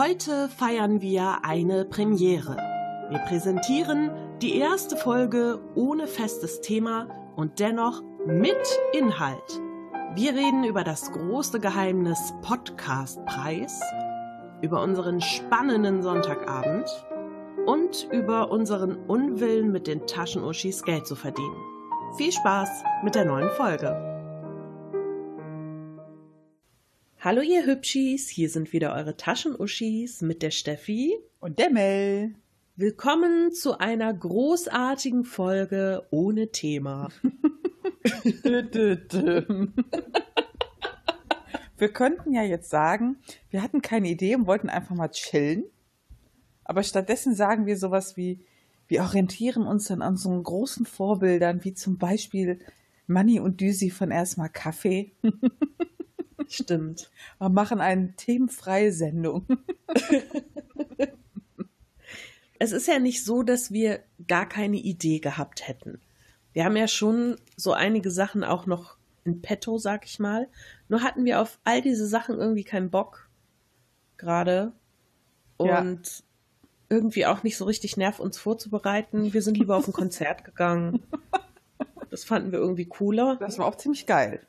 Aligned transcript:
Heute 0.00 0.48
feiern 0.48 1.02
wir 1.02 1.44
eine 1.44 1.84
Premiere. 1.84 2.56
Wir 3.10 3.18
präsentieren 3.18 4.10
die 4.40 4.56
erste 4.56 4.96
Folge 4.96 5.60
ohne 5.74 6.06
festes 6.06 6.62
Thema 6.62 7.06
und 7.36 7.60
dennoch 7.60 8.02
mit 8.24 8.56
Inhalt. 8.94 9.60
Wir 10.14 10.32
reden 10.32 10.64
über 10.64 10.84
das 10.84 11.12
große 11.12 11.60
Geheimnis 11.60 12.32
Podcastpreis, 12.40 13.78
über 14.62 14.80
unseren 14.80 15.20
spannenden 15.20 16.02
Sonntagabend 16.02 16.88
und 17.66 18.08
über 18.10 18.50
unseren 18.50 18.96
Unwillen 19.06 19.70
mit 19.70 19.86
den 19.86 20.06
Taschenuschis 20.06 20.82
Geld 20.82 21.06
zu 21.06 21.14
verdienen. 21.14 21.60
Viel 22.16 22.32
Spaß 22.32 22.70
mit 23.04 23.14
der 23.14 23.26
neuen 23.26 23.50
Folge. 23.50 24.09
Hallo 27.22 27.42
ihr 27.42 27.66
Hübschis, 27.66 28.30
hier 28.30 28.48
sind 28.48 28.72
wieder 28.72 28.94
eure 28.94 29.14
Taschenuschis 29.14 30.22
mit 30.22 30.40
der 30.40 30.50
Steffi 30.50 31.18
und 31.38 31.58
der 31.58 31.68
Mel. 31.68 32.34
Willkommen 32.76 33.52
zu 33.52 33.78
einer 33.78 34.10
großartigen 34.10 35.24
Folge 35.24 36.06
ohne 36.10 36.50
Thema. 36.50 37.10
wir 41.76 41.92
könnten 41.92 42.32
ja 42.32 42.42
jetzt 42.42 42.70
sagen, 42.70 43.18
wir 43.50 43.60
hatten 43.60 43.82
keine 43.82 44.08
Idee 44.08 44.34
und 44.36 44.46
wollten 44.46 44.70
einfach 44.70 44.94
mal 44.94 45.10
chillen. 45.10 45.64
Aber 46.64 46.82
stattdessen 46.82 47.34
sagen 47.34 47.66
wir 47.66 47.76
sowas 47.76 48.16
wie, 48.16 48.46
wir 48.88 49.02
orientieren 49.02 49.66
uns 49.66 49.88
dann 49.88 50.00
an 50.00 50.16
so 50.16 50.30
großen 50.30 50.86
Vorbildern, 50.86 51.64
wie 51.64 51.74
zum 51.74 51.98
Beispiel 51.98 52.60
Manny 53.06 53.40
und 53.40 53.60
Düsi 53.60 53.90
von 53.90 54.10
erstmal 54.10 54.48
Kaffee. 54.48 55.12
Stimmt. 56.50 57.10
Wir 57.38 57.48
machen 57.48 57.80
eine 57.80 58.12
themenfreie 58.16 58.92
Sendung. 58.92 59.46
es 62.58 62.72
ist 62.72 62.88
ja 62.88 62.98
nicht 62.98 63.24
so, 63.24 63.44
dass 63.44 63.70
wir 63.70 64.00
gar 64.26 64.48
keine 64.48 64.78
Idee 64.78 65.20
gehabt 65.20 65.68
hätten. 65.68 66.00
Wir 66.52 66.64
haben 66.64 66.76
ja 66.76 66.88
schon 66.88 67.36
so 67.56 67.72
einige 67.72 68.10
Sachen 68.10 68.42
auch 68.42 68.66
noch 68.66 68.96
in 69.24 69.42
petto, 69.42 69.78
sag 69.78 70.04
ich 70.06 70.18
mal. 70.18 70.48
Nur 70.88 71.04
hatten 71.04 71.24
wir 71.24 71.40
auf 71.40 71.60
all 71.62 71.82
diese 71.82 72.08
Sachen 72.08 72.36
irgendwie 72.36 72.64
keinen 72.64 72.90
Bock. 72.90 73.28
Gerade. 74.16 74.72
Und 75.56 76.04
ja. 76.04 76.24
irgendwie 76.88 77.26
auch 77.26 77.44
nicht 77.44 77.58
so 77.58 77.64
richtig 77.64 77.96
Nerv, 77.96 78.18
uns 78.18 78.38
vorzubereiten. 78.38 79.32
Wir 79.32 79.42
sind 79.42 79.56
lieber 79.56 79.76
auf 79.76 79.86
ein 79.86 79.92
Konzert 79.94 80.42
gegangen. 80.44 81.04
Das 82.10 82.24
fanden 82.24 82.50
wir 82.50 82.58
irgendwie 82.58 82.86
cooler. 82.86 83.36
Das 83.36 83.56
war 83.60 83.66
auch 83.66 83.76
ziemlich 83.76 84.06
geil. 84.06 84.44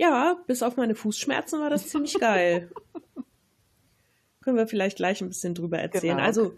Ja, 0.00 0.38
bis 0.46 0.62
auf 0.62 0.78
meine 0.78 0.94
Fußschmerzen 0.94 1.60
war 1.60 1.68
das 1.68 1.88
ziemlich 1.88 2.18
geil. 2.18 2.70
Können 4.40 4.56
wir 4.56 4.66
vielleicht 4.66 4.96
gleich 4.96 5.20
ein 5.20 5.28
bisschen 5.28 5.54
drüber 5.54 5.78
erzählen. 5.78 6.16
Genau. 6.16 6.26
Also 6.26 6.54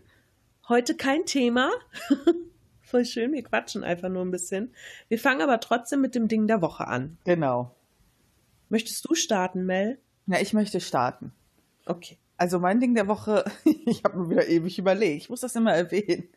heute 0.68 0.94
kein 0.94 1.26
Thema. 1.26 1.72
Voll 2.82 3.04
schön, 3.04 3.32
wir 3.32 3.42
quatschen 3.42 3.82
einfach 3.82 4.10
nur 4.10 4.24
ein 4.24 4.30
bisschen. 4.30 4.72
Wir 5.08 5.18
fangen 5.18 5.40
aber 5.40 5.58
trotzdem 5.58 6.00
mit 6.00 6.14
dem 6.14 6.28
Ding 6.28 6.46
der 6.46 6.62
Woche 6.62 6.86
an. 6.86 7.18
Genau. 7.24 7.74
Möchtest 8.68 9.10
du 9.10 9.16
starten, 9.16 9.66
Mel? 9.66 9.98
Ja, 10.28 10.38
ich 10.38 10.52
möchte 10.52 10.80
starten. 10.80 11.32
Okay. 11.84 12.18
Also 12.36 12.60
mein 12.60 12.78
Ding 12.78 12.94
der 12.94 13.08
Woche, 13.08 13.44
ich 13.86 14.04
habe 14.04 14.18
mir 14.18 14.30
wieder 14.30 14.46
ewig 14.46 14.78
überlegt, 14.78 15.22
ich 15.24 15.30
muss 15.30 15.40
das 15.40 15.56
immer 15.56 15.74
erwähnen. 15.74 16.28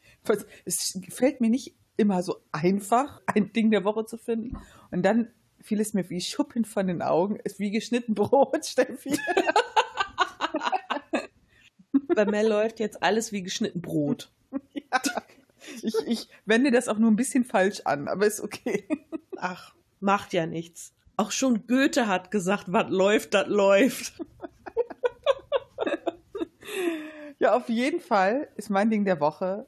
Es 0.66 1.00
fällt 1.10 1.40
mir 1.40 1.52
nicht 1.52 1.76
immer 1.98 2.24
so 2.24 2.38
einfach, 2.52 3.22
ein 3.28 3.54
Ding 3.54 3.70
der 3.70 3.84
Woche 3.84 4.08
zu 4.08 4.18
finden. 4.18 4.58
Und 4.90 5.04
dann 5.04 5.28
fiel 5.66 5.82
es 5.82 5.94
mir 5.94 6.10
wie 6.10 6.22
Schuppen 6.22 6.64
von 6.64 6.88
den 6.88 7.02
Augen, 7.02 7.38
ist 7.38 7.60
wie 7.60 7.72
geschnitten 7.72 8.14
Brot, 8.16 8.66
Steffi. 8.66 9.18
Bei 12.14 12.26
Mel 12.26 12.48
läuft 12.48 12.80
jetzt 12.80 13.04
alles 13.04 13.32
wie 13.32 13.44
geschnitten 13.44 13.82
Brot. 13.82 14.32
Ja. 14.74 15.02
Ich, 15.82 15.96
ich 16.06 16.30
wende 16.46 16.70
das 16.72 16.88
auch 16.88 17.00
nur 17.00 17.10
ein 17.10 17.16
bisschen 17.16 17.44
falsch 17.44 17.82
an, 17.86 18.08
aber 18.08 18.28
ist 18.28 18.40
okay. 18.40 18.88
Ach, 19.36 19.74
macht 20.00 20.32
ja 20.32 20.46
nichts. 20.46 20.94
Auch 21.18 21.32
schon 21.32 21.66
Goethe 21.66 22.08
hat 22.08 22.30
gesagt, 22.30 22.66
was 22.68 22.90
läuft, 22.90 23.34
das 23.34 23.48
läuft. 23.48 24.14
Ja, 27.40 27.56
auf 27.56 27.70
jeden 27.70 28.00
Fall 28.00 28.48
ist 28.56 28.70
mein 28.70 28.90
Ding 28.90 29.06
der 29.06 29.20
Woche. 29.20 29.68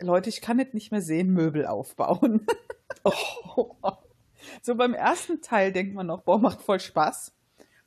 Leute, 0.00 0.28
ich 0.28 0.40
kann 0.40 0.60
es 0.60 0.74
nicht 0.74 0.92
mehr 0.92 1.02
sehen, 1.02 1.32
Möbel 1.32 1.66
aufbauen. 1.66 2.46
Oh. 3.04 3.72
So 4.62 4.74
beim 4.74 4.94
ersten 4.94 5.40
Teil 5.40 5.72
denkt 5.72 5.94
man 5.94 6.06
noch, 6.06 6.22
boah, 6.22 6.38
macht 6.38 6.62
voll 6.62 6.80
Spaß. 6.80 7.32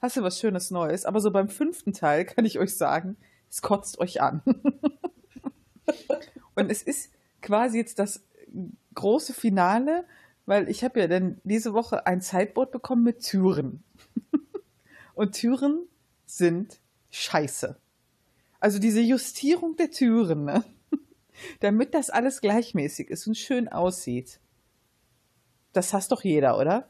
Hast 0.01 0.17
du 0.17 0.23
was 0.23 0.39
Schönes 0.39 0.72
Neues. 0.72 1.05
Aber 1.05 1.22
so 1.22 1.31
beim 1.31 1.49
fünften 1.49 1.94
Teil 1.94 2.25
kann 2.25 2.45
ich 2.45 2.59
euch 2.59 2.75
sagen, 2.75 3.17
es 3.49 3.61
kotzt 3.61 3.99
euch 3.99 4.22
an. 4.22 4.41
Und 6.55 6.71
es 6.71 6.83
ist 6.83 7.11
quasi 7.41 7.77
jetzt 7.77 8.00
das 8.00 8.23
große 8.95 9.33
Finale, 9.33 10.05
weil 10.45 10.69
ich 10.69 10.83
habe 10.83 11.00
ja 11.00 11.07
dann 11.07 11.39
diese 11.44 11.73
Woche 11.73 12.05
ein 12.05 12.21
Sideboard 12.21 12.71
bekommen 12.71 13.03
mit 13.03 13.21
Türen. 13.21 13.83
Und 15.13 15.33
Türen 15.33 15.88
sind 16.25 16.79
scheiße. 17.11 17.77
Also 18.59 18.79
diese 18.79 19.01
Justierung 19.01 19.75
der 19.75 19.91
Türen, 19.91 20.45
ne? 20.45 20.63
damit 21.59 21.94
das 21.94 22.09
alles 22.09 22.41
gleichmäßig 22.41 23.09
ist 23.09 23.27
und 23.27 23.35
schön 23.35 23.67
aussieht. 23.67 24.39
Das 25.73 25.93
hasst 25.93 26.11
doch 26.11 26.23
jeder, 26.23 26.57
oder? 26.57 26.89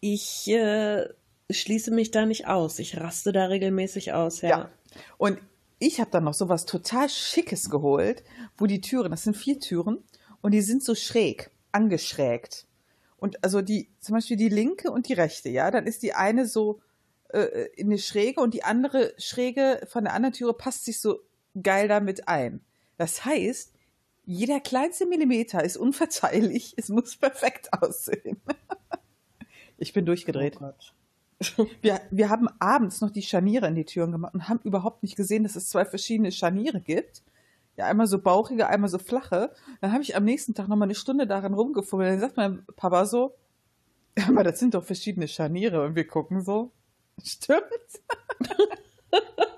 Ich 0.00 0.48
äh, 0.48 1.06
schließe 1.50 1.90
mich 1.90 2.10
da 2.10 2.26
nicht 2.26 2.46
aus. 2.46 2.78
Ich 2.78 2.98
raste 2.98 3.32
da 3.32 3.46
regelmäßig 3.46 4.12
aus, 4.12 4.40
ja. 4.40 4.48
ja. 4.48 4.70
Und 5.18 5.38
ich 5.78 6.00
habe 6.00 6.10
dann 6.10 6.24
noch 6.24 6.34
so 6.34 6.48
was 6.48 6.66
total 6.66 7.08
Schickes 7.08 7.70
geholt, 7.70 8.22
wo 8.56 8.66
die 8.66 8.80
Türen, 8.80 9.10
das 9.10 9.24
sind 9.24 9.36
vier 9.36 9.58
Türen, 9.60 10.02
und 10.42 10.52
die 10.52 10.62
sind 10.62 10.82
so 10.82 10.94
schräg, 10.94 11.50
angeschrägt. 11.72 12.66
Und 13.18 13.42
also 13.44 13.60
die, 13.60 13.90
zum 14.00 14.14
Beispiel 14.14 14.36
die 14.36 14.48
linke 14.48 14.90
und 14.90 15.08
die 15.08 15.12
rechte, 15.12 15.50
ja, 15.50 15.70
dann 15.70 15.86
ist 15.86 16.02
die 16.02 16.14
eine 16.14 16.46
so 16.46 16.80
äh, 17.28 17.68
in 17.76 17.88
eine 17.88 17.98
Schräge 17.98 18.40
und 18.40 18.54
die 18.54 18.64
andere 18.64 19.12
Schräge 19.18 19.80
von 19.88 20.04
der 20.04 20.14
anderen 20.14 20.32
Türe 20.32 20.54
passt 20.54 20.86
sich 20.86 21.00
so 21.00 21.20
geil 21.62 21.88
damit 21.88 22.28
ein. 22.28 22.64
Das 22.96 23.24
heißt, 23.24 23.72
jeder 24.30 24.60
kleinste 24.60 25.06
Millimeter 25.06 25.64
ist 25.64 25.76
unverzeihlich. 25.76 26.74
Es 26.76 26.88
muss 26.88 27.16
perfekt 27.16 27.68
aussehen. 27.72 28.40
ich 29.76 29.92
bin 29.92 30.06
durchgedreht. 30.06 30.58
Oh 30.60 31.66
wir, 31.80 32.00
wir 32.12 32.28
haben 32.28 32.48
abends 32.60 33.00
noch 33.00 33.10
die 33.10 33.22
Scharniere 33.22 33.66
in 33.66 33.74
die 33.74 33.84
Türen 33.84 34.12
gemacht 34.12 34.34
und 34.34 34.48
haben 34.48 34.60
überhaupt 34.62 35.02
nicht 35.02 35.16
gesehen, 35.16 35.42
dass 35.42 35.56
es 35.56 35.68
zwei 35.68 35.84
verschiedene 35.84 36.30
Scharniere 36.30 36.80
gibt. 36.80 37.24
Ja, 37.76 37.86
einmal 37.86 38.06
so 38.06 38.20
bauchige, 38.20 38.68
einmal 38.68 38.88
so 38.88 38.98
flache. 38.98 39.52
Dann 39.80 39.92
habe 39.92 40.04
ich 40.04 40.14
am 40.14 40.24
nächsten 40.24 40.54
Tag 40.54 40.68
noch 40.68 40.76
mal 40.76 40.84
eine 40.84 40.94
Stunde 40.94 41.26
daran 41.26 41.52
rumgefummelt. 41.52 42.12
Dann 42.12 42.20
sagt 42.20 42.36
mein 42.36 42.64
Papa 42.76 43.06
so, 43.06 43.34
aber 44.28 44.44
das 44.44 44.60
sind 44.60 44.74
doch 44.74 44.84
verschiedene 44.84 45.26
Scharniere. 45.26 45.84
Und 45.84 45.96
wir 45.96 46.06
gucken 46.06 46.42
so, 46.42 46.70
stimmt. 47.24 47.64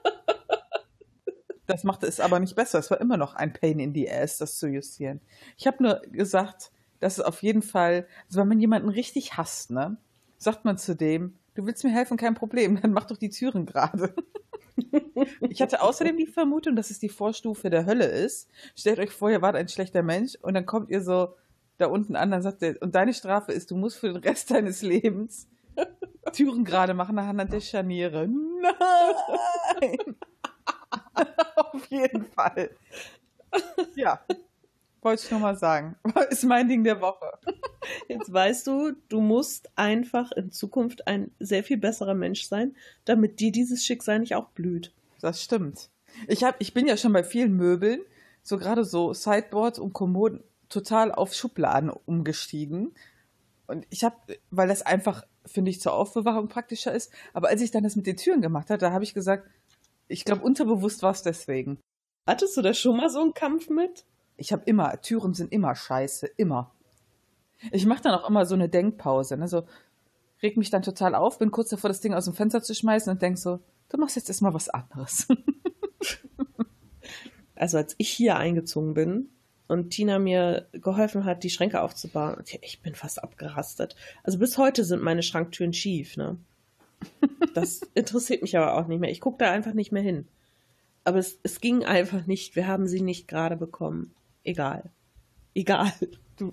Das 1.67 1.85
machte 1.85 2.07
es 2.07 2.21
aber 2.21 2.41
nicht 2.41 2.57
besser. 2.57 2.79
Es 2.79 2.91
war 2.91 3.01
immer 3.01 3.17
noch 3.17 3.35
ein 3.35 3.53
Pain 3.53 3.79
in 3.79 3.95
the 3.95 4.11
Ass, 4.11 4.39
das 4.39 4.59
zu 4.59 4.67
justieren. 4.69 5.21
Ich 5.57 5.67
habe 5.67 5.83
nur 5.83 6.03
gesagt, 6.11 6.73
dass 7.01 7.19
es 7.19 7.25
auf 7.25 7.43
jeden 7.43 7.63
Fall, 7.63 8.07
also 8.27 8.41
wenn 8.41 8.49
man 8.49 8.61
jemanden 8.61 8.89
richtig 8.89 9.37
hasst, 9.37 9.71
ne, 9.71 9.97
sagt 10.39 10.65
man 10.65 10.79
zu 10.79 10.95
dem, 10.95 11.37
du 11.55 11.67
willst 11.67 11.85
mir 11.85 11.91
helfen, 11.91 12.17
kein 12.17 12.35
Problem, 12.35 12.79
dann 12.83 12.93
mach 12.93 13.07
doch 13.07 13.17
die 13.17 13.31
Türen 13.31 13.67
gerade. 13.67 14.15
ich 15.49 15.61
hatte 15.61 15.83
außerdem 15.83 16.17
die 16.17 16.27
Vermutung, 16.27 16.77
dass 16.77 16.91
es 16.91 16.99
die 16.99 17.09
Vorstufe 17.09 17.71
der 17.71 17.87
Hölle 17.87 18.07
ist. 18.07 18.49
Stellt 18.77 18.99
euch 18.99 19.11
vor, 19.11 19.31
ihr 19.31 19.43
wart 19.43 19.57
ein 19.57 19.69
schlechter 19.69 20.03
Mensch 20.03 20.37
und 20.43 20.55
dann 20.55 20.67
kommt 20.67 20.91
ihr 20.91 21.03
so 21.03 21.35
da 21.79 21.87
unten 21.87 22.17
an, 22.17 22.31
dann 22.31 22.43
sagt 22.43 22.63
er, 22.63 22.81
und 22.81 22.95
deine 22.95 23.15
Strafe 23.15 23.53
ist, 23.53 23.71
du 23.71 23.77
musst 23.77 23.99
für 23.99 24.13
den 24.13 24.17
Rest 24.23 24.51
deines 24.51 24.83
Lebens 24.83 25.49
Türen 26.33 26.65
gerade 26.65 26.95
machen 26.95 27.19
anhand 27.19 27.53
der 27.53 27.61
Scharniere. 27.61 28.29
Nein! 29.81 30.17
Auf 31.57 31.87
jeden 31.87 32.25
Fall. 32.27 32.71
Ja. 33.95 34.21
Wollte 35.03 35.25
ich 35.25 35.31
nur 35.33 35.41
mal 35.41 35.57
sagen. 35.57 35.97
Ist 36.31 36.45
mein 36.45 36.69
Ding 36.69 36.85
der 36.85 37.01
Woche. 37.01 37.33
Jetzt 38.09 38.33
weißt 38.33 38.67
du, 38.69 38.93
du 39.09 39.21
musst 39.21 39.71
einfach 39.77 40.31
in 40.33 40.53
Zukunft 40.53 41.09
ein 41.09 41.33
sehr 41.41 41.65
viel 41.65 41.77
besserer 41.77 42.15
Mensch 42.15 42.45
sein, 42.45 42.77
damit 43.05 43.41
dir 43.41 43.51
dieses 43.51 43.85
Schicksal 43.85 44.21
nicht 44.21 44.37
auch 44.37 44.51
blüht. 44.51 44.93
Das 45.21 45.43
stimmt. 45.43 45.91
Ich, 46.29 46.45
hab, 46.45 46.55
ich 46.61 46.73
bin 46.73 46.87
ja 46.87 46.97
schon 46.97 47.13
bei 47.13 47.25
vielen 47.25 47.57
Möbeln, 47.57 48.01
so 48.43 48.59
gerade 48.59 48.85
so 48.85 49.13
Sideboards 49.13 49.81
und 49.81 49.93
Kommoden, 49.93 50.45
total 50.69 51.11
auf 51.13 51.35
Schubladen 51.35 51.91
umgestiegen. 51.91 52.95
Und 53.67 53.87
ich 53.91 54.05
habe, 54.05 54.17
weil 54.51 54.69
das 54.69 54.83
einfach, 54.83 55.25
finde 55.47 55.71
ich, 55.71 55.81
zur 55.81 55.95
Aufbewahrung 55.95 56.49
praktischer 56.49 56.93
ist. 56.93 57.13
Aber 57.33 57.49
als 57.49 57.61
ich 57.61 57.73
dann 57.73 57.83
das 57.83 57.97
mit 57.97 58.07
den 58.07 58.17
Türen 58.17 58.41
gemacht 58.41 58.71
habe, 58.71 58.79
da 58.79 58.93
habe 58.93 59.05
ich 59.05 59.15
gesagt, 59.15 59.49
ich 60.13 60.25
glaube, 60.25 60.43
unterbewusst 60.43 61.03
war 61.03 61.13
es 61.13 61.23
deswegen. 61.23 61.81
Hattest 62.29 62.57
du 62.57 62.63
da 62.63 62.75
schon 62.75 62.97
mal 62.97 63.11
so 63.11 63.21
einen 63.21 63.35
Kampf 63.35 63.69
mit? 63.69 64.05
Ich 64.37 64.53
habe 64.53 64.63
immer, 64.67 65.01
Türen 65.01 65.35
sind 65.35 65.53
immer 65.53 65.75
scheiße, 65.75 66.27
immer. 66.37 66.73
Ich 67.71 67.87
mache 67.87 68.03
dann 68.03 68.15
auch 68.15 68.29
immer 68.29 68.45
so 68.45 68.55
eine 68.55 68.69
Denkpause. 68.69 69.37
Ne? 69.37 69.49
So, 69.49 69.65
reg 70.43 70.57
mich 70.57 70.71
dann 70.71 70.83
total 70.83 71.15
auf, 71.15 71.39
bin 71.39 71.51
kurz 71.51 71.71
davor, 71.71 71.89
das 71.89 72.01
Ding 72.01 72.15
aus 72.15 72.27
dem 72.27 72.35
Fenster 72.35 72.63
zu 72.63 72.75
schmeißen 72.75 73.11
und 73.11 73.23
denk 73.23 73.39
so, 73.39 73.61
du 73.89 73.99
machst 73.99 74.17
jetzt 74.17 74.29
erstmal 74.29 74.55
was 74.55 74.69
anderes. 74.69 75.29
also 77.55 77.79
als 77.79 77.95
ich 77.99 78.11
hier 78.11 78.37
eingezogen 78.37 78.95
bin 78.95 79.31
und 79.69 79.91
Tina 79.91 80.19
mir 80.19 80.69
geholfen 80.73 81.25
hat, 81.25 81.43
die 81.45 81.51
Schränke 81.51 81.81
aufzubauen, 81.81 82.43
ich 82.61 82.83
bin 82.83 82.95
fast 82.95 83.23
abgerastet. 83.23 83.97
Also 84.25 84.39
bis 84.39 84.59
heute 84.59 84.85
sind 84.85 85.03
meine 85.03 85.23
Schranktüren 85.23 85.73
schief, 85.73 86.17
ne? 86.17 86.37
Das 87.55 87.81
interessiert 87.95 88.43
mich 88.43 88.57
aber 88.57 88.77
auch 88.77 88.87
nicht 88.87 89.01
mehr. 89.01 89.11
Ich 89.11 89.21
gucke 89.21 89.39
da 89.39 89.51
einfach 89.51 89.75
nicht 89.75 89.93
mehr 89.93 90.03
hin. 90.03 90.29
Aber 91.05 91.19
es, 91.19 91.39
es 91.43 91.61
ging 91.61 91.85
einfach 91.85 92.27
nicht. 92.27 92.57
Wir 92.57 92.67
haben 92.67 92.87
sie 92.87 93.01
nicht 93.01 93.29
gerade 93.29 93.57
bekommen. 93.57 94.15
Egal. 94.45 94.91
Egal. 95.55 95.93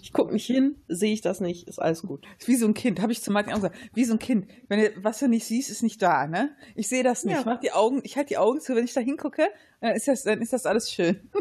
Ich 0.02 0.14
gucke 0.14 0.34
nicht 0.34 0.46
hin, 0.46 0.76
sehe 0.88 1.14
ich 1.14 1.22
das 1.22 1.40
nicht, 1.40 1.68
ist 1.68 1.80
alles 1.80 2.04
gut. 2.04 2.26
Wie 2.46 2.56
so 2.56 2.68
ein 2.68 2.74
Kind, 2.74 3.02
habe 3.02 3.12
ich 3.12 3.24
zu 3.24 3.32
Martin 3.32 3.54
auch 3.54 3.58
gesagt. 3.58 3.78
Wie 3.94 4.04
so 4.04 4.14
ein 4.14 4.20
Kind. 4.20 4.48
Wenn 4.68 4.80
du, 4.80 5.04
was 5.04 5.20
du 5.20 5.28
nicht 5.28 5.46
siehst, 5.46 5.70
ist 5.70 5.84
nicht 5.84 6.02
da, 6.02 6.28
ne? 6.28 6.56
Ich 6.76 6.90
sehe 6.90 7.02
das 7.02 7.24
nicht. 7.24 7.34
Ja. 7.34 7.40
Ich 7.40 7.46
mach 7.46 7.60
die 7.60 7.72
Augen, 7.72 8.02
ich 8.04 8.18
halte 8.18 8.30
die 8.30 8.38
Augen 8.38 8.60
zu, 8.60 8.76
wenn 8.76 8.84
ich 8.84 8.94
da 8.94 9.02
hingucke, 9.02 9.48
dann 9.82 9.96
ist 9.96 10.08
das, 10.08 10.24
dann 10.24 10.42
ist 10.42 10.54
das 10.54 10.66
alles 10.66 10.92
schön. 10.92 11.30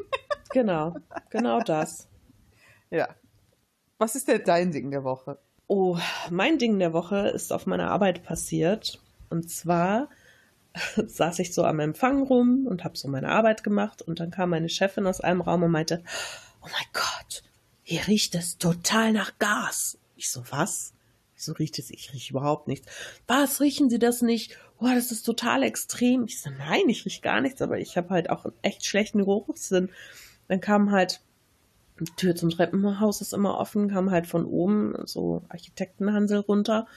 Genau, 0.50 0.94
genau 1.28 1.60
das. 1.60 2.08
Ja. 2.88 3.10
Was 3.98 4.14
ist 4.14 4.28
denn 4.28 4.40
dein 4.46 4.72
Ding 4.72 4.90
der 4.90 5.04
Woche? 5.04 5.38
Oh, 5.66 5.98
mein 6.30 6.56
Ding 6.56 6.78
der 6.78 6.94
Woche 6.94 7.28
ist 7.28 7.52
auf 7.52 7.66
meiner 7.66 7.90
Arbeit 7.90 8.22
passiert. 8.24 8.98
Und 9.30 9.50
zwar 9.50 10.08
saß 10.96 11.38
ich 11.40 11.54
so 11.54 11.64
am 11.64 11.80
Empfang 11.80 12.22
rum 12.22 12.66
und 12.66 12.84
habe 12.84 12.96
so 12.96 13.08
meine 13.08 13.28
Arbeit 13.28 13.64
gemacht 13.64 14.02
und 14.02 14.20
dann 14.20 14.30
kam 14.30 14.50
meine 14.50 14.68
Chefin 14.68 15.06
aus 15.06 15.20
einem 15.20 15.40
Raum 15.40 15.62
und 15.62 15.70
meinte, 15.70 16.02
oh 16.62 16.66
mein 16.66 16.86
Gott, 16.92 17.42
hier 17.82 18.06
riecht 18.06 18.34
es 18.34 18.58
total 18.58 19.12
nach 19.12 19.38
Gas. 19.38 19.98
Ich 20.16 20.30
so, 20.30 20.42
was? 20.50 20.92
Wieso 21.34 21.52
riecht 21.52 21.78
es? 21.78 21.90
Ich 21.90 22.12
rieche 22.12 22.32
überhaupt 22.32 22.66
nichts. 22.66 22.88
Was, 23.28 23.60
riechen 23.60 23.88
Sie 23.88 24.00
das 24.00 24.22
nicht? 24.22 24.58
Boah, 24.78 24.94
das 24.94 25.12
ist 25.12 25.22
total 25.22 25.62
extrem. 25.62 26.24
Ich 26.24 26.40
so, 26.40 26.50
nein, 26.50 26.88
ich 26.88 27.04
rieche 27.04 27.20
gar 27.22 27.40
nichts, 27.40 27.62
aber 27.62 27.78
ich 27.78 27.96
habe 27.96 28.10
halt 28.10 28.28
auch 28.28 28.44
einen 28.44 28.54
echt 28.62 28.84
schlechten 28.84 29.18
Geruchssinn. 29.18 29.90
Dann 30.48 30.60
kam 30.60 30.90
halt, 30.90 31.20
die 32.00 32.10
Tür 32.16 32.34
zum 32.34 32.50
Treppenhaus 32.50 33.20
ist 33.20 33.32
immer 33.32 33.58
offen, 33.58 33.88
kam 33.88 34.10
halt 34.10 34.26
von 34.26 34.44
oben 34.46 34.94
so 35.06 35.44
Architektenhansel 35.48 36.40
runter. 36.40 36.88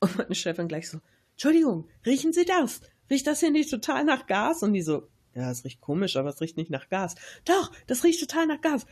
Und 0.00 0.16
meine 0.16 0.34
Chefin 0.34 0.68
gleich 0.68 0.88
so, 0.88 1.00
Entschuldigung, 1.40 1.88
riechen 2.04 2.34
Sie 2.34 2.44
das? 2.44 2.82
Riecht 3.08 3.26
das 3.26 3.40
hier 3.40 3.50
nicht 3.50 3.70
total 3.70 4.04
nach 4.04 4.26
Gas? 4.26 4.62
Und 4.62 4.74
die 4.74 4.82
so, 4.82 5.08
ja, 5.34 5.50
es 5.50 5.64
riecht 5.64 5.80
komisch, 5.80 6.16
aber 6.16 6.28
es 6.28 6.40
riecht 6.42 6.58
nicht 6.58 6.70
nach 6.70 6.90
Gas. 6.90 7.14
Doch, 7.46 7.72
das 7.86 8.04
riecht 8.04 8.20
total 8.20 8.46
nach 8.46 8.60
Gas. 8.60 8.84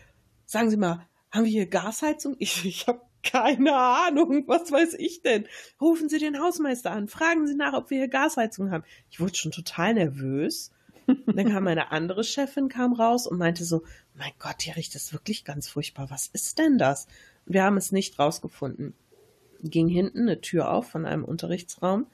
Sagen 0.46 0.70
Sie 0.70 0.78
mal, 0.78 1.06
haben 1.30 1.44
wir 1.44 1.50
hier 1.50 1.66
Gasheizung? 1.66 2.36
Ich, 2.38 2.64
ich 2.64 2.86
habe 2.86 3.02
keine 3.22 3.76
Ahnung, 3.76 4.44
was 4.46 4.72
weiß 4.72 4.94
ich 4.94 5.20
denn? 5.20 5.44
Rufen 5.78 6.08
Sie 6.08 6.18
den 6.18 6.40
Hausmeister 6.40 6.90
an, 6.90 7.06
fragen 7.06 7.46
Sie 7.46 7.54
nach, 7.54 7.74
ob 7.74 7.90
wir 7.90 7.98
hier 7.98 8.08
Gasheizung 8.08 8.70
haben. 8.70 8.84
Ich 9.10 9.20
wurde 9.20 9.34
schon 9.34 9.52
total 9.52 9.92
nervös. 9.92 10.70
dann 11.06 11.50
kam 11.50 11.64
meine 11.64 11.92
andere 11.92 12.24
Chefin 12.24 12.70
kam 12.70 12.94
raus 12.94 13.26
und 13.26 13.36
meinte 13.36 13.66
so, 13.66 13.82
mein 14.14 14.32
Gott, 14.38 14.62
hier 14.62 14.76
riecht 14.76 14.94
es 14.94 15.12
wirklich 15.12 15.44
ganz 15.44 15.68
furchtbar. 15.68 16.08
Was 16.08 16.28
ist 16.28 16.58
denn 16.58 16.78
das? 16.78 17.08
Wir 17.44 17.64
haben 17.64 17.76
es 17.76 17.92
nicht 17.92 18.18
rausgefunden. 18.18 18.94
Ging 19.62 19.88
hinten 19.88 20.22
eine 20.22 20.40
Tür 20.40 20.70
auf 20.70 20.88
von 20.88 21.04
einem 21.04 21.26
Unterrichtsraum. 21.26 22.06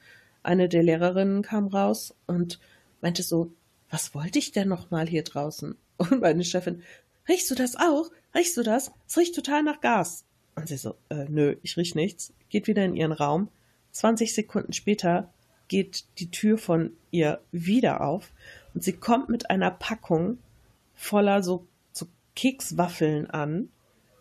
Eine 0.44 0.69
der 0.69 0.82
Lehrerinnen 0.82 1.43
kam 1.43 1.67
raus 1.67 2.14
und 2.26 2.61
meinte 3.00 3.23
so, 3.23 3.50
was 3.91 4.14
wollte 4.14 4.38
ich 4.38 4.52
denn 4.52 4.69
noch 4.69 4.91
mal 4.91 5.08
hier 5.08 5.25
draußen? 5.25 5.76
Und 5.96 6.20
meine 6.20 6.44
Chefin, 6.44 6.82
riechst 7.29 7.50
du 7.50 7.55
das 7.55 7.76
auch? 7.76 8.11
Riechst 8.35 8.56
du 8.56 8.62
das? 8.62 8.93
Es 9.08 9.17
riecht 9.17 9.35
total 9.35 9.62
nach 9.62 9.81
Gas. 9.81 10.25
Und 10.55 10.69
sie 10.69 10.76
so, 10.76 10.96
äh, 11.08 11.26
nö, 11.29 11.56
ich 11.62 11.76
riech 11.76 11.94
nichts. 11.94 12.32
Geht 12.49 12.67
wieder 12.67 12.85
in 12.85 12.94
ihren 12.94 13.12
Raum. 13.12 13.49
20 13.93 14.35
Sekunden 14.35 14.73
später 14.73 15.32
geht 15.69 16.05
die 16.19 16.31
Tür 16.31 16.58
von 16.58 16.93
ihr 17.11 17.40
wieder 17.50 18.02
auf 18.02 18.32
und 18.75 18.85
sie 18.85 18.93
kommt 18.93 19.29
mit 19.29 19.50
einer 19.50 19.70
Packung 19.70 20.38
voller 20.94 21.43
so, 21.43 21.67
so 21.93 22.06
Kekswaffeln 22.35 23.31
an 23.31 23.70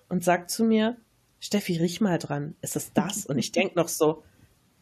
und 0.09 0.23
sagt 0.23 0.51
zu 0.51 0.63
mir, 0.63 0.95
Steffi, 1.39 1.77
riech 1.77 1.99
mal 1.99 2.17
dran. 2.19 2.55
Ist 2.61 2.75
es 2.75 2.93
das? 2.93 3.25
Und 3.25 3.37
ich 3.37 3.51
denk 3.51 3.75
noch 3.75 3.89
so, 3.89 4.23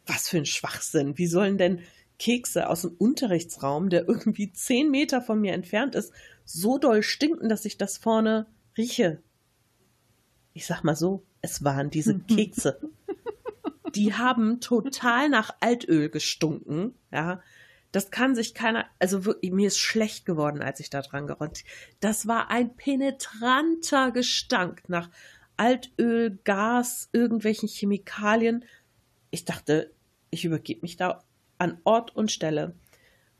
was 0.05 0.29
für 0.29 0.37
ein 0.37 0.45
Schwachsinn. 0.45 1.17
Wie 1.17 1.27
sollen 1.27 1.57
denn 1.57 1.81
Kekse 2.21 2.69
aus 2.69 2.83
dem 2.83 2.91
Unterrichtsraum, 2.99 3.89
der 3.89 4.07
irgendwie 4.07 4.53
zehn 4.53 4.91
Meter 4.91 5.23
von 5.23 5.41
mir 5.41 5.53
entfernt 5.53 5.95
ist, 5.95 6.13
so 6.45 6.77
doll 6.77 7.01
stinken, 7.01 7.49
dass 7.49 7.65
ich 7.65 7.79
das 7.79 7.97
vorne 7.97 8.45
rieche. 8.77 9.23
Ich 10.53 10.67
sag 10.67 10.83
mal 10.83 10.95
so, 10.95 11.23
es 11.41 11.63
waren 11.63 11.89
diese 11.89 12.19
Kekse. 12.27 12.79
Die 13.95 14.13
haben 14.13 14.61
total 14.61 15.29
nach 15.29 15.55
Altöl 15.61 16.09
gestunken, 16.09 16.93
ja. 17.11 17.41
Das 17.91 18.11
kann 18.11 18.35
sich 18.35 18.53
keiner, 18.53 18.85
also 18.99 19.25
wirklich, 19.25 19.51
mir 19.51 19.67
ist 19.67 19.79
schlecht 19.79 20.25
geworden, 20.25 20.61
als 20.61 20.79
ich 20.79 20.91
da 20.91 21.01
dran 21.01 21.25
geräumt. 21.25 21.63
Das 21.99 22.27
war 22.27 22.51
ein 22.51 22.75
penetranter 22.75 24.11
Gestank 24.11 24.83
nach 24.87 25.09
Altöl, 25.57 26.39
Gas, 26.43 27.09
irgendwelchen 27.11 27.67
Chemikalien. 27.67 28.63
Ich 29.31 29.45
dachte, 29.45 29.91
ich 30.29 30.45
übergebe 30.45 30.81
mich 30.81 30.97
da 30.97 31.23
an 31.57 31.79
Ort 31.83 32.15
und 32.15 32.31
Stelle. 32.31 32.75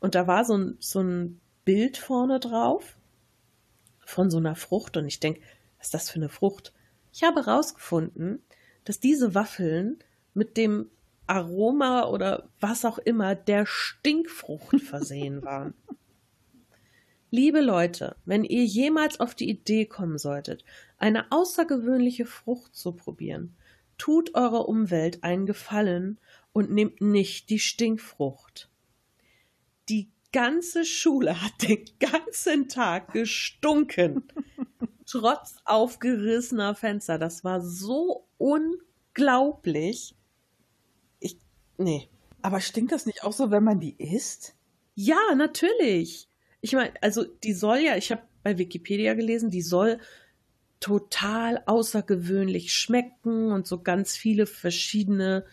Und 0.00 0.14
da 0.14 0.26
war 0.26 0.44
so 0.44 0.56
ein, 0.56 0.76
so 0.80 1.00
ein 1.00 1.40
Bild 1.64 1.96
vorne 1.96 2.40
drauf 2.40 2.96
von 4.00 4.30
so 4.30 4.38
einer 4.38 4.56
Frucht 4.56 4.96
und 4.96 5.06
ich 5.06 5.20
denke, 5.20 5.40
was 5.78 5.88
ist 5.88 5.94
das 5.94 6.10
für 6.10 6.16
eine 6.16 6.28
Frucht? 6.28 6.72
Ich 7.12 7.22
habe 7.22 7.44
herausgefunden, 7.44 8.42
dass 8.84 9.00
diese 9.00 9.34
Waffeln 9.34 9.98
mit 10.34 10.56
dem 10.56 10.90
Aroma 11.26 12.04
oder 12.06 12.48
was 12.60 12.84
auch 12.84 12.98
immer 12.98 13.34
der 13.34 13.66
Stinkfrucht 13.66 14.80
versehen 14.80 15.42
waren. 15.42 15.74
Liebe 17.30 17.60
Leute, 17.60 18.16
wenn 18.24 18.44
ihr 18.44 18.64
jemals 18.64 19.20
auf 19.20 19.34
die 19.34 19.48
Idee 19.48 19.86
kommen 19.86 20.18
solltet, 20.18 20.64
eine 20.98 21.30
außergewöhnliche 21.30 22.26
Frucht 22.26 22.74
zu 22.74 22.92
probieren, 22.92 23.56
tut 24.02 24.34
eurer 24.34 24.68
Umwelt 24.68 25.22
einen 25.22 25.46
Gefallen 25.46 26.18
und 26.52 26.72
nehmt 26.72 27.00
nicht 27.00 27.50
die 27.50 27.60
Stinkfrucht. 27.60 28.68
Die 29.88 30.10
ganze 30.32 30.84
Schule 30.84 31.40
hat 31.40 31.52
den 31.62 31.84
ganzen 32.00 32.68
Tag 32.68 33.12
gestunken. 33.12 34.24
Trotz 35.06 35.54
aufgerissener 35.64 36.74
Fenster. 36.74 37.16
Das 37.16 37.44
war 37.44 37.60
so 37.60 38.26
unglaublich. 38.38 40.16
Ich, 41.20 41.36
nee. 41.78 42.08
Aber 42.40 42.60
stinkt 42.60 42.90
das 42.90 43.06
nicht 43.06 43.22
auch 43.22 43.32
so, 43.32 43.52
wenn 43.52 43.62
man 43.62 43.78
die 43.78 43.94
isst? 44.02 44.56
Ja, 44.96 45.32
natürlich. 45.36 46.28
Ich 46.60 46.72
meine, 46.72 46.92
also 47.02 47.22
die 47.22 47.52
soll 47.52 47.78
ja, 47.78 47.96
ich 47.96 48.10
habe 48.10 48.22
bei 48.42 48.58
Wikipedia 48.58 49.14
gelesen, 49.14 49.50
die 49.50 49.62
soll 49.62 50.00
total 50.82 51.62
außergewöhnlich 51.64 52.74
schmecken 52.74 53.52
und 53.52 53.66
so 53.66 53.80
ganz 53.80 54.16
viele 54.16 54.46
verschiedene 54.46 55.44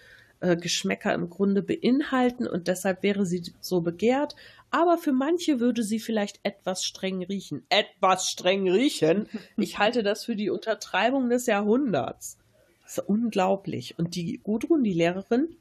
äh, 0.42 0.58
Geschmäcker 0.58 1.14
im 1.14 1.30
Grunde 1.30 1.62
beinhalten 1.62 2.48
und 2.48 2.68
deshalb 2.68 3.04
wäre 3.04 3.26
sie 3.26 3.44
so 3.62 3.82
begehrt 3.82 4.36
aber 4.72 4.98
für 4.98 5.12
manche 5.12 5.60
würde 5.60 5.84
sie 5.84 6.00
vielleicht 6.00 6.40
etwas 6.44 6.86
streng 6.86 7.24
riechen. 7.24 7.64
Etwas 7.70 8.30
streng 8.30 8.70
riechen? 8.70 9.28
Ich 9.58 9.80
halte 9.80 10.04
das 10.04 10.26
für 10.26 10.36
die 10.36 10.50
Untertreibung 10.50 11.30
des 11.30 11.48
Jahrhunderts. 11.48 12.38
Das 12.84 13.00
ist 13.00 13.10
unglaublich. 13.10 13.98
Und 13.98 14.16
die 14.16 14.40
Gudrun, 14.44 14.84
die 14.84 14.94
Lehrerin, 14.94 15.56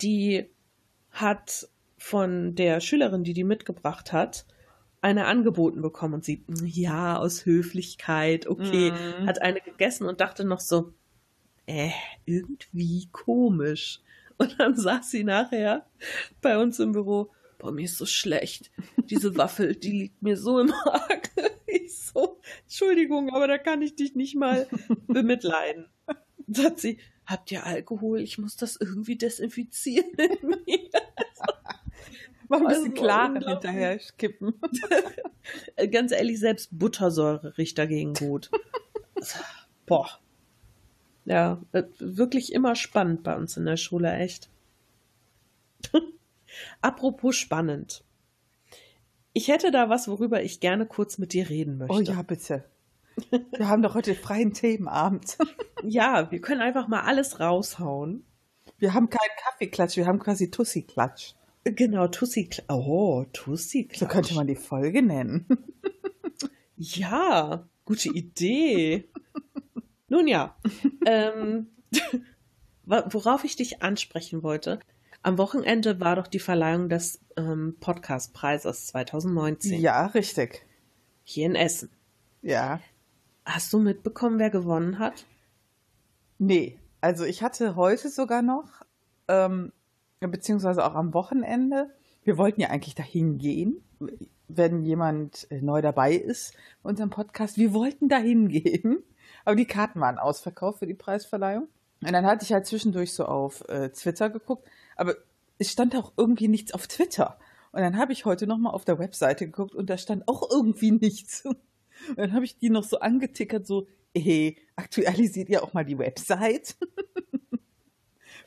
die 0.00 0.46
hat 1.10 1.68
von 1.96 2.54
der 2.54 2.80
Schülerin, 2.80 3.24
die 3.24 3.34
die 3.34 3.44
mitgebracht 3.44 4.12
hat, 4.12 4.46
eine 5.00 5.26
angeboten 5.26 5.82
bekommen 5.82 6.14
und 6.14 6.24
sie, 6.24 6.44
ja, 6.64 7.18
aus 7.18 7.46
Höflichkeit, 7.46 8.46
okay, 8.46 8.92
mm. 8.92 9.26
hat 9.26 9.40
eine 9.40 9.60
gegessen 9.60 10.06
und 10.06 10.20
dachte 10.20 10.44
noch 10.44 10.60
so, 10.60 10.92
äh, 11.66 11.90
irgendwie 12.24 13.08
komisch. 13.12 14.00
Und 14.40 14.60
dann 14.60 14.76
saß 14.76 15.10
sie 15.10 15.24
nachher 15.24 15.84
bei 16.40 16.58
uns 16.58 16.78
im 16.78 16.92
Büro, 16.92 17.32
boah, 17.58 17.72
mir 17.72 17.86
ist 17.86 17.98
so 17.98 18.06
schlecht. 18.06 18.70
Diese 19.10 19.36
Waffel, 19.36 19.74
die 19.74 19.90
liegt 19.90 20.22
mir 20.22 20.36
so 20.36 20.60
im 20.60 20.68
Magen. 20.68 21.22
Ich 21.70 21.98
so, 22.00 22.40
Entschuldigung, 22.62 23.28
aber 23.28 23.46
da 23.46 23.58
kann 23.58 23.82
ich 23.82 23.94
dich 23.94 24.14
nicht 24.14 24.34
mal 24.34 24.66
bemitleiden. 25.06 25.86
Sagt 26.46 26.80
sie, 26.80 26.98
habt 27.26 27.52
ihr 27.52 27.66
Alkohol? 27.66 28.20
Ich 28.22 28.38
muss 28.38 28.56
das 28.56 28.76
irgendwie 28.76 29.16
desinfizieren 29.16 30.14
in 30.14 30.48
mir. 30.48 30.90
Mal 32.48 32.60
ein 32.60 32.66
bisschen 32.66 32.90
also, 32.90 33.02
klarer 33.02 33.40
hinterher 33.40 33.98
kippen. 34.16 34.54
Ganz 35.92 36.12
ehrlich, 36.12 36.40
selbst 36.40 36.78
Buttersäure 36.78 37.56
riecht 37.58 37.78
dagegen 37.78 38.14
gut. 38.14 38.50
Boah. 39.86 40.08
Ja, 41.24 41.60
äh, 41.72 41.84
wirklich 41.98 42.52
immer 42.54 42.74
spannend 42.74 43.22
bei 43.22 43.36
uns 43.36 43.56
in 43.56 43.66
der 43.66 43.76
Schule, 43.76 44.12
echt. 44.14 44.48
Apropos 46.80 47.36
spannend. 47.36 48.02
Ich 49.34 49.48
hätte 49.48 49.70
da 49.70 49.90
was, 49.90 50.08
worüber 50.08 50.42
ich 50.42 50.60
gerne 50.60 50.86
kurz 50.86 51.18
mit 51.18 51.34
dir 51.34 51.48
reden 51.50 51.76
möchte. 51.76 51.94
Oh 51.94 52.00
ja, 52.00 52.22
bitte. 52.22 52.64
Wir 53.30 53.68
haben 53.68 53.82
doch 53.82 53.94
heute 53.94 54.14
freien 54.14 54.54
Themenabend. 54.54 55.36
ja, 55.82 56.30
wir 56.30 56.40
können 56.40 56.62
einfach 56.62 56.88
mal 56.88 57.02
alles 57.02 57.40
raushauen. 57.40 58.24
Wir 58.78 58.94
haben 58.94 59.10
keinen 59.10 59.36
Kaffeeklatsch, 59.44 59.96
wir 59.96 60.06
haben 60.06 60.18
quasi 60.18 60.50
Tussi-Klatsch. 60.50 61.34
Genau, 61.74 62.08
Tussi. 62.08 62.48
Oh, 62.68 63.24
Tussi. 63.32 63.88
So 63.94 64.06
könnte 64.06 64.34
man 64.34 64.46
die 64.46 64.56
Folge 64.56 65.02
nennen. 65.02 65.46
Ja, 66.80 67.68
gute 67.84 68.08
Idee. 68.10 69.08
Nun 70.08 70.28
ja, 70.28 70.56
ähm, 71.04 71.66
worauf 72.84 73.42
ich 73.42 73.56
dich 73.56 73.82
ansprechen 73.82 74.44
wollte. 74.44 74.78
Am 75.22 75.38
Wochenende 75.38 75.98
war 75.98 76.14
doch 76.14 76.28
die 76.28 76.38
Verleihung 76.38 76.88
des 76.88 77.20
ähm, 77.36 77.76
Podcastpreises 77.80 78.86
2019. 78.86 79.80
Ja, 79.80 80.06
richtig. 80.06 80.64
Hier 81.24 81.46
in 81.46 81.56
Essen. 81.56 81.90
Ja. 82.42 82.80
Hast 83.44 83.72
du 83.72 83.80
mitbekommen, 83.80 84.38
wer 84.38 84.50
gewonnen 84.50 85.00
hat? 85.00 85.26
Nee, 86.38 86.78
also 87.00 87.24
ich 87.24 87.42
hatte 87.42 87.74
heute 87.74 88.08
sogar 88.08 88.42
noch, 88.42 88.82
ähm, 89.26 89.72
beziehungsweise 90.26 90.84
auch 90.84 90.94
am 90.94 91.14
Wochenende, 91.14 91.90
wir 92.24 92.36
wollten 92.36 92.60
ja 92.60 92.68
eigentlich 92.68 92.94
dahin 92.94 93.38
gehen, 93.38 93.82
wenn 94.48 94.82
jemand 94.82 95.46
äh, 95.50 95.60
neu 95.60 95.80
dabei 95.80 96.14
ist 96.14 96.54
bei 96.82 96.90
unserem 96.90 97.10
Podcast. 97.10 97.56
Wir 97.56 97.72
wollten 97.72 98.08
dahin 98.08 98.48
gehen, 98.48 99.02
aber 99.44 99.56
die 99.56 99.66
Karten 99.66 100.00
waren 100.00 100.18
ausverkauft 100.18 100.80
für 100.80 100.86
die 100.86 100.94
Preisverleihung. 100.94 101.68
Und 102.00 102.12
dann 102.12 102.26
hatte 102.26 102.44
ich 102.44 102.52
halt 102.52 102.66
zwischendurch 102.66 103.12
so 103.12 103.24
auf 103.24 103.68
äh, 103.68 103.90
Twitter 103.90 104.30
geguckt, 104.30 104.68
aber 104.96 105.16
es 105.58 105.72
stand 105.72 105.96
auch 105.96 106.12
irgendwie 106.16 106.48
nichts 106.48 106.72
auf 106.72 106.86
Twitter. 106.86 107.38
Und 107.72 107.82
dann 107.82 107.98
habe 107.98 108.12
ich 108.12 108.24
heute 108.24 108.46
nochmal 108.46 108.72
auf 108.72 108.84
der 108.84 108.98
Webseite 108.98 109.46
geguckt 109.46 109.74
und 109.74 109.90
da 109.90 109.98
stand 109.98 110.26
auch 110.28 110.48
irgendwie 110.50 110.92
nichts. 110.92 111.44
Und 112.10 112.18
dann 112.18 112.32
habe 112.32 112.44
ich 112.44 112.56
die 112.56 112.70
noch 112.70 112.84
so 112.84 113.00
angetickert, 113.00 113.66
so, 113.66 113.88
hey, 114.16 114.56
aktualisiert 114.76 115.48
ihr 115.48 115.64
auch 115.64 115.74
mal 115.74 115.84
die 115.84 115.98
Website? 115.98 116.76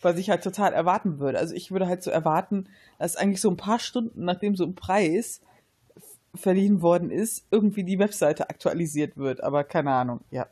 Was 0.02 0.18
ich 0.18 0.30
halt 0.30 0.44
total 0.44 0.74
erwarten 0.74 1.20
würde. 1.20 1.38
Also 1.38 1.54
ich 1.54 1.72
würde 1.72 1.88
halt 1.88 2.04
so 2.04 2.12
erwarten, 2.12 2.68
dass 2.98 3.16
eigentlich 3.16 3.42
so 3.42 3.50
ein 3.50 3.58
paar 3.58 3.80
Stunden, 3.80 4.26
nachdem 4.26 4.56
so 4.56 4.66
ein 4.66 4.76
Preis 4.76 5.42
verliehen 6.34 6.82
worden 6.82 7.12
ist, 7.12 7.46
irgendwie 7.52 7.84
die 7.84 8.00
Webseite 8.00 8.50
aktualisiert 8.50 9.18
wird. 9.18 9.44
Aber 9.44 9.64
keine 9.64 9.92
Ahnung, 9.92 10.22
ja. 10.32 10.48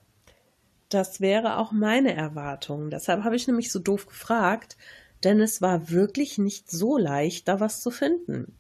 Das 0.90 1.22
wäre 1.22 1.58
auch 1.58 1.72
meine 1.72 2.16
Erwartung. 2.16 2.90
Deshalb 2.90 3.24
habe 3.24 3.36
ich 3.36 3.48
nämlich 3.48 3.72
so 3.72 3.80
doof 3.80 4.08
gefragt, 4.08 4.76
denn 5.24 5.40
es 5.40 5.62
war 5.62 5.90
wirklich 5.90 6.38
nicht 6.38 6.70
so 6.70 6.98
leicht, 6.98 7.48
da 7.48 7.60
was 7.60 7.82
zu 7.82 7.92
finden. 7.92 8.56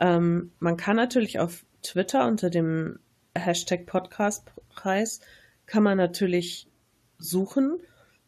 Ähm, 0.00 0.52
man 0.58 0.76
kann 0.76 0.96
natürlich 0.96 1.38
auf 1.38 1.64
Twitter 1.82 2.26
unter 2.26 2.50
dem 2.50 2.98
Hashtag 3.36 3.86
Podcastpreis 3.86 5.20
kann 5.66 5.82
man 5.82 5.96
natürlich 5.96 6.68
suchen 7.18 7.78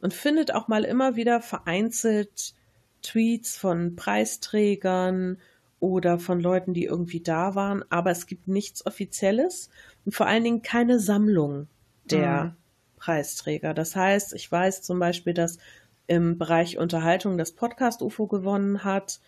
und 0.06 0.14
findet 0.14 0.54
auch 0.54 0.68
mal 0.68 0.84
immer 0.84 1.16
wieder 1.16 1.40
vereinzelt 1.40 2.54
Tweets 3.02 3.56
von 3.56 3.96
Preisträgern 3.96 5.38
oder 5.80 6.20
von 6.20 6.38
Leuten, 6.38 6.74
die 6.74 6.84
irgendwie 6.84 7.18
da 7.18 7.56
waren, 7.56 7.84
aber 7.90 8.12
es 8.12 8.28
gibt 8.28 8.46
nichts 8.46 8.86
Offizielles 8.86 9.68
und 10.04 10.14
vor 10.14 10.28
allen 10.28 10.44
Dingen 10.44 10.62
keine 10.62 11.00
Sammlung 11.00 11.66
der 12.04 12.44
mhm. 12.44 12.52
Preisträger. 12.98 13.74
Das 13.74 13.96
heißt, 13.96 14.32
ich 14.34 14.52
weiß 14.52 14.82
zum 14.82 15.00
Beispiel, 15.00 15.34
dass 15.34 15.58
im 16.06 16.38
Bereich 16.38 16.78
Unterhaltung 16.78 17.36
das 17.36 17.50
Podcast 17.50 18.00
UFO 18.00 18.28
gewonnen 18.28 18.84
hat 18.84 19.18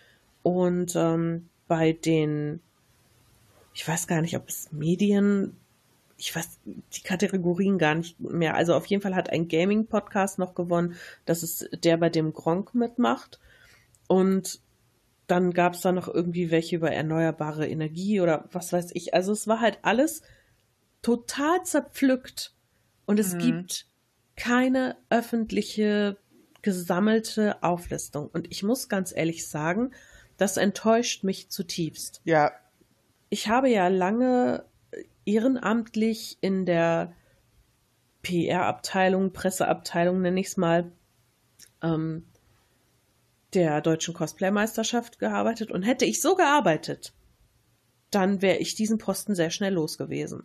und 0.44 0.94
ähm, 0.94 1.48
bei 1.66 1.90
den, 1.90 2.60
ich 3.74 3.88
weiß 3.88 4.06
gar 4.06 4.20
nicht, 4.20 4.36
ob 4.36 4.48
es 4.48 4.70
Medien, 4.70 5.56
ich 6.18 6.34
weiß 6.34 6.58
die 6.64 7.02
Kategorien 7.02 7.78
gar 7.78 7.94
nicht 7.94 8.18
mehr. 8.18 8.56
Also 8.56 8.74
auf 8.74 8.86
jeden 8.86 9.02
Fall 9.02 9.14
hat 9.14 9.30
ein 9.30 9.46
Gaming-Podcast 9.46 10.38
noch 10.40 10.54
gewonnen. 10.54 10.96
Das 11.24 11.44
ist 11.44 11.70
der, 11.84 11.96
bei 11.96 12.10
dem 12.10 12.32
Gronk 12.32 12.74
mitmacht. 12.74 13.38
Und 14.08 14.60
dann 15.28 15.52
gab 15.52 15.74
es 15.74 15.80
da 15.80 15.92
noch 15.92 16.08
irgendwie 16.12 16.50
welche 16.50 16.76
über 16.76 16.90
erneuerbare 16.90 17.68
Energie 17.68 18.20
oder 18.20 18.48
was 18.50 18.72
weiß 18.72 18.90
ich. 18.94 19.14
Also 19.14 19.30
es 19.32 19.46
war 19.46 19.60
halt 19.60 19.78
alles 19.82 20.22
total 21.02 21.62
zerpflückt 21.62 22.52
und 23.06 23.20
es 23.20 23.34
mhm. 23.34 23.38
gibt 23.38 23.86
keine 24.34 24.96
öffentliche 25.10 26.16
gesammelte 26.62 27.62
Auflistung. 27.62 28.26
Und 28.26 28.50
ich 28.50 28.64
muss 28.64 28.88
ganz 28.88 29.14
ehrlich 29.14 29.48
sagen, 29.48 29.92
das 30.36 30.56
enttäuscht 30.56 31.22
mich 31.22 31.48
zutiefst. 31.48 32.22
Ja. 32.24 32.52
Ich 33.28 33.48
habe 33.48 33.68
ja 33.68 33.86
lange 33.88 34.64
ehrenamtlich 35.28 36.38
in 36.40 36.64
der 36.64 37.14
PR-Abteilung, 38.22 39.32
Presseabteilung 39.32 40.22
nenne 40.22 40.40
ich 40.40 40.46
es 40.48 40.56
mal, 40.56 40.90
ähm, 41.82 42.26
der 43.54 43.80
deutschen 43.80 44.14
Cosplay-Meisterschaft 44.14 45.18
gearbeitet 45.18 45.70
und 45.70 45.82
hätte 45.82 46.04
ich 46.04 46.20
so 46.20 46.34
gearbeitet, 46.34 47.14
dann 48.10 48.42
wäre 48.42 48.58
ich 48.58 48.74
diesen 48.74 48.98
Posten 48.98 49.34
sehr 49.34 49.50
schnell 49.50 49.74
los 49.74 49.98
gewesen. 49.98 50.44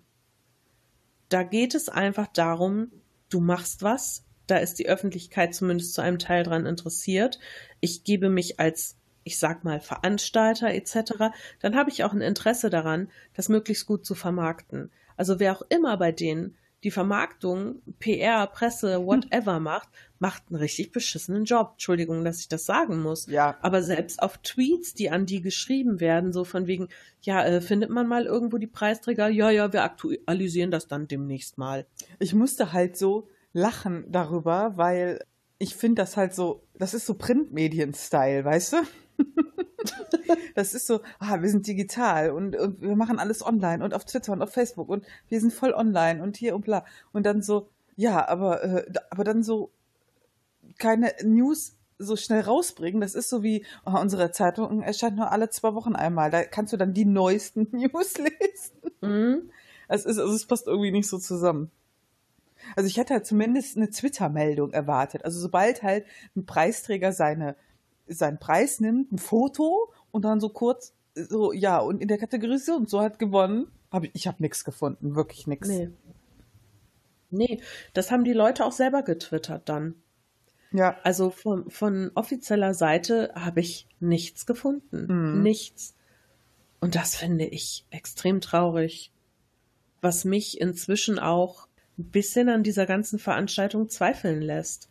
Da 1.30 1.44
geht 1.44 1.76
es 1.76 1.90
einfach 1.90 2.28
darum, 2.28 2.92
du 3.30 3.40
machst 3.40 3.82
was, 3.82 4.26
da 4.48 4.58
ist 4.58 4.80
die 4.80 4.88
Öffentlichkeit 4.88 5.56
zumindest 5.56 5.94
zu 5.94 6.02
einem 6.02 6.20
Teil 6.20 6.44
dran 6.44 6.66
interessiert. 6.66 7.40
Ich 7.80 8.04
gebe 8.04 8.30
mich 8.30 8.60
als, 8.60 8.98
ich 9.24 9.40
sag 9.40 9.64
mal, 9.64 9.80
Veranstalter 9.80 10.74
etc., 10.74 11.32
dann 11.60 11.76
habe 11.76 11.90
ich 11.90 12.04
auch 12.04 12.14
ein 12.14 12.22
Interesse 12.22 12.70
daran, 12.70 13.10
das 13.34 13.50
möglichst 13.50 13.86
gut 13.86 14.06
zu 14.06 14.16
vermarkten. 14.16 14.92
Also 15.18 15.40
wer 15.40 15.56
auch 15.56 15.64
immer 15.70 15.98
bei 15.98 16.12
denen 16.12 16.56
die 16.84 16.92
Vermarktung, 16.92 17.82
PR, 18.00 18.46
Presse, 18.48 19.06
whatever 19.06 19.60
macht, 19.60 19.88
macht 20.20 20.44
einen 20.50 20.58
richtig 20.58 20.92
beschissenen 20.92 21.46
Job. 21.46 21.72
Entschuldigung, 21.74 22.26
dass 22.26 22.42
ich 22.42 22.50
das 22.50 22.66
sagen 22.66 23.02
muss. 23.02 23.28
Ja. 23.28 23.58
Aber 23.62 23.82
selbst 23.82 24.22
auf 24.22 24.38
Tweets, 24.40 24.94
die 24.94 25.10
an 25.10 25.26
die 25.26 25.42
geschrieben 25.42 26.02
werden, 26.02 26.34
so 26.34 26.44
von 26.44 26.68
wegen, 26.68 26.90
ja, 27.22 27.44
äh, 27.44 27.62
findet 27.62 27.90
man 27.90 28.08
mal 28.08 28.26
irgendwo 28.26 28.58
die 28.58 28.68
Preisträger? 28.68 29.30
Ja, 29.30 29.50
ja, 29.50 29.72
wir 29.72 29.84
aktualisieren 29.84 30.72
das 30.72 30.88
dann 30.88 31.08
demnächst 31.08 31.58
mal. 31.58 31.86
Ich 32.20 32.34
musste 32.34 32.74
halt 32.74 32.98
so 32.98 33.30
lachen 33.54 34.06
darüber, 34.10 34.74
weil 34.76 35.20
ich 35.60 35.76
finde 35.76 36.02
das 36.02 36.18
halt 36.18 36.34
so, 36.34 36.64
das 36.74 36.94
ist 36.94 37.06
so 37.06 37.14
Printmedien-Style, 37.14 38.44
weißt 38.44 38.74
du? 38.74 38.78
das 40.56 40.74
ist 40.74 40.88
so, 40.88 41.02
ah, 41.20 41.42
wir 41.42 41.50
sind 41.50 41.68
digital 41.68 42.32
und, 42.32 42.56
und, 42.56 42.82
wir 42.82 42.96
machen 42.96 43.20
alles 43.20 43.46
online 43.46 43.84
und 43.84 43.94
auf 43.94 44.06
Twitter 44.06 44.34
und 44.34 44.42
auf 44.42 44.52
Facebook 44.52 44.90
und 44.90 45.06
wir 45.30 45.40
sind 45.40 45.54
voll 45.54 45.74
online 45.74 46.22
und 46.22 46.38
hier 46.38 46.56
und 46.56 46.66
bla. 46.66 46.86
Und 47.12 47.26
dann 47.26 47.42
so, 47.42 47.70
ja, 47.96 48.28
aber, 48.28 48.64
äh, 48.64 48.86
aber 49.10 49.24
dann 49.24 49.44
so 49.44 49.72
keine 50.78 51.14
News 51.24 51.76
so 51.98 52.16
schnell 52.16 52.42
rausbringen. 52.42 53.02
Das 53.02 53.16
ist 53.16 53.30
so 53.30 53.44
wie, 53.44 53.66
oh, 53.86 53.98
unsere 53.98 54.32
Zeitung 54.32 54.82
erscheint 54.82 55.16
nur 55.16 55.32
alle 55.32 55.50
zwei 55.50 55.74
Wochen 55.74 55.96
einmal. 55.96 56.32
Da 56.32 56.44
kannst 56.44 56.74
du 56.74 56.78
dann 56.78 56.94
die 56.94 57.06
neuesten 57.06 57.68
News 57.72 58.18
lesen. 58.18 58.92
Mhm. 59.02 59.52
Es, 59.88 60.06
ist, 60.06 60.18
also 60.18 60.34
es 60.34 60.46
passt 60.46 60.68
irgendwie 60.68 60.92
nicht 60.92 61.08
so 61.08 61.18
zusammen. 61.18 61.72
Also 62.76 62.88
ich 62.88 62.98
hätte 62.98 63.14
halt 63.14 63.26
zumindest 63.26 63.78
eine 63.78 63.90
Twitter-Meldung 63.90 64.72
erwartet. 64.72 65.26
Also 65.26 65.40
sobald 65.40 65.84
halt 65.84 66.06
ein 66.36 66.46
Preisträger 66.46 67.12
seine 67.12 67.56
seinen 68.08 68.40
Preis 68.40 68.80
nimmt, 68.80 69.12
ein 69.12 69.18
Foto 69.18 69.92
und 70.12 70.26
dann 70.26 70.40
so 70.40 70.50
kurz 70.50 70.94
so 71.16 71.54
ja 71.54 71.80
und 71.80 72.02
in 72.02 72.08
der 72.08 72.18
Kategorie 72.18 72.58
so 72.58 72.76
und 72.76 72.90
so 72.90 73.02
hat 73.02 73.20
gewonnen, 73.20 73.68
habe 73.92 74.08
ich 74.08 74.16
ich 74.16 74.28
habe 74.28 74.42
nichts 74.42 74.66
gefunden, 74.66 75.16
wirklich 75.16 75.48
nichts. 75.48 75.68
Nee. 75.68 75.90
Nee, 77.30 77.62
das 77.94 78.12
haben 78.12 78.24
die 78.24 78.34
Leute 78.34 78.64
auch 78.64 78.72
selber 78.72 79.02
getwittert 79.02 79.68
dann. 79.68 79.96
Ja. 80.72 80.98
Also 81.04 81.30
von, 81.30 81.70
von 81.70 82.12
offizieller 82.16 82.74
Seite 82.74 83.32
habe 83.36 83.60
ich 83.60 83.88
nichts 84.00 84.46
gefunden. 84.46 85.08
Mhm. 85.08 85.42
Nichts. 85.42 85.96
Und 86.80 86.96
das 86.96 87.16
finde 87.16 87.46
ich 87.46 87.86
extrem 87.90 88.42
traurig. 88.42 89.12
Was 90.02 90.26
mich 90.26 90.60
inzwischen 90.60 91.18
auch 91.18 91.68
ein 91.98 92.10
bisschen 92.10 92.50
an 92.50 92.64
dieser 92.64 92.86
ganzen 92.86 93.20
Veranstaltung 93.20 93.88
zweifeln 93.88 94.42
lässt. 94.42 94.90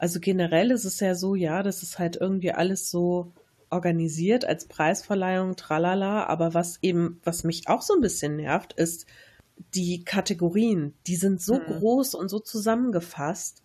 Also 0.00 0.18
generell 0.18 0.70
ist 0.70 0.86
es 0.86 0.98
ja 1.00 1.14
so, 1.14 1.34
ja, 1.34 1.62
das 1.62 1.82
ist 1.82 1.98
halt 1.98 2.16
irgendwie 2.16 2.52
alles 2.52 2.90
so 2.90 3.34
organisiert 3.68 4.46
als 4.46 4.64
Preisverleihung, 4.64 5.56
tralala, 5.56 6.24
aber 6.24 6.54
was 6.54 6.78
eben, 6.80 7.20
was 7.22 7.44
mich 7.44 7.68
auch 7.68 7.82
so 7.82 7.92
ein 7.92 8.00
bisschen 8.00 8.36
nervt, 8.36 8.72
ist 8.72 9.04
die 9.74 10.02
Kategorien, 10.02 10.94
die 11.06 11.16
sind 11.16 11.42
so 11.42 11.56
mhm. 11.56 11.64
groß 11.66 12.14
und 12.14 12.30
so 12.30 12.38
zusammengefasst, 12.38 13.62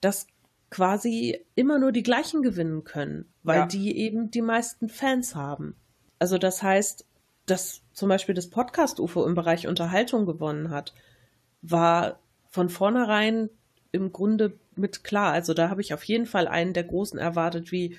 dass 0.00 0.26
quasi 0.68 1.44
immer 1.54 1.78
nur 1.78 1.92
die 1.92 2.02
gleichen 2.02 2.42
gewinnen 2.42 2.82
können, 2.82 3.32
weil 3.44 3.60
ja. 3.60 3.66
die 3.66 3.98
eben 3.98 4.32
die 4.32 4.42
meisten 4.42 4.88
Fans 4.88 5.36
haben. 5.36 5.76
Also 6.18 6.38
das 6.38 6.60
heißt, 6.60 7.06
dass 7.46 7.82
zum 7.92 8.08
Beispiel 8.08 8.34
das 8.34 8.50
Podcast 8.50 8.98
UFO 8.98 9.24
im 9.24 9.36
Bereich 9.36 9.68
Unterhaltung 9.68 10.26
gewonnen 10.26 10.70
hat, 10.70 10.92
war 11.62 12.18
von 12.48 12.68
vornherein 12.68 13.48
im 13.92 14.12
Grunde 14.12 14.58
mit 14.76 15.04
klar. 15.04 15.32
Also 15.32 15.54
da 15.54 15.70
habe 15.70 15.80
ich 15.80 15.94
auf 15.94 16.04
jeden 16.04 16.26
Fall 16.26 16.46
einen 16.48 16.72
der 16.72 16.84
großen 16.84 17.18
erwartet, 17.18 17.72
wie 17.72 17.96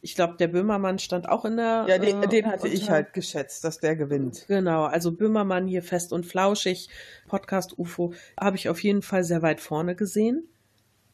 ich 0.00 0.14
glaube, 0.14 0.36
der 0.36 0.46
Böhmermann 0.48 0.98
stand 0.98 1.28
auch 1.28 1.44
in 1.44 1.56
der. 1.56 1.86
Ja, 1.88 1.98
den, 1.98 2.22
äh, 2.22 2.28
den 2.28 2.46
hatte 2.46 2.68
ich 2.68 2.88
halt 2.88 3.12
geschätzt, 3.12 3.64
dass 3.64 3.78
der 3.78 3.96
gewinnt. 3.96 4.44
Genau, 4.46 4.84
also 4.84 5.10
Böhmermann 5.12 5.66
hier 5.66 5.82
fest 5.82 6.12
und 6.12 6.24
flauschig, 6.24 6.88
Podcast 7.26 7.78
UFO, 7.78 8.14
habe 8.40 8.56
ich 8.56 8.68
auf 8.68 8.82
jeden 8.82 9.02
Fall 9.02 9.24
sehr 9.24 9.42
weit 9.42 9.60
vorne 9.60 9.96
gesehen, 9.96 10.48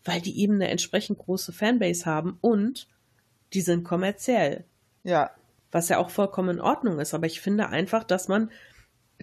weil 0.05 0.21
die 0.21 0.39
eben 0.39 0.55
eine 0.55 0.69
entsprechend 0.69 1.19
große 1.19 1.53
Fanbase 1.53 2.05
haben 2.05 2.37
und 2.43 2.89
die 3.55 3.63
sind 3.63 3.85
kommerziell. 3.85 4.65
Ja. 5.03 5.31
was 5.71 5.91
ja 5.91 5.99
auch 5.99 6.09
vollkommen 6.09 6.57
in 6.57 6.61
Ordnung 6.61 6.99
ist. 6.99 7.13
Aber 7.15 7.27
ich 7.27 7.41
finde 7.43 7.69
einfach, 7.69 8.05
dass 8.05 8.29
man 8.29 8.51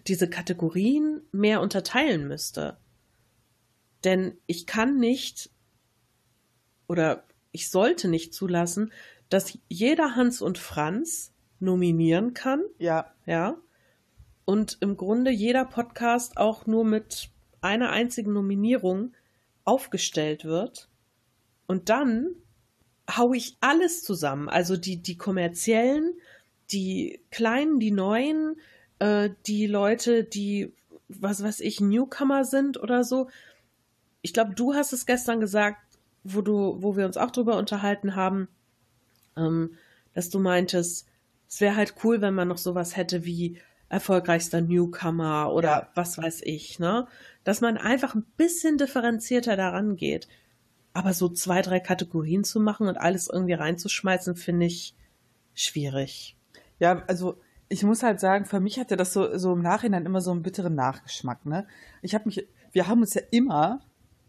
diese 0.08 0.30
Kategorien 0.30 1.22
mehr 1.32 1.62
unterteilen 1.62 2.28
müsste. 2.28 2.78
Denn 4.04 4.38
ich 4.48 4.66
kann 4.66 4.98
nicht 4.98 5.50
oder 6.88 7.24
ich 7.52 7.70
sollte 7.70 8.08
nicht 8.08 8.34
zulassen, 8.34 8.92
dass 9.30 9.58
jeder 9.70 10.16
Hans 10.16 10.42
und 10.42 10.58
Franz 10.58 11.34
nominieren 11.60 12.34
kann. 12.34 12.64
Ja. 12.80 13.14
Ja. 13.26 13.58
Und 14.46 14.78
im 14.82 14.98
Grunde 14.98 15.32
jeder 15.32 15.66
Podcast 15.66 16.38
auch 16.38 16.66
nur 16.66 16.84
mit 16.84 17.30
einer 17.62 17.92
einzigen 17.92 18.34
Nominierung 18.34 19.14
aufgestellt 19.64 20.44
wird. 20.44 20.90
Und 21.68 21.90
dann 21.90 22.36
haue 23.10 23.38
ich 23.38 23.58
alles 23.62 24.04
zusammen. 24.04 24.50
Also 24.50 24.76
die, 24.76 24.98
die 24.98 25.18
kommerziellen, 25.18 26.14
die 26.72 27.22
kleinen, 27.30 27.80
die 27.80 27.92
neuen, 27.92 28.60
äh, 29.00 29.30
die 29.48 29.68
Leute, 29.68 30.24
die, 30.24 30.74
was 31.08 31.44
weiß 31.44 31.60
ich, 31.62 31.80
Newcomer 31.80 32.44
sind 32.44 32.78
oder 32.82 33.04
so. 33.04 33.30
Ich 34.22 34.34
glaube, 34.34 34.54
du 34.54 34.74
hast 34.74 34.94
es 34.94 35.06
gestern 35.06 35.40
gesagt, 35.40 35.80
wo 36.24 36.42
du, 36.42 36.78
wo 36.82 36.96
wir 36.96 37.06
uns 37.06 37.18
auch 37.18 37.32
drüber 37.32 37.58
unterhalten 37.58 38.16
haben, 38.16 38.48
ähm, 39.36 39.76
dass 40.14 40.30
du 40.30 40.40
meintest, 40.40 41.08
es 41.50 41.62
wäre 41.62 41.76
halt 41.76 41.96
cool, 42.04 42.22
wenn 42.22 42.34
man 42.34 42.48
noch 42.48 42.58
sowas 42.58 42.96
hätte 42.96 43.26
wie 43.26 43.60
erfolgreichster 43.90 44.62
Newcomer 44.62 45.52
oder 45.54 45.70
ja. 45.70 45.90
was 45.96 46.18
weiß 46.18 46.42
ich, 46.44 46.80
ne? 46.80 47.08
Dass 47.44 47.60
man 47.60 47.78
einfach 47.78 48.16
ein 48.16 48.26
bisschen 48.38 48.78
differenzierter 48.78 49.58
daran 49.58 49.98
geht. 49.98 50.30
Aber 50.94 51.14
so 51.14 51.28
zwei, 51.28 51.62
drei 51.62 51.80
Kategorien 51.80 52.44
zu 52.44 52.60
machen 52.60 52.88
und 52.88 52.98
alles 52.98 53.30
irgendwie 53.30 53.54
reinzuschmeißen, 53.54 54.36
finde 54.36 54.68
ich 54.68 54.96
schwierig. 55.54 56.38
Ja, 56.80 57.04
also 57.08 57.38
ich 57.68 57.84
muss 57.84 58.04
halt 58.04 58.20
sagen, 58.20 58.46
für 58.46 58.60
mich 58.60 58.80
hatte 58.80 58.96
das 58.96 59.14
so, 59.14 59.38
so 59.38 59.54
im 59.54 59.62
Nachhinein 59.62 60.06
immer 60.06 60.22
so 60.22 60.32
einen 60.32 60.44
bitteren 60.44 60.76
Nachgeschmack, 60.76 61.46
ne? 61.46 61.68
Ich 62.02 62.14
habe 62.16 62.26
mich, 62.26 62.48
wir 62.72 62.88
haben 62.88 63.02
uns 63.02 63.14
ja 63.14 63.22
immer 63.32 63.82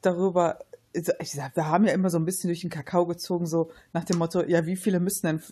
darüber 0.02 0.58
ich 0.94 1.32
sag, 1.32 1.56
wir 1.56 1.68
haben 1.68 1.86
ja 1.86 1.92
immer 1.92 2.10
so 2.10 2.18
ein 2.18 2.24
bisschen 2.24 2.48
durch 2.48 2.60
den 2.60 2.70
Kakao 2.70 3.06
gezogen, 3.06 3.46
so 3.46 3.70
nach 3.92 4.04
dem 4.04 4.18
Motto, 4.18 4.42
ja, 4.42 4.66
wie 4.66 4.76
viele 4.76 5.00
müssen 5.00 5.26
denn 5.26 5.42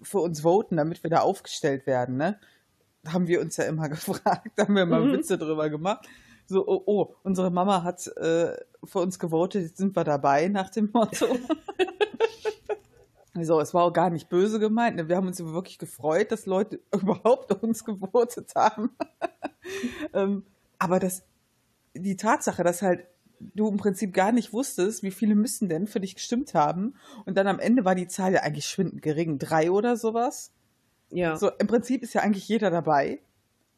für 0.00 0.18
uns 0.18 0.40
voten, 0.40 0.76
damit 0.76 1.02
wir 1.02 1.10
da 1.10 1.20
aufgestellt 1.20 1.86
werden, 1.86 2.16
ne? 2.16 2.38
Haben 3.06 3.26
wir 3.26 3.40
uns 3.40 3.56
ja 3.56 3.64
immer 3.64 3.88
gefragt, 3.90 4.52
da 4.56 4.64
haben 4.64 4.76
wir 4.76 4.86
mal 4.86 5.04
mhm. 5.04 5.12
Witze 5.12 5.38
drüber 5.38 5.68
gemacht. 5.68 6.08
So, 6.46 6.66
oh, 6.66 6.82
oh, 6.86 7.14
unsere 7.22 7.50
Mama 7.50 7.82
hat 7.82 8.06
äh, 8.16 8.56
für 8.84 8.98
uns 8.98 9.18
gewotet, 9.18 9.62
jetzt 9.62 9.78
sind 9.78 9.94
wir 9.94 10.04
dabei, 10.04 10.48
nach 10.48 10.70
dem 10.70 10.90
Motto. 10.92 11.26
so, 13.42 13.60
es 13.60 13.72
war 13.74 13.84
auch 13.84 13.92
gar 13.92 14.10
nicht 14.10 14.28
böse 14.28 14.58
gemeint. 14.58 14.96
Ne? 14.96 15.08
Wir 15.08 15.16
haben 15.16 15.26
uns 15.26 15.42
wirklich 15.42 15.78
gefreut, 15.78 16.32
dass 16.32 16.46
Leute 16.46 16.80
überhaupt 16.92 17.62
uns 17.62 17.84
gewotet 17.84 18.54
haben. 18.56 18.90
ähm, 20.12 20.44
aber 20.78 20.98
das, 20.98 21.22
die 21.94 22.16
Tatsache, 22.16 22.64
dass 22.64 22.82
halt 22.82 23.06
du 23.54 23.68
im 23.68 23.76
Prinzip 23.76 24.12
gar 24.12 24.32
nicht 24.32 24.52
wusstest, 24.52 25.02
wie 25.02 25.10
viele 25.10 25.34
müssen 25.34 25.68
denn 25.68 25.86
für 25.86 26.00
dich 26.00 26.14
gestimmt 26.14 26.54
haben. 26.54 26.94
Und 27.24 27.36
dann 27.36 27.46
am 27.46 27.58
Ende 27.58 27.84
war 27.84 27.94
die 27.94 28.08
Zahl 28.08 28.32
ja 28.32 28.40
eigentlich 28.40 28.66
schwindend 28.66 29.02
gering, 29.02 29.38
drei 29.38 29.70
oder 29.70 29.96
sowas. 29.96 30.52
Ja. 31.10 31.36
So, 31.36 31.50
im 31.50 31.66
Prinzip 31.66 32.02
ist 32.02 32.14
ja 32.14 32.22
eigentlich 32.22 32.48
jeder 32.48 32.70
dabei. 32.70 33.20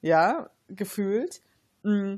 Ja, 0.02 0.50
gefühlt. 0.68 1.42
Mm. 1.82 2.16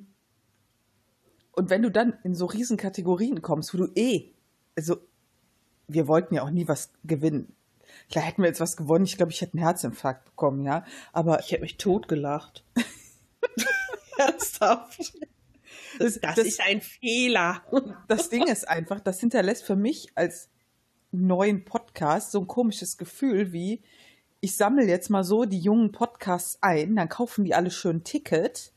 Und 1.53 1.71
wenn 1.71 1.83
du 1.83 1.91
dann 1.91 2.19
in 2.23 2.35
so 2.35 2.47
riesen 2.47 2.77
Kategorien 2.77 3.41
kommst, 3.41 3.73
wo 3.73 3.79
du 3.79 3.89
eh, 3.95 4.31
also, 4.77 4.99
wir 5.89 6.07
wollten 6.07 6.35
ja 6.35 6.43
auch 6.43 6.51
nie 6.51 6.69
was 6.69 6.91
gewinnen. 7.05 7.55
Klar 8.11 8.25
hätten 8.25 8.43
wir 8.43 8.49
jetzt 8.49 8.61
was 8.61 8.77
gewonnen. 8.77 9.07
Ich 9.07 9.17
glaube, 9.17 9.33
ich 9.33 9.41
hätte 9.41 9.55
einen 9.55 9.65
Herzinfarkt 9.65 10.25
bekommen, 10.27 10.65
ja. 10.65 10.85
Aber. 11.13 11.41
Ich 11.41 11.51
hätte 11.53 11.63
mich 11.63 11.79
totgelacht. 11.79 12.65
Ernsthaft. 14.19 15.19
Das, 15.99 16.21
das, 16.21 16.37
das, 16.37 16.47
ist 16.47 16.61
ein 16.61 16.81
Fehler. 16.81 17.63
Das 18.09 18.29
Ding 18.29 18.47
ist 18.47 18.69
einfach, 18.69 19.01
das 19.01 19.21
hinterlässt 19.21 19.65
für 19.65 19.77
mich 19.77 20.09
als 20.15 20.49
neuen 21.13 21.65
Podcast 21.65 22.33
so 22.33 22.41
ein 22.41 22.47
komisches 22.47 22.99
Gefühl 22.99 23.53
wie, 23.53 23.83
ich 24.41 24.57
sammle 24.57 24.85
jetzt 24.85 25.11
mal 25.11 25.25
so 25.25 25.45
die 25.45 25.59
jungen 25.59 25.93
Podcasts 25.93 26.59
ein, 26.63 26.97
dann 26.97 27.09
kaufen 27.09 27.45
die 27.45 27.55
alle 27.55 27.71
schön 27.71 28.05
Ticket 28.05 28.73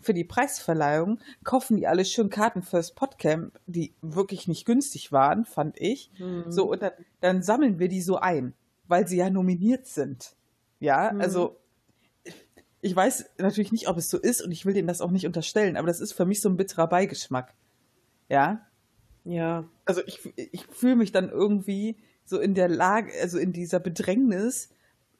für 0.00 0.14
die 0.14 0.24
Preisverleihung, 0.24 1.18
kaufen 1.44 1.76
die 1.76 1.86
alle 1.86 2.04
schön 2.04 2.28
Karten 2.28 2.62
fürs 2.62 2.92
Podcamp, 2.92 3.58
die 3.66 3.94
wirklich 4.02 4.48
nicht 4.48 4.66
günstig 4.66 5.12
waren, 5.12 5.44
fand 5.44 5.80
ich. 5.80 6.10
Mhm. 6.18 6.50
So, 6.50 6.70
und 6.70 6.82
dann, 6.82 6.92
dann, 7.20 7.42
sammeln 7.42 7.78
wir 7.78 7.88
die 7.88 8.02
so 8.02 8.16
ein, 8.16 8.52
weil 8.86 9.08
sie 9.08 9.16
ja 9.16 9.30
nominiert 9.30 9.86
sind. 9.86 10.36
Ja, 10.78 11.12
mhm. 11.12 11.20
also 11.20 11.56
ich 12.84 12.94
weiß 12.94 13.30
natürlich 13.38 13.72
nicht, 13.72 13.88
ob 13.88 13.96
es 13.96 14.10
so 14.10 14.18
ist 14.18 14.42
und 14.42 14.52
ich 14.52 14.66
will 14.66 14.74
denen 14.74 14.88
das 14.88 15.00
auch 15.00 15.10
nicht 15.10 15.24
unterstellen, 15.24 15.78
aber 15.78 15.86
das 15.86 16.00
ist 16.00 16.12
für 16.12 16.26
mich 16.26 16.42
so 16.42 16.50
ein 16.50 16.58
bitterer 16.58 16.86
Beigeschmack. 16.86 17.54
Ja? 18.28 18.66
Ja. 19.24 19.64
Also 19.86 20.02
ich, 20.06 20.20
ich 20.36 20.66
fühle 20.66 20.96
mich 20.96 21.10
dann 21.10 21.30
irgendwie 21.30 21.96
so 22.26 22.38
in 22.38 22.54
der 22.54 22.68
Lage, 22.68 23.10
also 23.22 23.38
in 23.38 23.54
dieser 23.54 23.80
Bedrängnis, 23.80 24.68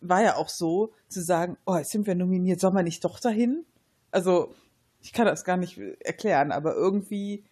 war 0.03 0.22
ja 0.22 0.37
auch 0.37 0.50
so, 0.50 0.92
zu 1.09 1.22
sagen, 1.22 1.57
oh, 1.64 1.77
jetzt 1.77 1.90
sind 1.90 2.07
wir 2.07 2.14
nominiert, 2.14 2.61
soll 2.61 2.72
man 2.72 2.85
nicht 2.85 3.03
doch 3.03 3.18
dahin? 3.18 3.64
Also, 4.11 4.55
ich 5.00 5.14
kann 5.14 5.24
das 5.24 5.44
gar 5.44 5.57
nicht 5.57 5.79
erklären, 6.00 6.53
aber 6.53 6.74
irgendwie 6.74 7.44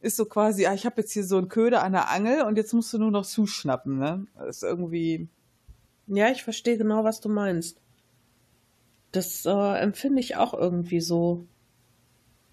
ist 0.00 0.16
so 0.16 0.24
quasi, 0.24 0.64
ah, 0.64 0.72
ich 0.72 0.86
habe 0.86 1.02
jetzt 1.02 1.12
hier 1.12 1.24
so 1.24 1.36
einen 1.36 1.50
Köder 1.50 1.82
an 1.82 1.92
der 1.92 2.10
Angel 2.10 2.40
und 2.42 2.56
jetzt 2.56 2.72
musst 2.72 2.90
du 2.94 2.98
nur 2.98 3.10
noch 3.10 3.26
zuschnappen, 3.26 3.98
ne? 3.98 4.26
Das 4.38 4.56
ist 4.56 4.62
irgendwie. 4.62 5.28
Ja, 6.06 6.30
ich 6.30 6.42
verstehe 6.42 6.78
genau, 6.78 7.04
was 7.04 7.20
du 7.20 7.28
meinst. 7.28 7.82
Das 9.16 9.46
äh, 9.46 9.78
empfinde 9.80 10.20
ich 10.20 10.36
auch 10.36 10.54
irgendwie 10.54 11.00
so. 11.00 11.46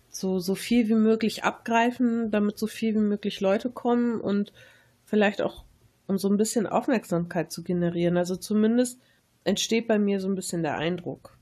So, 0.10 0.38
so 0.38 0.54
viel 0.54 0.90
wie 0.90 0.96
möglich 0.96 1.44
abgreifen, 1.44 2.30
damit 2.30 2.60
so 2.60 2.68
viel 2.68 2.94
wie 2.94 3.00
möglich 3.00 3.42
Leute 3.42 3.72
kommen 3.72 4.22
und 4.22 4.54
vielleicht 5.06 5.42
auch, 5.42 5.66
um 6.06 6.20
so 6.20 6.30
ein 6.30 6.38
bisschen 6.38 6.68
Aufmerksamkeit 6.68 7.52
zu 7.52 7.64
generieren. 7.64 8.16
Also 8.16 8.36
zumindest 8.36 9.00
entsteht 9.44 9.88
bei 9.88 9.98
mir 9.98 10.20
so 10.20 10.28
ein 10.28 10.36
bisschen 10.36 10.62
der 10.62 10.78
Eindruck. 10.78 11.36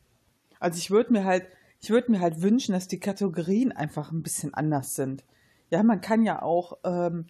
Also 0.62 0.77
ich 0.77 0.89
würde 0.89 1.12
mir 1.12 1.25
halt, 1.25 1.47
ich 1.81 1.89
würde 1.89 2.12
mir 2.12 2.21
halt 2.21 2.41
wünschen, 2.41 2.71
dass 2.71 2.88
die 2.88 3.01
Kategorien 3.01 3.73
einfach 3.73 4.13
ein 4.13 4.23
bisschen 4.23 4.53
anders 4.53 4.95
sind. 4.95 5.25
Ja, 5.69 5.84
man 5.84 5.99
kann 5.99 6.23
ja 6.23 6.41
auch 6.41 6.77
ähm, 6.86 7.25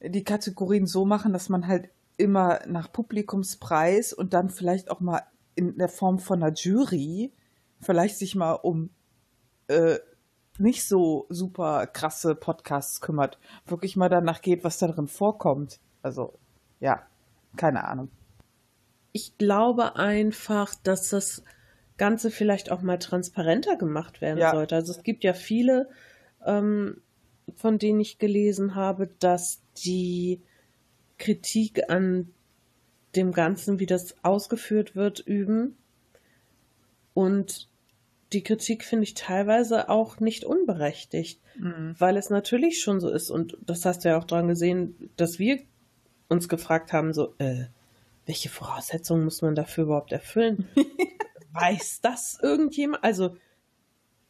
die 0.00 0.22
Kategorien 0.22 0.86
so 0.86 1.04
machen, 1.04 1.32
dass 1.32 1.48
man 1.48 1.66
halt 1.66 1.88
immer 2.16 2.60
nach 2.68 2.92
Publikumspreis 2.92 4.12
und 4.12 4.34
dann 4.34 4.50
vielleicht 4.50 4.88
auch 4.88 5.00
mal 5.00 5.22
in 5.54 5.76
der 5.78 5.88
Form 5.88 6.18
von 6.18 6.42
einer 6.42 6.54
Jury 6.54 7.32
vielleicht 7.80 8.18
sich 8.18 8.34
mal 8.34 8.52
um 8.52 8.90
äh, 9.68 9.98
nicht 10.58 10.84
so 10.84 11.26
super 11.28 11.86
krasse 11.86 12.34
Podcasts 12.34 13.00
kümmert, 13.00 13.38
wirklich 13.66 13.96
mal 13.96 14.08
danach 14.08 14.40
geht, 14.40 14.64
was 14.64 14.78
da 14.78 14.86
drin 14.86 15.08
vorkommt. 15.08 15.80
Also, 16.02 16.38
ja, 16.80 17.02
keine 17.56 17.84
Ahnung. 17.84 18.10
Ich 19.12 19.36
glaube 19.38 19.96
einfach, 19.96 20.74
dass 20.82 21.10
das 21.10 21.42
Ganze 21.96 22.30
vielleicht 22.30 22.70
auch 22.70 22.82
mal 22.82 22.98
transparenter 22.98 23.76
gemacht 23.76 24.20
werden 24.20 24.38
ja. 24.38 24.50
sollte. 24.50 24.74
Also 24.74 24.92
es 24.92 25.02
gibt 25.02 25.22
ja 25.24 25.32
viele, 25.32 25.88
ähm, 26.44 27.00
von 27.54 27.78
denen 27.78 28.00
ich 28.00 28.18
gelesen 28.18 28.74
habe, 28.74 29.08
dass 29.18 29.62
die 29.84 30.42
Kritik 31.18 31.88
an 31.90 32.33
dem 33.16 33.32
Ganzen, 33.32 33.78
wie 33.78 33.86
das 33.86 34.16
ausgeführt 34.22 34.96
wird, 34.96 35.20
üben. 35.20 35.76
Und 37.14 37.68
die 38.32 38.42
Kritik 38.42 38.84
finde 38.84 39.04
ich 39.04 39.14
teilweise 39.14 39.88
auch 39.88 40.20
nicht 40.20 40.44
unberechtigt, 40.44 41.40
mhm. 41.56 41.94
weil 41.98 42.16
es 42.16 42.30
natürlich 42.30 42.82
schon 42.82 43.00
so 43.00 43.08
ist. 43.08 43.30
Und 43.30 43.56
das 43.64 43.84
hast 43.84 44.04
du 44.04 44.08
ja 44.08 44.18
auch 44.18 44.24
daran 44.24 44.48
gesehen, 44.48 45.10
dass 45.16 45.38
wir 45.38 45.60
uns 46.28 46.48
gefragt 46.48 46.92
haben, 46.92 47.12
so, 47.12 47.34
äh, 47.38 47.66
welche 48.26 48.48
Voraussetzungen 48.48 49.24
muss 49.24 49.42
man 49.42 49.54
dafür 49.54 49.84
überhaupt 49.84 50.12
erfüllen? 50.12 50.66
Weiß 51.52 52.00
das 52.00 52.38
irgendjemand? 52.42 53.04
Also, 53.04 53.36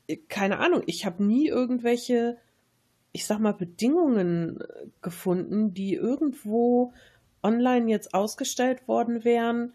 äh, 0.07 0.17
keine 0.29 0.59
Ahnung, 0.59 0.83
ich 0.87 1.07
habe 1.07 1.25
nie 1.25 1.49
irgendwelche, 1.49 2.37
ich 3.13 3.25
sag 3.25 3.39
mal, 3.39 3.55
Bedingungen 3.55 4.61
äh, 4.61 4.87
gefunden, 5.01 5.73
die 5.73 5.95
irgendwo 5.95 6.93
online 7.45 7.91
jetzt 7.91 8.15
ausgestellt 8.15 8.89
worden 8.89 9.23
wären, 9.25 9.75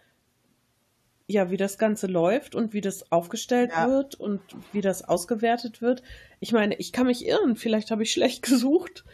ja, 1.28 1.52
wie 1.52 1.58
das 1.58 1.78
Ganze 1.78 2.08
läuft 2.08 2.56
und 2.56 2.74
wie 2.74 2.82
das 2.82 3.12
aufgestellt 3.12 3.70
ja. 3.72 3.88
wird 3.88 4.16
und 4.16 4.42
wie 4.74 4.82
das 4.82 5.08
ausgewertet 5.08 5.80
wird. 5.80 6.02
Ich 6.40 6.54
meine, 6.54 6.76
ich 6.76 6.92
kann 6.92 7.06
mich 7.06 7.26
irren, 7.26 7.56
vielleicht 7.56 7.92
habe 7.92 8.02
ich 8.02 8.12
schlecht 8.12 8.42
gesucht. 8.50 9.06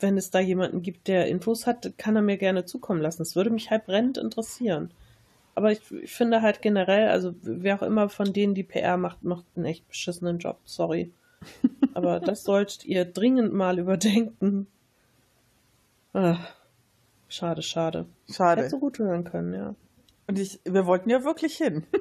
Wenn 0.00 0.16
es 0.16 0.30
da 0.30 0.38
jemanden 0.38 0.80
gibt, 0.80 1.06
der 1.06 1.26
Infos 1.26 1.66
hat, 1.66 1.92
kann 1.98 2.16
er 2.16 2.22
mir 2.22 2.38
gerne 2.38 2.64
zukommen 2.64 3.02
lassen. 3.02 3.18
Das 3.18 3.36
würde 3.36 3.50
mich 3.50 3.70
halt 3.70 3.84
brennend 3.84 4.16
interessieren. 4.16 4.90
Aber 5.54 5.72
ich, 5.72 5.80
ich 5.90 6.12
finde 6.12 6.40
halt 6.40 6.62
generell, 6.62 7.08
also 7.08 7.34
wer 7.42 7.74
auch 7.74 7.82
immer 7.82 8.08
von 8.08 8.32
denen 8.32 8.54
die 8.54 8.62
PR 8.62 8.96
macht, 8.96 9.24
macht 9.24 9.44
einen 9.56 9.66
echt 9.66 9.86
beschissenen 9.88 10.38
Job. 10.38 10.60
Sorry. 10.64 11.12
Aber 11.94 12.20
das 12.20 12.44
solltet 12.44 12.86
ihr 12.86 13.04
dringend 13.04 13.52
mal 13.52 13.78
überdenken. 13.78 14.68
Ach. 16.14 16.57
Schade, 17.28 17.62
schade. 17.62 18.06
Schade. 18.30 18.62
Hätte 18.62 18.70
so 18.70 18.78
gut 18.78 18.98
hören 18.98 19.24
können, 19.24 19.52
ja. 19.52 19.74
Und 20.26 20.38
ich, 20.38 20.60
wir 20.64 20.86
wollten 20.86 21.10
ja 21.10 21.24
wirklich 21.24 21.56
hin. 21.56 21.86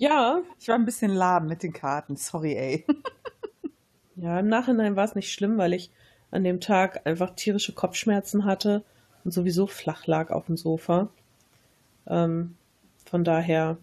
Ja. 0.00 0.40
Ich 0.58 0.66
war 0.66 0.76
ein 0.76 0.86
bisschen 0.86 1.10
lahm 1.10 1.46
mit 1.46 1.62
den 1.62 1.74
Karten. 1.74 2.16
Sorry, 2.16 2.54
ey. 2.56 2.86
Ja, 4.16 4.38
im 4.38 4.48
Nachhinein 4.48 4.96
war 4.96 5.04
es 5.04 5.14
nicht 5.14 5.32
schlimm, 5.32 5.56
weil 5.56 5.72
ich 5.72 5.90
an 6.30 6.44
dem 6.44 6.60
Tag 6.60 7.06
einfach 7.06 7.34
tierische 7.34 7.72
Kopfschmerzen 7.72 8.44
hatte 8.44 8.84
und 9.24 9.30
sowieso 9.30 9.66
flach 9.66 10.06
lag 10.06 10.30
auf 10.30 10.46
dem 10.46 10.58
Sofa. 10.58 11.08
Ähm, 12.06 12.56
von 13.06 13.24
daher 13.24 13.78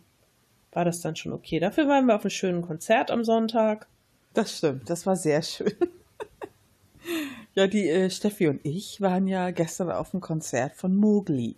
war 0.72 0.86
das 0.86 1.02
dann 1.02 1.16
schon 1.16 1.34
okay. 1.34 1.60
Dafür 1.60 1.88
waren 1.88 2.06
wir 2.06 2.16
auf 2.16 2.22
einem 2.22 2.30
schönen 2.30 2.62
Konzert 2.62 3.10
am 3.10 3.24
Sonntag. 3.24 3.88
Das 4.34 4.56
stimmt, 4.58 4.90
das 4.90 5.08
war 5.08 5.16
sehr 5.16 5.42
schön. 5.42 5.74
Ja, 7.58 7.66
die 7.66 7.90
äh, 7.90 8.12
Steffi 8.12 8.48
und 8.48 8.60
ich 8.64 9.02
waren 9.02 9.26
ja 9.26 9.50
gestern 9.50 9.90
auf 9.90 10.12
dem 10.12 10.22
Konzert 10.22 10.76
von 10.76 10.96
Mowgli. 10.96 11.56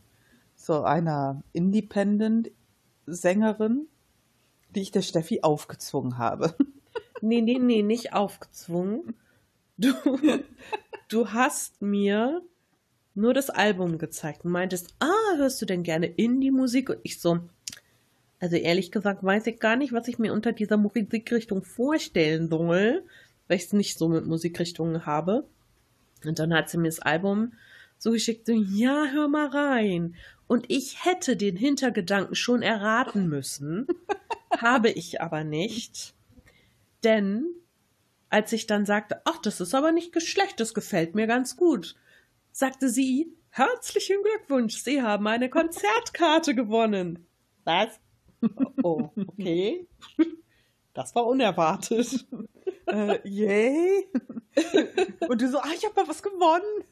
So 0.55 0.83
einer 0.83 1.43
Independent-Sängerin, 1.51 3.89
die 4.73 4.81
ich 4.81 4.91
der 4.91 5.01
Steffi 5.01 5.41
aufgezwungen 5.41 6.17
habe. 6.17 6.55
Nee, 7.21 7.41
nee, 7.41 7.59
nee, 7.59 7.83
nicht 7.83 8.13
aufgezwungen. 8.13 9.13
Du, 9.77 9.91
du 11.09 11.33
hast 11.33 11.81
mir 11.81 12.41
nur 13.13 13.33
das 13.33 13.49
Album 13.49 13.97
gezeigt 13.97 14.45
und 14.45 14.51
meintest, 14.51 14.95
ah, 14.99 15.35
hörst 15.35 15.62
du 15.62 15.65
denn 15.65 15.83
gerne 15.83 16.05
Indie-Musik? 16.05 16.91
Und 16.91 16.99
ich 17.03 17.19
so, 17.19 17.39
also 18.39 18.55
ehrlich 18.55 18.93
gesagt 18.93 19.21
weiß 19.21 19.47
ich 19.47 19.59
gar 19.59 19.75
nicht, 19.75 19.91
was 19.91 20.07
ich 20.07 20.17
mir 20.17 20.31
unter 20.31 20.53
dieser 20.53 20.77
Musikrichtung 20.77 21.65
vorstellen 21.65 22.47
soll, 22.47 23.03
weil 23.49 23.57
ich 23.57 23.65
es 23.65 23.73
nicht 23.73 23.97
so 23.97 24.07
mit 24.07 24.25
Musikrichtungen 24.25 25.05
habe. 25.05 25.45
Und 26.25 26.39
dann 26.39 26.53
hat 26.53 26.69
sie 26.69 26.77
mir 26.77 26.89
das 26.89 26.99
Album 26.99 27.53
so 27.97 28.12
geschickt, 28.12 28.47
so, 28.47 28.53
ja, 28.53 29.08
hör 29.12 29.27
mal 29.27 29.47
rein. 29.47 30.15
Und 30.47 30.65
ich 30.69 31.05
hätte 31.05 31.36
den 31.36 31.55
Hintergedanken 31.55 32.36
schon 32.36 32.62
erraten 32.62 33.27
müssen, 33.27 33.88
habe 34.58 34.89
ich 34.89 35.21
aber 35.21 35.43
nicht. 35.43 36.13
Denn 37.03 37.45
als 38.29 38.53
ich 38.53 38.67
dann 38.67 38.86
sagte, 38.86 39.21
ach, 39.25 39.38
das 39.38 39.62
ist 39.62 39.73
aber 39.75 39.91
nicht 39.91 40.12
geschlecht, 40.12 40.60
das 40.60 40.73
gefällt 40.73 41.15
mir 41.15 41.27
ganz 41.27 41.55
gut, 41.55 41.95
sagte 42.51 42.89
sie, 42.89 43.34
herzlichen 43.49 44.17
Glückwunsch, 44.23 44.77
Sie 44.77 45.01
haben 45.01 45.27
eine 45.27 45.49
Konzertkarte 45.49 46.55
gewonnen. 46.55 47.25
Was? 47.63 47.99
Oh, 48.84 49.10
okay. 49.15 49.88
Das 50.95 51.15
war 51.15 51.27
unerwartet. 51.27 52.25
Äh, 52.91 53.19
yay. 53.28 54.08
Und 55.28 55.41
du 55.41 55.49
so, 55.49 55.60
ah, 55.60 55.71
ich 55.75 55.86
habe 55.86 56.02
mal 56.02 56.08
was 56.08 56.23
gewonnen. 56.23 56.84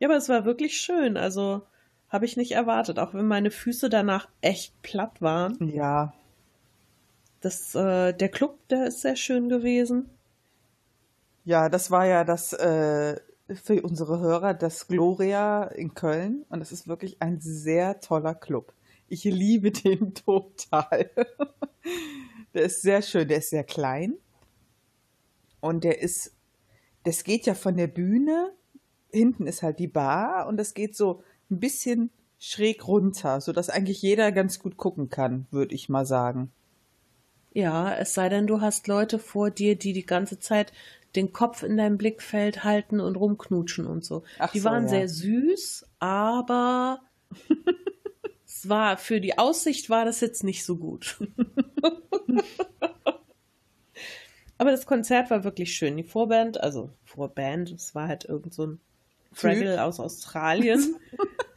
Ja, 0.00 0.08
aber 0.08 0.16
es 0.16 0.28
war 0.28 0.44
wirklich 0.44 0.80
schön. 0.80 1.16
Also 1.16 1.62
habe 2.08 2.24
ich 2.24 2.36
nicht 2.36 2.52
erwartet, 2.52 2.98
auch 2.98 3.14
wenn 3.14 3.26
meine 3.26 3.50
Füße 3.50 3.88
danach 3.88 4.28
echt 4.40 4.80
platt 4.82 5.22
waren. 5.22 5.56
Ja. 5.72 6.14
Das, 7.40 7.74
äh, 7.74 8.12
der 8.12 8.28
Club, 8.30 8.58
der 8.68 8.86
ist 8.86 9.02
sehr 9.02 9.16
schön 9.16 9.48
gewesen. 9.48 10.10
Ja, 11.44 11.68
das 11.68 11.90
war 11.90 12.06
ja 12.06 12.24
das 12.24 12.52
äh, 12.54 13.20
für 13.54 13.82
unsere 13.82 14.20
Hörer 14.20 14.54
das 14.54 14.88
Gloria 14.88 15.64
in 15.64 15.94
Köln 15.94 16.44
und 16.48 16.60
es 16.60 16.72
ist 16.72 16.88
wirklich 16.88 17.20
ein 17.20 17.40
sehr 17.40 18.00
toller 18.00 18.34
Club. 18.34 18.72
Ich 19.08 19.24
liebe 19.24 19.70
den 19.70 20.14
total. 20.26 21.10
Der 22.54 22.62
ist 22.62 22.82
sehr 22.82 23.02
schön, 23.02 23.28
der 23.28 23.38
ist 23.38 23.50
sehr 23.50 23.64
klein 23.64 24.14
und 25.60 25.84
der 25.84 26.00
ist, 26.00 26.34
das 27.04 27.24
geht 27.24 27.46
ja 27.46 27.54
von 27.54 27.76
der 27.76 27.86
Bühne, 27.86 28.52
hinten 29.10 29.46
ist 29.46 29.62
halt 29.62 29.78
die 29.78 29.88
Bar 29.88 30.46
und 30.46 30.56
das 30.56 30.74
geht 30.74 30.96
so 30.96 31.22
ein 31.50 31.60
bisschen 31.60 32.10
schräg 32.38 32.86
runter, 32.86 33.40
sodass 33.40 33.68
eigentlich 33.68 34.02
jeder 34.02 34.32
ganz 34.32 34.58
gut 34.58 34.76
gucken 34.76 35.10
kann, 35.10 35.46
würde 35.50 35.74
ich 35.74 35.88
mal 35.88 36.06
sagen. 36.06 36.50
Ja, 37.52 37.94
es 37.94 38.14
sei 38.14 38.28
denn, 38.28 38.46
du 38.46 38.60
hast 38.60 38.86
Leute 38.86 39.18
vor 39.18 39.50
dir, 39.50 39.76
die 39.76 39.92
die 39.92 40.06
ganze 40.06 40.38
Zeit 40.38 40.72
den 41.16 41.32
Kopf 41.32 41.62
in 41.62 41.76
deinem 41.76 41.98
Blickfeld 41.98 42.62
halten 42.62 43.00
und 43.00 43.16
rumknutschen 43.16 43.86
und 43.86 44.04
so. 44.04 44.22
Ach 44.38 44.52
die 44.52 44.60
so, 44.60 44.68
waren 44.68 44.84
ja. 44.84 44.88
sehr 44.88 45.08
süß, 45.08 45.86
aber 45.98 47.00
es 48.60 48.68
war 48.68 48.98
für 48.98 49.22
die 49.22 49.38
Aussicht 49.38 49.88
war 49.88 50.04
das 50.04 50.20
jetzt 50.20 50.44
nicht 50.44 50.66
so 50.66 50.76
gut. 50.76 51.16
aber 54.58 54.70
das 54.70 54.84
Konzert 54.84 55.30
war 55.30 55.44
wirklich 55.44 55.74
schön. 55.74 55.96
Die 55.96 56.04
Vorband, 56.04 56.60
also 56.60 56.90
Vorband, 57.04 57.70
es 57.70 57.94
war 57.94 58.06
halt 58.06 58.26
irgend 58.26 58.52
so 58.52 58.66
ein 58.66 58.80
Fraggle 59.32 59.82
aus 59.82 59.98
Australien. 59.98 60.96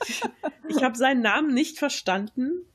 ich 0.69 0.81
habe 0.81 0.97
seinen 0.97 1.21
Namen 1.21 1.53
nicht 1.53 1.77
verstanden. 1.77 2.65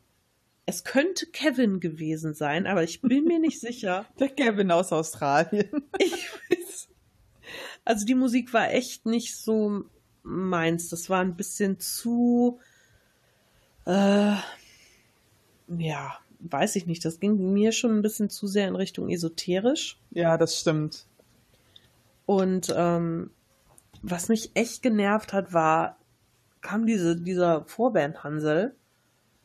Es 0.66 0.84
könnte 0.84 1.24
Kevin 1.28 1.80
gewesen 1.80 2.34
sein, 2.34 2.66
aber 2.66 2.82
ich 2.82 3.00
bin 3.00 3.24
mir 3.24 3.38
nicht 3.38 3.60
sicher. 3.60 4.04
Der 4.20 4.28
Kevin 4.28 4.70
aus 4.70 4.92
Australien. 4.92 5.88
Ich 5.98 6.12
weiß. 6.12 6.88
Also 7.86 8.04
die 8.04 8.14
Musik 8.14 8.52
war 8.52 8.72
echt 8.72 9.06
nicht 9.06 9.38
so 9.38 9.84
meins. 10.22 10.90
Das 10.90 11.08
war 11.08 11.22
ein 11.22 11.36
bisschen 11.36 11.80
zu, 11.80 12.60
äh, 13.88 14.36
ja, 15.68 16.18
weiß 16.40 16.76
ich 16.76 16.86
nicht. 16.86 17.04
Das 17.04 17.20
ging 17.20 17.52
mir 17.52 17.72
schon 17.72 17.96
ein 17.96 18.02
bisschen 18.02 18.28
zu 18.28 18.46
sehr 18.46 18.68
in 18.68 18.76
Richtung 18.76 19.08
esoterisch. 19.08 19.98
Ja, 20.10 20.36
das 20.36 20.60
stimmt. 20.60 21.06
Und 22.26 22.72
ähm, 22.76 23.30
was 24.02 24.28
mich 24.28 24.50
echt 24.54 24.82
genervt 24.82 25.32
hat, 25.32 25.52
war, 25.54 25.96
kam 26.60 26.86
diese, 26.86 27.16
dieser 27.16 27.64
Vorband 27.64 28.22
Hansel, 28.22 28.74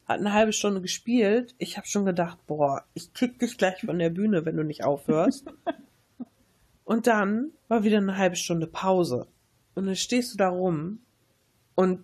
hat 0.05 0.19
eine 0.19 0.33
halbe 0.33 0.51
Stunde 0.51 0.81
gespielt. 0.81 1.55
Ich 1.57 1.77
habe 1.77 1.87
schon 1.87 2.05
gedacht, 2.05 2.37
boah, 2.45 2.83
ich 2.93 3.13
kick 3.13 3.39
dich 3.39 3.57
gleich 3.57 3.81
von 3.85 3.97
der 3.97 4.09
Bühne, 4.09 4.45
wenn 4.45 4.57
du 4.57 4.63
nicht 4.63 4.83
aufhörst. 4.83 5.45
und 6.83 7.07
dann 7.07 7.51
war 7.69 7.83
wieder 7.83 7.97
eine 7.99 8.17
halbe 8.17 8.35
Stunde 8.35 8.67
Pause. 8.67 9.27
Und 9.75 9.85
dann 9.85 9.95
stehst 9.95 10.33
du 10.33 10.37
da 10.37 10.49
rum 10.49 10.99
und 11.75 12.03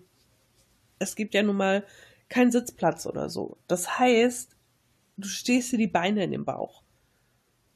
es 0.98 1.14
gibt 1.14 1.34
ja 1.34 1.42
nun 1.42 1.56
mal 1.56 1.84
keinen 2.30 2.50
Sitzplatz 2.50 3.04
oder 3.04 3.28
so. 3.28 3.58
Das 3.66 3.98
heißt, 3.98 4.56
du 5.18 5.28
stehst 5.28 5.72
dir 5.72 5.78
die 5.78 5.86
Beine 5.86 6.24
in 6.24 6.30
den 6.30 6.46
Bauch. 6.46 6.82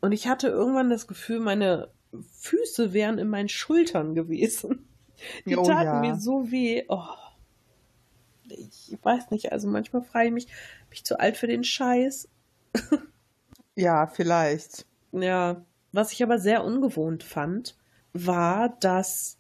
Und 0.01 0.13
ich 0.13 0.29
hatte 0.29 0.49
irgendwann 0.49 0.89
das 0.89 1.07
Gefühl, 1.07 1.41
meine 1.41 1.93
Füße 2.39 2.93
wären 2.95 3.19
in 3.19 3.29
meinen 3.29 3.49
Schultern 3.49 4.15
gewesen. 4.15 4.89
Die 5.47 5.57
Oh 5.57 5.65
taten 5.65 5.85
ja. 5.87 6.01
mir 6.01 6.17
so 6.17 6.51
weh. 6.51 6.85
Oh. 6.89 7.05
Ich 8.49 8.99
weiß 9.03 9.31
nicht, 9.31 9.53
also 9.53 9.69
manchmal 9.69 10.03
frage 10.03 10.29
ich 10.29 10.33
mich, 10.33 10.47
bin 10.47 10.93
ich 10.93 11.05
zu 11.05 11.19
alt 11.19 11.37
für 11.37 11.47
den 11.47 11.65
Scheiß? 11.65 12.29
Ja, 13.77 14.07
vielleicht. 14.07 14.87
Ja, 15.13 15.65
was 15.93 16.13
ich 16.13 16.23
aber 16.23 16.39
sehr 16.39 16.65
ungewohnt 16.65 17.25
fand, 17.25 17.77
war, 18.13 18.69
dass 18.81 19.39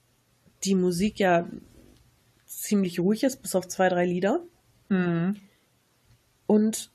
die 0.64 0.74
Musik 0.74 1.20
ja 1.20 1.48
ziemlich 2.46 3.00
ruhig 3.00 3.22
ist, 3.22 3.42
bis 3.42 3.54
auf 3.54 3.68
zwei, 3.68 3.88
drei 3.88 4.06
Lieder. 4.06 4.44
Mhm. 4.88 5.36
Und 6.46 6.90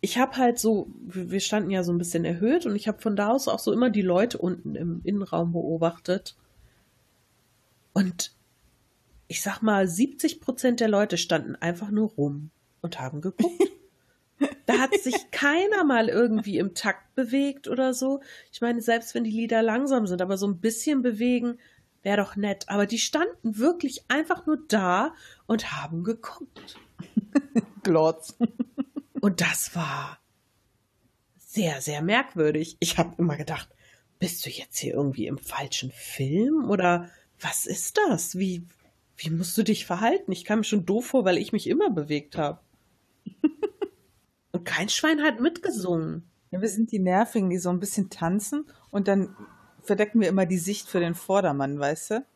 ich 0.00 0.18
habe 0.18 0.36
halt 0.36 0.58
so, 0.58 0.88
wir 1.00 1.30
wir 1.30 1.40
standen 1.40 1.70
ja 1.70 1.82
so 1.82 1.92
ein 1.92 1.98
bisschen 1.98 2.24
erhöht 2.24 2.66
und 2.66 2.76
ich 2.76 2.88
habe 2.88 3.00
von 3.00 3.16
da 3.16 3.28
aus 3.28 3.48
auch 3.48 3.58
so 3.58 3.72
immer 3.72 3.90
die 3.90 4.02
Leute 4.02 4.38
unten 4.38 4.74
im 4.74 5.00
Innenraum 5.04 5.52
beobachtet. 5.52 6.36
Und 7.92 8.32
ich 9.28 9.40
sag 9.40 9.62
mal, 9.62 9.88
70 9.88 10.40
Prozent 10.40 10.80
der 10.80 10.88
Leute 10.88 11.16
standen 11.16 11.56
einfach 11.56 11.90
nur 11.90 12.10
rum 12.10 12.50
und 12.82 13.00
haben 13.00 13.20
geguckt. 13.20 13.62
Da 14.66 14.78
hat 14.78 14.94
sich 14.94 15.30
keiner 15.30 15.84
mal 15.84 16.08
irgendwie 16.08 16.58
im 16.58 16.74
Takt 16.74 17.14
bewegt 17.14 17.68
oder 17.68 17.92
so. 17.92 18.20
Ich 18.50 18.62
meine, 18.62 18.80
selbst 18.80 19.14
wenn 19.14 19.24
die 19.24 19.30
Lieder 19.30 19.62
langsam 19.62 20.06
sind, 20.06 20.22
aber 20.22 20.38
so 20.38 20.46
ein 20.46 20.58
bisschen 20.58 21.02
bewegen 21.02 21.58
wäre 22.02 22.16
doch 22.16 22.34
nett. 22.34 22.64
Aber 22.68 22.86
die 22.86 22.98
standen 22.98 23.58
wirklich 23.58 24.04
einfach 24.08 24.46
nur 24.46 24.58
da 24.68 25.14
und 25.46 25.72
haben 25.72 26.02
geguckt. 26.02 26.78
Glotz. 27.82 28.36
Und 29.20 29.40
das 29.40 29.74
war 29.74 30.18
sehr, 31.38 31.80
sehr 31.80 32.02
merkwürdig. 32.02 32.76
Ich 32.80 32.98
habe 32.98 33.14
immer 33.18 33.36
gedacht, 33.36 33.68
bist 34.18 34.44
du 34.44 34.50
jetzt 34.50 34.78
hier 34.78 34.94
irgendwie 34.94 35.26
im 35.26 35.38
falschen 35.38 35.90
Film 35.92 36.68
oder 36.68 37.10
was 37.40 37.66
ist 37.66 37.98
das? 38.08 38.38
Wie, 38.38 38.66
wie 39.16 39.30
musst 39.30 39.56
du 39.56 39.62
dich 39.62 39.86
verhalten? 39.86 40.32
Ich 40.32 40.44
kam 40.44 40.60
mir 40.60 40.64
schon 40.64 40.86
doof 40.86 41.06
vor, 41.06 41.24
weil 41.24 41.38
ich 41.38 41.52
mich 41.52 41.68
immer 41.68 41.90
bewegt 41.90 42.36
habe. 42.36 42.60
Und 44.52 44.64
kein 44.64 44.88
Schwein 44.88 45.22
hat 45.22 45.40
mitgesungen. 45.40 46.30
Ja, 46.50 46.60
wir 46.60 46.68
sind 46.68 46.92
die 46.92 47.00
Nervigen, 47.00 47.50
die 47.50 47.58
so 47.58 47.70
ein 47.70 47.80
bisschen 47.80 48.10
tanzen 48.10 48.66
und 48.90 49.08
dann 49.08 49.36
verdecken 49.82 50.20
wir 50.20 50.28
immer 50.28 50.46
die 50.46 50.58
Sicht 50.58 50.88
für 50.88 51.00
den 51.00 51.14
Vordermann, 51.14 51.78
weißt 51.78 52.10
du? 52.10 52.26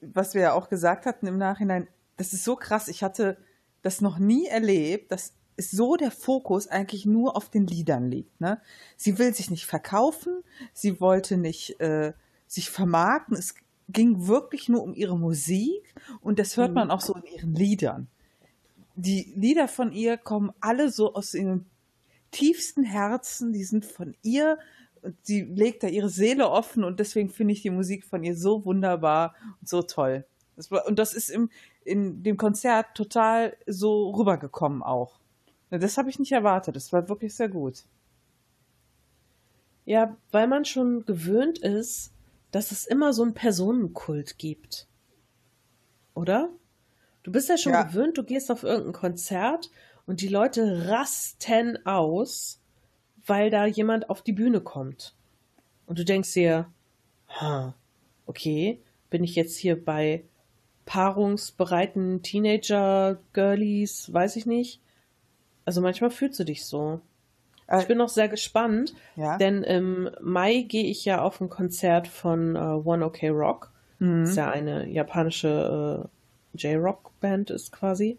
Was 0.00 0.34
wir 0.34 0.42
ja 0.42 0.52
auch 0.54 0.68
gesagt 0.68 1.06
hatten 1.06 1.26
im 1.26 1.38
Nachhinein, 1.38 1.88
das 2.16 2.32
ist 2.32 2.44
so 2.44 2.56
krass. 2.56 2.88
Ich 2.88 3.02
hatte 3.02 3.36
das 3.82 4.00
noch 4.00 4.18
nie 4.18 4.46
erlebt, 4.46 5.12
dass 5.12 5.34
so 5.58 5.96
der 5.96 6.10
Fokus 6.10 6.66
eigentlich 6.68 7.04
nur 7.06 7.36
auf 7.36 7.50
den 7.50 7.66
Liedern 7.66 8.08
liegt. 8.10 8.40
Ne? 8.40 8.60
Sie 8.96 9.18
will 9.18 9.34
sich 9.34 9.50
nicht 9.50 9.66
verkaufen, 9.66 10.42
sie 10.72 11.00
wollte 11.00 11.36
nicht 11.36 11.78
äh, 11.80 12.12
sich 12.46 12.70
vermarkten. 12.70 13.36
Es 13.36 13.54
ging 13.88 14.26
wirklich 14.26 14.68
nur 14.68 14.82
um 14.82 14.94
ihre 14.94 15.18
Musik 15.18 15.94
und 16.20 16.38
das 16.38 16.56
hört 16.56 16.70
Mhm. 16.70 16.74
man 16.74 16.90
auch 16.90 17.00
so 17.00 17.14
in 17.14 17.24
ihren 17.26 17.54
Liedern. 17.54 18.08
Die 18.96 19.32
Lieder 19.36 19.68
von 19.68 19.92
ihr 19.92 20.16
kommen 20.16 20.52
alle 20.60 20.90
so 20.90 21.14
aus 21.14 21.34
ihrem 21.34 21.66
tiefsten 22.30 22.84
Herzen, 22.84 23.52
die 23.52 23.64
sind 23.64 23.84
von 23.84 24.14
ihr. 24.22 24.58
und 25.02 25.16
Sie 25.22 25.42
legt 25.42 25.82
da 25.82 25.88
ihre 25.88 26.08
Seele 26.08 26.48
offen 26.48 26.84
und 26.84 27.00
deswegen 27.00 27.28
finde 27.28 27.52
ich 27.54 27.62
die 27.62 27.70
Musik 27.70 28.04
von 28.04 28.22
ihr 28.22 28.36
so 28.36 28.64
wunderbar 28.64 29.34
und 29.60 29.68
so 29.68 29.82
toll. 29.82 30.24
Das 30.56 30.70
war, 30.70 30.86
und 30.86 30.98
das 30.98 31.12
ist 31.12 31.28
im, 31.28 31.50
in 31.84 32.22
dem 32.22 32.36
Konzert 32.36 32.94
total 32.94 33.56
so 33.66 34.10
rübergekommen 34.10 34.82
auch. 34.82 35.18
Das 35.70 35.96
habe 35.96 36.10
ich 36.10 36.18
nicht 36.18 36.32
erwartet. 36.32 36.76
Das 36.76 36.92
war 36.92 37.08
wirklich 37.08 37.34
sehr 37.34 37.48
gut. 37.48 37.84
Ja, 39.84 40.16
weil 40.30 40.46
man 40.46 40.64
schon 40.64 41.04
gewöhnt 41.06 41.58
ist, 41.58 42.12
dass 42.50 42.70
es 42.70 42.86
immer 42.86 43.12
so 43.12 43.22
einen 43.22 43.34
Personenkult 43.34 44.38
gibt. 44.38 44.86
Oder? 46.14 46.50
Du 47.22 47.32
bist 47.32 47.48
ja 47.48 47.56
schon 47.56 47.72
Ja. 47.72 47.82
gewöhnt, 47.82 48.18
du 48.18 48.22
gehst 48.24 48.50
auf 48.50 48.62
irgendein 48.62 48.92
Konzert 48.92 49.70
und 50.06 50.20
die 50.20 50.28
Leute 50.28 50.88
rasten 50.88 51.84
aus, 51.86 52.60
weil 53.24 53.50
da 53.50 53.64
jemand 53.66 54.10
auf 54.10 54.22
die 54.22 54.32
Bühne 54.32 54.60
kommt. 54.60 55.14
Und 55.86 55.98
du 55.98 56.04
denkst 56.04 56.32
dir, 56.34 56.70
ha, 57.28 57.74
okay, 58.26 58.82
bin 59.10 59.24
ich 59.24 59.34
jetzt 59.34 59.56
hier 59.56 59.82
bei 59.82 60.24
paarungsbereiten 60.84 62.22
Teenager-Girlies, 62.22 64.12
weiß 64.12 64.36
ich 64.36 64.46
nicht. 64.46 64.80
Also 65.64 65.80
manchmal 65.80 66.10
fühlst 66.10 66.40
du 66.40 66.44
dich 66.44 66.64
so. 66.64 67.00
Äh, 67.68 67.80
Ich 67.80 67.88
bin 67.88 67.98
noch 67.98 68.08
sehr 68.08 68.28
gespannt, 68.28 68.94
ja. 69.16 69.38
denn 69.38 69.62
im 69.62 70.10
Mai 70.20 70.62
gehe 70.62 70.84
ich 70.84 71.04
ja 71.04 71.22
auf 71.22 71.40
ein 71.40 71.48
Konzert 71.48 72.08
von 72.08 72.56
äh, 72.56 72.58
One 72.58 73.04
OK 73.06 73.22
Rock. 73.24 73.70
Mhm. 73.98 74.22
Das 74.22 74.30
ist 74.30 74.36
ja 74.36 74.50
eine 74.50 74.88
japanische 74.88 76.08
äh, 76.54 76.58
J-Rock-Band 76.58 77.50
ist 77.50 77.72
quasi. 77.72 78.18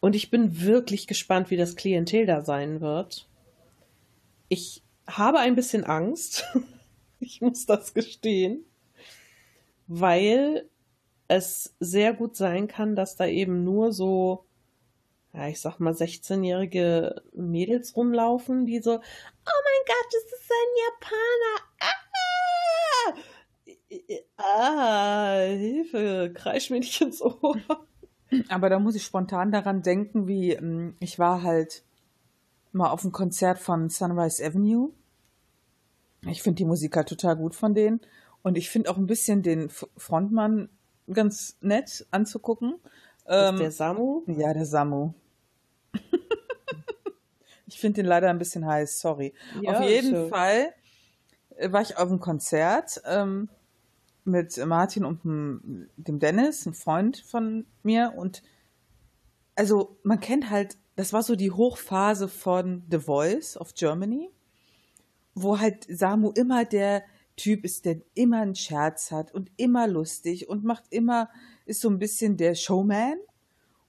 Und 0.00 0.16
ich 0.16 0.30
bin 0.30 0.60
wirklich 0.62 1.06
gespannt, 1.06 1.50
wie 1.50 1.56
das 1.56 1.76
Klientel 1.76 2.26
da 2.26 2.40
sein 2.42 2.80
wird. 2.80 3.28
Ich 4.48 4.82
habe 5.06 5.38
ein 5.38 5.54
bisschen 5.54 5.84
Angst. 5.84 6.44
ich 7.20 7.40
muss 7.40 7.66
das 7.66 7.94
gestehen. 7.94 8.64
Weil 9.86 10.68
es 11.32 11.74
sehr 11.80 12.12
gut 12.12 12.36
sein 12.36 12.68
kann, 12.68 12.94
dass 12.94 13.16
da 13.16 13.26
eben 13.26 13.64
nur 13.64 13.92
so, 13.92 14.44
ja, 15.32 15.48
ich 15.48 15.60
sag 15.60 15.78
mal, 15.80 15.94
16-jährige 15.94 17.22
Mädels 17.32 17.96
rumlaufen, 17.96 18.66
die 18.66 18.80
so, 18.80 18.92
oh 18.92 18.96
mein 18.96 19.82
Gott, 19.86 20.06
das 20.12 20.24
ist 20.24 20.50
ein 20.50 20.72
Japaner. 20.84 21.56
Ah! 21.80 21.92
Ah, 24.36 25.40
Hilfe, 25.48 26.32
kreisch 26.34 26.70
mir 26.70 26.80
nicht 26.80 27.00
ins 27.00 27.22
Ohr. 27.22 27.56
Aber 28.48 28.70
da 28.70 28.78
muss 28.78 28.94
ich 28.94 29.04
spontan 29.04 29.52
daran 29.52 29.82
denken, 29.82 30.26
wie 30.26 30.52
ähm, 30.52 30.96
ich 31.00 31.18
war 31.18 31.42
halt 31.42 31.84
mal 32.72 32.90
auf 32.90 33.02
einem 33.02 33.12
Konzert 33.12 33.58
von 33.58 33.90
Sunrise 33.90 34.44
Avenue. 34.44 34.92
Ich 36.26 36.42
finde 36.42 36.56
die 36.56 36.64
Musik 36.64 36.96
halt 36.96 37.08
total 37.08 37.36
gut 37.36 37.54
von 37.54 37.74
denen. 37.74 38.00
Und 38.42 38.56
ich 38.56 38.70
finde 38.70 38.90
auch 38.90 38.96
ein 38.96 39.06
bisschen 39.06 39.42
den 39.42 39.68
Frontmann 39.70 40.70
ganz 41.10 41.56
nett 41.60 42.06
anzugucken. 42.10 42.74
Ähm, 43.26 43.54
ist 43.54 43.60
der 43.60 43.72
Samu. 43.72 44.22
ja, 44.26 44.52
der 44.52 44.66
Samu. 44.66 45.12
ich 47.66 47.78
finde 47.78 48.02
den 48.02 48.06
leider 48.06 48.30
ein 48.30 48.38
bisschen 48.38 48.66
heiß, 48.66 49.00
sorry. 49.00 49.32
Ja, 49.60 49.78
auf 49.78 49.88
jeden 49.88 50.14
ist 50.14 50.20
ja- 50.22 50.28
Fall 50.28 50.74
äh, 51.56 51.72
war 51.72 51.82
ich 51.82 51.96
auf 51.96 52.08
einem 52.08 52.20
Konzert 52.20 53.00
ähm, 53.06 53.48
mit 54.24 54.56
Martin 54.64 55.04
und 55.04 55.24
dem 55.24 55.88
dem 55.96 56.18
Dennis, 56.18 56.66
ein 56.66 56.74
Freund 56.74 57.18
von 57.18 57.66
mir. 57.82 58.14
Und 58.16 58.42
also 59.56 59.96
man 60.02 60.20
kennt 60.20 60.50
halt, 60.50 60.76
das 60.96 61.12
war 61.12 61.22
so 61.22 61.34
die 61.36 61.50
Hochphase 61.50 62.28
von 62.28 62.84
The 62.90 62.98
Voice 62.98 63.56
of 63.56 63.74
Germany, 63.74 64.30
wo 65.34 65.58
halt 65.58 65.86
Samu 65.88 66.30
immer 66.30 66.64
der 66.64 67.02
Typ 67.42 67.64
ist, 67.64 67.84
der 67.84 67.96
immer 68.14 68.40
einen 68.42 68.54
Scherz 68.54 69.10
hat 69.10 69.32
und 69.34 69.50
immer 69.56 69.88
lustig 69.88 70.48
und 70.48 70.62
macht 70.64 70.84
immer, 70.90 71.28
ist 71.66 71.80
so 71.80 71.88
ein 71.90 71.98
bisschen 71.98 72.36
der 72.36 72.54
Showman. 72.54 73.16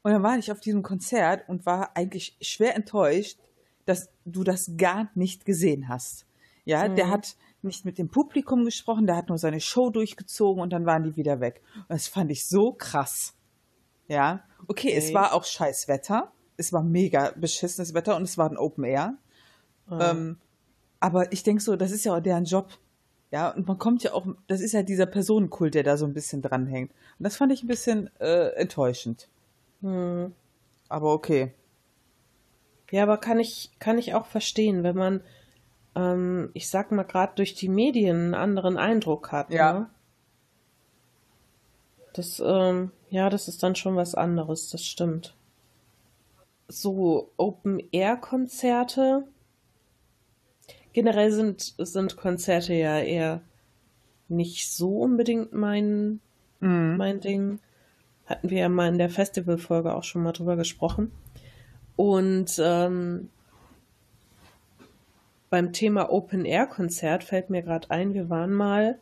Und 0.02 0.12
dann 0.12 0.24
war 0.24 0.38
ich 0.38 0.52
auf 0.52 0.60
diesem 0.60 0.82
Konzert 0.82 1.48
und 1.48 1.66
war 1.66 1.96
eigentlich 1.96 2.36
schwer 2.42 2.76
enttäuscht, 2.76 3.38
dass 3.86 4.10
du 4.26 4.44
das 4.44 4.72
gar 4.78 5.10
nicht 5.16 5.46
gesehen 5.46 5.88
hast. 5.88 6.26
Ja, 6.66 6.88
der 6.88 7.06
Mhm. 7.08 7.12
hat 7.12 7.36
nicht 7.62 7.86
mit 7.86 7.98
dem 7.98 8.10
Publikum 8.10 8.66
gesprochen, 8.66 9.06
der 9.08 9.16
hat 9.18 9.30
nur 9.30 9.38
seine 9.38 9.62
Show 9.62 9.89
durchgezogen 9.89 10.62
und 10.62 10.72
dann 10.72 10.86
waren 10.86 11.04
die 11.04 11.16
wieder 11.16 11.39
weg. 11.39 11.62
Und 11.76 11.92
das 11.92 12.08
fand 12.08 12.32
ich 12.32 12.48
so 12.48 12.74
krass. 12.74 13.34
Ja, 14.08 14.44
okay, 14.68 14.92
es 14.94 15.06
Okay. 15.06 15.13
war 15.13 15.34
auch 15.34 15.46
scheiß 15.46 15.88
Wetter. 15.88 16.32
Es 16.58 16.74
war 16.74 16.84
mega 16.84 17.32
beschissenes 17.36 17.94
Wetter 17.94 18.16
und 18.16 18.24
es 18.24 18.38
war 18.38 18.50
ein 18.50 18.58
Open 18.58 18.84
Air. 18.84 19.16
Ah. 19.88 20.12
Ähm, 20.12 20.38
aber 21.00 21.32
ich 21.32 21.44
denke 21.44 21.62
so, 21.62 21.76
das 21.76 21.92
ist 21.92 22.04
ja 22.06 22.16
auch 22.16 22.22
deren 22.22 22.46
Job. 22.46 22.68
Ja, 23.34 23.50
und 23.50 23.67
man 23.67 23.80
kommt 23.80 24.04
ja 24.04 24.13
auch, 24.13 24.28
das 24.46 24.62
ist 24.62 24.74
ja 24.74 24.84
dieser 24.84 25.08
Personenkult, 25.08 25.74
der 25.74 25.82
da 25.82 25.98
so 25.98 26.06
ein 26.06 26.13
bisschen 26.13 26.43
dranhängt. 26.43 26.91
Und 27.17 27.24
das 27.24 27.36
fand 27.36 27.52
ich 27.52 27.63
ein 27.63 27.67
bisschen 27.67 28.12
äh, 28.19 28.50
enttäuschend. 28.50 29.28
Hm. 29.82 30.34
Aber 30.88 31.13
okay. 31.13 31.52
Ja, 32.91 33.02
aber 33.02 33.17
kann 33.17 33.39
ich, 33.39 33.72
kann 33.80 33.98
ich 33.98 34.13
auch 34.13 34.28
verstehen, 34.28 34.84
wenn 34.84 34.96
man, 34.96 35.22
ähm, 35.96 36.52
ich 36.54 36.69
sag 36.69 36.91
mal, 36.91 37.02
gerade 37.02 37.34
durch 37.34 37.56
die 37.56 37.69
Medien 37.69 38.17
einen 38.17 38.36
anderen 38.36 38.78
Eindruck 38.78 39.32
hat. 39.32 39.52
Ja. 39.52 39.74
Ne? 39.74 39.89
Das, 42.13 42.39
ähm, 42.39 42.91
ja, 43.10 43.32
das 43.32 43.48
ist 43.48 43.63
dann 43.63 43.74
schon 43.74 43.96
was 43.96 44.13
anderes, 44.13 44.69
das 44.69 44.86
stimmt. 44.86 45.36
So 46.67 47.32
Open-Air-Konzerte. 47.38 49.28
Generell 50.93 51.32
sind, 51.32 51.73
sind 51.77 52.17
Konzerte 52.17 52.73
ja 52.73 52.99
eher 52.99 53.41
nicht 54.29 54.71
so 54.71 54.99
unbedingt 54.99 55.53
mein, 55.53 56.19
Mhm. 56.60 56.95
mein 56.97 57.19
Ding. 57.19 57.60
Hatten 58.25 58.49
wir 58.49 58.60
ja 58.60 58.69
mal 58.69 58.88
in 58.88 58.97
der 58.97 59.10
Festivalfolge 59.10 59.93
auch 59.93 60.03
schon 60.03 60.23
mal 60.23 60.32
drüber 60.32 60.56
gesprochen. 60.56 61.12
Und 61.95 62.60
ähm, 62.63 63.29
beim 65.49 65.73
Thema 65.73 66.12
Open-Air-Konzert 66.12 67.23
fällt 67.23 67.49
mir 67.49 67.62
gerade 67.62 67.91
ein, 67.91 68.13
wir 68.13 68.29
waren 68.29 68.53
mal, 68.53 68.97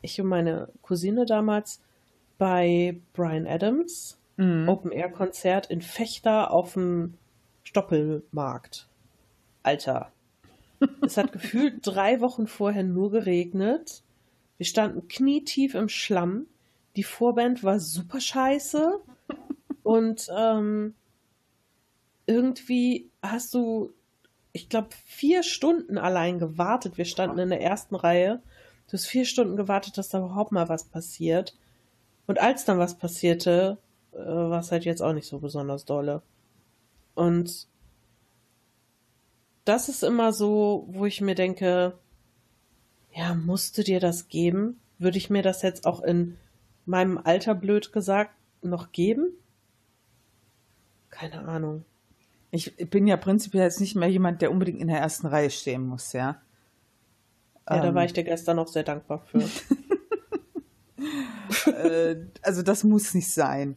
ich 0.00 0.20
und 0.20 0.28
meine 0.28 0.68
Cousine 0.82 1.26
damals, 1.26 1.80
bei 2.38 3.00
Brian 3.12 3.46
Adams, 3.46 4.14
Mhm. 4.36 4.68
Open-Air-Konzert 4.68 5.66
in 5.66 5.82
Fechter 5.82 6.52
auf 6.52 6.74
dem 6.74 7.14
Stoppelmarkt. 7.64 8.88
Alter. 9.64 10.12
Es 11.02 11.16
hat 11.16 11.32
gefühlt 11.32 11.86
drei 11.86 12.20
Wochen 12.20 12.46
vorher 12.46 12.84
nur 12.84 13.10
geregnet. 13.10 14.02
Wir 14.56 14.66
standen 14.66 15.08
knietief 15.08 15.74
im 15.74 15.88
Schlamm. 15.88 16.46
Die 16.96 17.04
Vorband 17.04 17.64
war 17.64 17.80
super 17.80 18.20
scheiße. 18.20 19.00
Und 19.82 20.28
ähm, 20.36 20.94
irgendwie 22.26 23.10
hast 23.22 23.54
du, 23.54 23.92
ich 24.52 24.68
glaube, 24.68 24.88
vier 25.06 25.42
Stunden 25.42 25.98
allein 25.98 26.38
gewartet. 26.38 26.98
Wir 26.98 27.06
standen 27.06 27.38
in 27.38 27.48
der 27.48 27.62
ersten 27.62 27.94
Reihe. 27.94 28.42
Du 28.86 28.94
hast 28.94 29.06
vier 29.06 29.24
Stunden 29.24 29.56
gewartet, 29.56 29.98
dass 29.98 30.08
da 30.10 30.18
überhaupt 30.18 30.52
mal 30.52 30.68
was 30.68 30.84
passiert. 30.84 31.56
Und 32.26 32.40
als 32.40 32.64
dann 32.64 32.78
was 32.78 32.98
passierte, 32.98 33.78
äh, 34.12 34.18
war 34.18 34.60
es 34.60 34.70
halt 34.70 34.84
jetzt 34.84 35.02
auch 35.02 35.12
nicht 35.12 35.26
so 35.26 35.38
besonders 35.38 35.84
dolle. 35.84 36.22
Und 37.14 37.66
das 39.68 39.88
ist 39.88 40.02
immer 40.02 40.32
so, 40.32 40.86
wo 40.88 41.04
ich 41.04 41.20
mir 41.20 41.34
denke, 41.34 41.98
ja, 43.14 43.34
musst 43.34 43.76
du 43.76 43.82
dir 43.82 44.00
das 44.00 44.28
geben? 44.28 44.80
Würde 44.98 45.18
ich 45.18 45.28
mir 45.30 45.42
das 45.42 45.62
jetzt 45.62 45.86
auch 45.86 46.00
in 46.02 46.38
meinem 46.86 47.18
Alter, 47.18 47.54
blöd 47.54 47.92
gesagt, 47.92 48.32
noch 48.62 48.92
geben? 48.92 49.26
Keine 51.10 51.46
Ahnung. 51.46 51.84
Ich 52.50 52.76
bin 52.90 53.06
ja 53.06 53.16
prinzipiell 53.16 53.64
jetzt 53.64 53.80
nicht 53.80 53.94
mehr 53.94 54.08
jemand, 54.08 54.40
der 54.40 54.50
unbedingt 54.50 54.80
in 54.80 54.88
der 54.88 55.00
ersten 55.00 55.26
Reihe 55.26 55.50
stehen 55.50 55.86
muss, 55.86 56.12
ja. 56.14 56.40
Ja, 57.68 57.80
da 57.80 57.88
Ähm, 57.88 57.94
war 57.94 58.04
ich 58.04 58.14
dir 58.14 58.24
gestern 58.24 58.58
auch 58.58 58.68
sehr 58.68 58.84
dankbar 58.84 59.22
für. 59.26 59.44
äh, 61.70 62.16
also 62.40 62.62
das 62.62 62.84
muss 62.84 63.12
nicht 63.12 63.30
sein. 63.30 63.76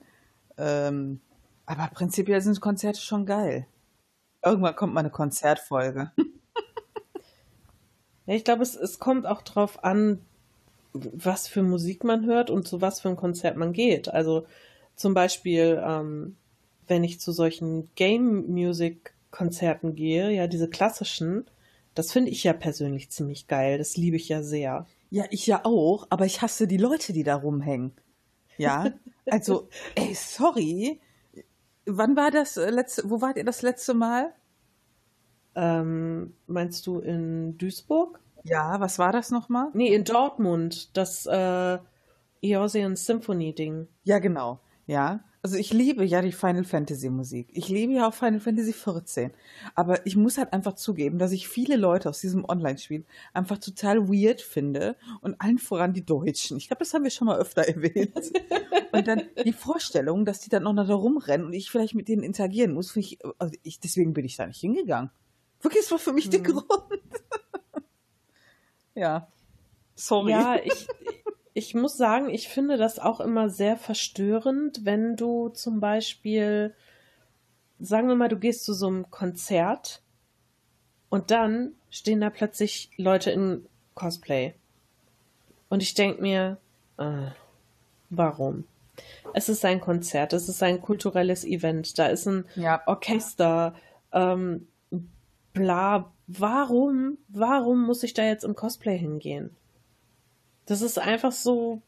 Ähm, 0.58 1.20
aber 1.66 1.88
prinzipiell 1.88 2.40
sind 2.42 2.62
Konzerte 2.62 3.02
schon 3.02 3.26
geil. 3.26 3.68
Irgendwann 4.44 4.76
kommt 4.76 4.94
mal 4.94 5.02
eine 5.02 5.12
Konzertfolge. 5.12 6.12
Ja, 8.28 8.36
ich 8.36 8.44
glaube, 8.44 8.64
es, 8.64 8.76
es 8.76 9.00
kommt 9.00 9.26
auch 9.26 9.42
drauf 9.42 9.84
an, 9.84 10.20
was 10.94 11.48
für 11.48 11.64
Musik 11.64 12.04
man 12.04 12.26
hört 12.26 12.50
und 12.50 12.68
zu 12.68 12.82
was 12.82 13.02
für 13.02 13.10
ein 13.10 13.16
Konzert 13.16 13.58
man 13.58 13.74
geht. 13.74 14.10
Also 14.10 14.46
zum 14.96 15.14
Beispiel, 15.14 15.82
ähm, 15.84 16.36
wenn 16.88 17.04
ich 17.04 17.20
zu 17.20 17.32
solchen 17.32 17.90
Game-Music-Konzerten 17.96 19.96
gehe, 19.96 20.32
ja, 20.32 20.48
diese 20.48 20.70
klassischen, 20.70 21.46
das 21.96 22.12
finde 22.12 22.32
ich 22.32 22.44
ja 22.44 22.54
persönlich 22.54 23.10
ziemlich 23.10 23.48
geil. 23.48 23.78
Das 23.78 23.98
liebe 23.98 24.18
ich 24.18 24.30
ja 24.30 24.44
sehr. 24.44 24.86
Ja, 25.10 25.26
ich 25.30 25.48
ja 25.48 25.66
auch, 25.66 26.08
aber 26.10 26.26
ich 26.26 26.42
hasse 26.42 26.68
die 26.68 26.78
Leute, 26.78 27.14
die 27.14 27.24
da 27.24 27.36
rumhängen. 27.36 27.94
Ja, 28.58 28.92
also, 29.30 29.70
ey, 29.96 30.14
sorry. 30.14 31.00
Wann 31.98 32.16
war 32.16 32.32
das 32.32 32.58
äh, 32.58 32.70
letzte, 32.70 33.10
wo 33.10 33.22
wart 33.22 33.38
ihr 33.38 33.44
das 33.44 33.62
letzte 33.62 33.94
Mal? 33.94 34.34
Ähm, 35.56 36.34
meinst 36.48 36.88
du 36.88 37.00
in 37.00 37.58
Duisburg? 37.58 38.20
Ja, 38.44 38.80
was 38.80 38.98
war 39.00 39.12
das 39.12 39.32
nochmal? 39.32 39.70
Nee, 39.74 39.94
in 39.94 40.04
Dortmund, 40.04 40.96
das 40.96 41.26
äh, 41.26 41.78
Eosian 42.42 42.96
Symphony 42.96 43.54
Ding. 43.54 43.88
Ja, 44.04 44.20
genau. 44.20 44.60
Ja. 44.88 45.24
Also 45.44 45.58
ich 45.58 45.74
liebe 45.74 46.06
ja 46.06 46.22
die 46.22 46.32
Final 46.32 46.64
Fantasy 46.64 47.10
Musik. 47.10 47.50
Ich 47.52 47.68
liebe 47.68 47.94
ja 47.94 48.08
auch 48.08 48.14
Final 48.14 48.40
Fantasy 48.40 48.74
14. 48.74 49.32
Aber 49.74 50.06
ich 50.06 50.16
muss 50.16 50.38
halt 50.38 50.54
einfach 50.54 50.74
zugeben, 50.74 51.18
dass 51.18 51.32
ich 51.32 51.48
viele 51.48 51.78
Leute 51.78 52.10
aus 52.10 52.22
diesem 52.22 52.46
Online-Spiel 52.46 53.06
einfach 53.34 53.58
total 53.58 54.08
weird 54.08 54.42
finde 54.42 54.96
und 55.22 55.42
allen 55.42 55.58
voran 55.58 55.94
die 55.94 56.06
Deutschen. 56.06 56.58
Ich 56.58 56.68
glaube, 56.68 56.80
das 56.80 56.94
haben 56.94 57.04
wir 57.04 57.10
schon 57.10 57.26
mal 57.26 57.40
öfter 57.40 57.64
erwähnt. 57.68 58.32
Und 58.92 59.08
dann 59.08 59.24
die 59.44 59.54
Vorstellung, 59.54 60.26
dass 60.26 60.40
die 60.40 60.50
dann 60.50 60.64
noch 60.64 60.76
da 60.76 60.94
rumrennen 60.94 61.48
und 61.48 61.54
ich 61.54 61.70
vielleicht 61.70 61.96
mit 61.96 62.08
denen 62.08 62.24
interagieren 62.24 62.74
muss, 62.74 62.96
ich, 62.96 63.20
also 63.38 63.56
ich, 63.64 63.80
deswegen 63.80 64.14
bin 64.14 64.26
ich 64.26 64.38
da 64.38 64.48
nicht 64.48 64.60
hingegangen. 64.60 65.12
Wirklich, 65.62 65.84
das 65.84 65.92
war 65.92 66.00
für 66.00 66.14
mich 66.14 66.26
hm. 66.26 66.32
der 66.32 66.42
Grund. 66.42 66.66
ja. 68.96 69.28
Sorry. 69.96 70.32
Ja, 70.32 70.58
ich, 70.64 70.88
ich 71.54 71.76
muss 71.76 71.98
sagen, 71.98 72.30
ich 72.30 72.48
finde 72.48 72.78
das 72.78 73.00
auch 73.00 73.20
immer 73.20 73.50
sehr 73.50 73.78
verstörend, 73.78 74.86
wenn 74.86 75.16
du 75.16 75.50
zum 75.50 75.80
Beispiel, 75.80 76.74
sagen 77.80 78.08
wir 78.08 78.16
mal, 78.16 78.30
du 78.30 78.40
gehst 78.40 78.66
zu 78.66 78.74
so 78.74 78.88
einem 78.88 79.10
Konzert 79.12 80.02
und 81.10 81.30
dann 81.30 81.74
stehen 81.90 82.22
da 82.22 82.30
plötzlich 82.30 82.90
Leute 82.98 83.32
in 83.32 83.66
Cosplay. 83.96 84.56
Und 85.70 85.84
ich 85.84 85.94
denke 85.94 86.22
mir, 86.22 86.58
äh, 86.98 87.28
warum? 88.12 88.66
Es 89.34 89.50
ist 89.50 89.66
ein 89.66 89.82
Konzert, 89.82 90.34
es 90.34 90.48
ist 90.48 90.62
ein 90.62 90.82
kulturelles 90.82 91.44
Event, 91.44 91.98
da 91.98 92.08
ist 92.08 92.28
ein 92.28 92.46
ja. 92.56 92.82
Orchester, 92.86 93.74
ähm, 94.12 94.68
bla. 95.54 96.12
Warum, 96.28 97.18
warum 97.28 97.84
muss 97.84 98.04
ich 98.04 98.14
da 98.14 98.24
jetzt 98.24 98.44
im 98.44 98.56
Cosplay 98.56 98.98
hingehen? 98.98 99.56
Das 100.66 100.82
ist 100.82 101.00
einfach 101.00 101.32
so, 101.32 101.82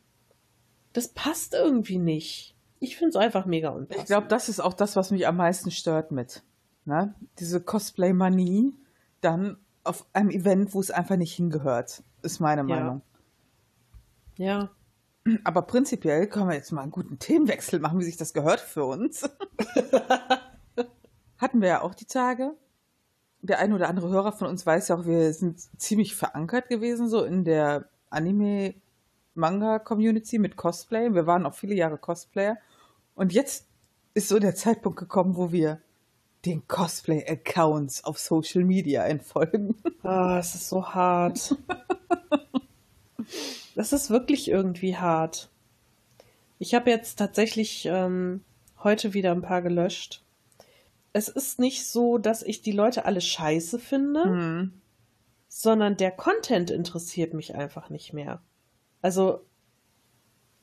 das 0.92 1.08
passt 1.10 1.54
irgendwie 1.54 1.98
nicht. 1.98 2.56
Ich 2.80 2.98
finde 2.98 3.10
es 3.10 3.16
einfach 3.16 3.46
mega 3.46 3.70
unpassend. 3.70 4.04
Ich 4.04 4.08
glaube, 4.08 4.28
das 4.28 4.50
ist 4.50 4.60
auch 4.60 4.74
das, 4.74 4.96
was 4.96 5.12
mich 5.12 5.28
am 5.28 5.38
meisten 5.38 5.72
stört 5.72 6.12
mit. 6.12 6.44
Ne? 6.86 7.14
Diese 7.40 7.62
Cosplay-Manie 7.62 8.74
dann 9.22 9.58
auf 9.86 10.06
einem 10.14 10.30
Event, 10.30 10.74
wo 10.74 10.82
es 10.82 10.92
einfach 10.92 11.16
nicht 11.16 11.34
hingehört, 11.34 12.04
ist 12.22 12.40
meine 12.40 12.64
Meinung. 12.64 13.02
Ja. 14.38 14.70
Aber 15.44 15.64
prinzipiell 15.64 16.28
können 16.28 16.48
wir 16.50 16.56
jetzt 16.56 16.72
mal 16.72 16.82
einen 16.82 16.92
guten 16.92 17.20
Themenwechsel 17.20 17.80
machen, 17.80 18.00
wie 18.00 18.04
sich 18.04 18.18
das 18.18 18.34
gehört 18.34 18.60
für 18.60 18.84
uns. 18.86 19.24
Hatten 21.38 21.62
wir 21.62 21.70
ja 21.70 21.82
auch 21.82 21.96
die 21.96 22.06
Tage. 22.06 22.52
Der 23.42 23.60
eine 23.60 23.76
oder 23.76 23.88
andere 23.90 24.10
Hörer 24.10 24.34
von 24.34 24.48
uns 24.48 24.66
weiß 24.66 24.88
ja 24.90 24.98
auch, 24.98 25.06
wir 25.06 25.34
sind 25.34 25.60
ziemlich 25.80 26.16
verankert 26.16 26.68
gewesen, 26.70 27.10
so 27.10 27.24
in 27.24 27.46
der 27.46 27.88
Anime-Manga-Community 28.10 30.40
mit 30.40 30.56
Cosplay. 30.56 31.14
Wir 31.14 31.28
waren 31.28 31.46
auch 31.46 31.54
viele 31.54 31.76
Jahre 31.76 31.98
Cosplayer. 31.98 32.58
Und 33.16 33.34
jetzt 33.34 33.68
ist 34.14 34.30
so 34.30 34.40
der 34.40 34.56
Zeitpunkt 34.56 34.98
gekommen, 35.00 35.36
wo 35.36 35.52
wir 35.52 35.82
den 36.46 36.68
Cosplay-Accounts 36.68 38.04
auf 38.04 38.20
Social 38.20 38.66
Media 38.66 39.06
entfolgen. 39.06 39.76
Ah, 40.04 40.38
es 40.40 40.56
ist 40.56 40.70
so 40.70 40.86
hart. 40.86 41.56
das 43.76 43.94
ist 43.94 44.10
wirklich 44.10 44.50
irgendwie 44.50 44.98
hart. 44.98 45.50
Ich 46.60 46.74
habe 46.74 46.90
jetzt 46.90 47.18
tatsächlich 47.18 47.86
ähm, 47.86 48.44
heute 48.84 49.14
wieder 49.14 49.32
ein 49.32 49.42
paar 49.42 49.62
gelöscht. 49.62 50.24
Es 51.12 51.28
ist 51.28 51.60
nicht 51.60 51.86
so, 51.86 52.18
dass 52.18 52.42
ich 52.42 52.62
die 52.62 52.72
Leute 52.72 53.06
alle 53.06 53.22
scheiße 53.22 53.80
finde. 53.80 54.26
Mhm 54.26 54.74
sondern 55.56 55.98
der 55.98 56.10
Content 56.10 56.72
interessiert 56.72 57.36
mich 57.36 57.54
einfach 57.54 57.92
nicht 57.92 58.12
mehr. 58.12 58.42
Also 59.04 59.46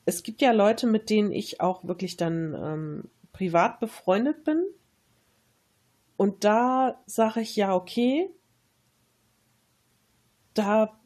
es 0.03 0.21
gibt 0.21 0.41
ja 0.41 0.51
Leute, 0.51 0.85
mit 0.85 1.09
denen 1.09 1.31
ich 1.31 1.61
auch 1.61 1.85
wirklich 1.85 2.17
dann 2.17 2.53
ähm, 2.53 3.09
privat 3.31 3.79
befreundet 3.79 4.43
bin. 4.43 4.65
Und 6.17 6.43
da 6.43 7.01
sage 7.05 7.39
ich 7.39 7.55
ja, 7.55 7.73
okay, 7.73 8.29
da 10.53 10.99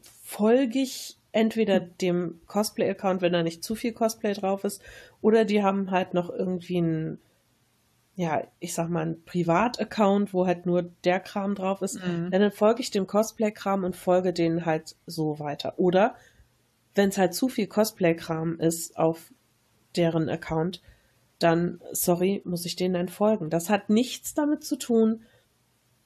folge 0.00 0.78
ich 0.78 1.17
entweder 1.32 1.80
dem 1.80 2.40
Cosplay-Account, 2.46 3.20
wenn 3.22 3.32
da 3.32 3.42
nicht 3.42 3.62
zu 3.62 3.74
viel 3.74 3.92
Cosplay 3.92 4.32
drauf 4.32 4.64
ist, 4.64 4.82
oder 5.20 5.44
die 5.44 5.62
haben 5.62 5.90
halt 5.90 6.14
noch 6.14 6.30
irgendwie 6.30 6.80
ein 6.80 7.18
ja, 8.18 8.42
ich 8.58 8.74
sag 8.74 8.88
mal, 8.88 9.06
ein 9.06 9.22
Privataccount, 9.22 10.34
wo 10.34 10.44
halt 10.44 10.66
nur 10.66 10.82
der 11.04 11.20
Kram 11.20 11.54
drauf 11.54 11.82
ist, 11.82 12.04
mhm. 12.04 12.32
dann 12.32 12.50
folge 12.50 12.80
ich 12.80 12.90
dem 12.90 13.06
Cosplay-Kram 13.06 13.84
und 13.84 13.94
folge 13.94 14.32
denen 14.32 14.66
halt 14.66 14.96
so 15.06 15.38
weiter. 15.38 15.74
Oder 15.76 16.16
wenn 16.96 17.10
es 17.10 17.16
halt 17.16 17.32
zu 17.32 17.48
viel 17.48 17.68
Cosplay-Kram 17.68 18.58
ist 18.58 18.98
auf 18.98 19.32
deren 19.94 20.28
Account, 20.28 20.82
dann, 21.38 21.80
sorry, 21.92 22.42
muss 22.44 22.66
ich 22.66 22.74
denen 22.74 22.94
dann 22.94 23.08
folgen. 23.08 23.50
Das 23.50 23.70
hat 23.70 23.88
nichts 23.88 24.34
damit 24.34 24.64
zu 24.64 24.76
tun, 24.76 25.22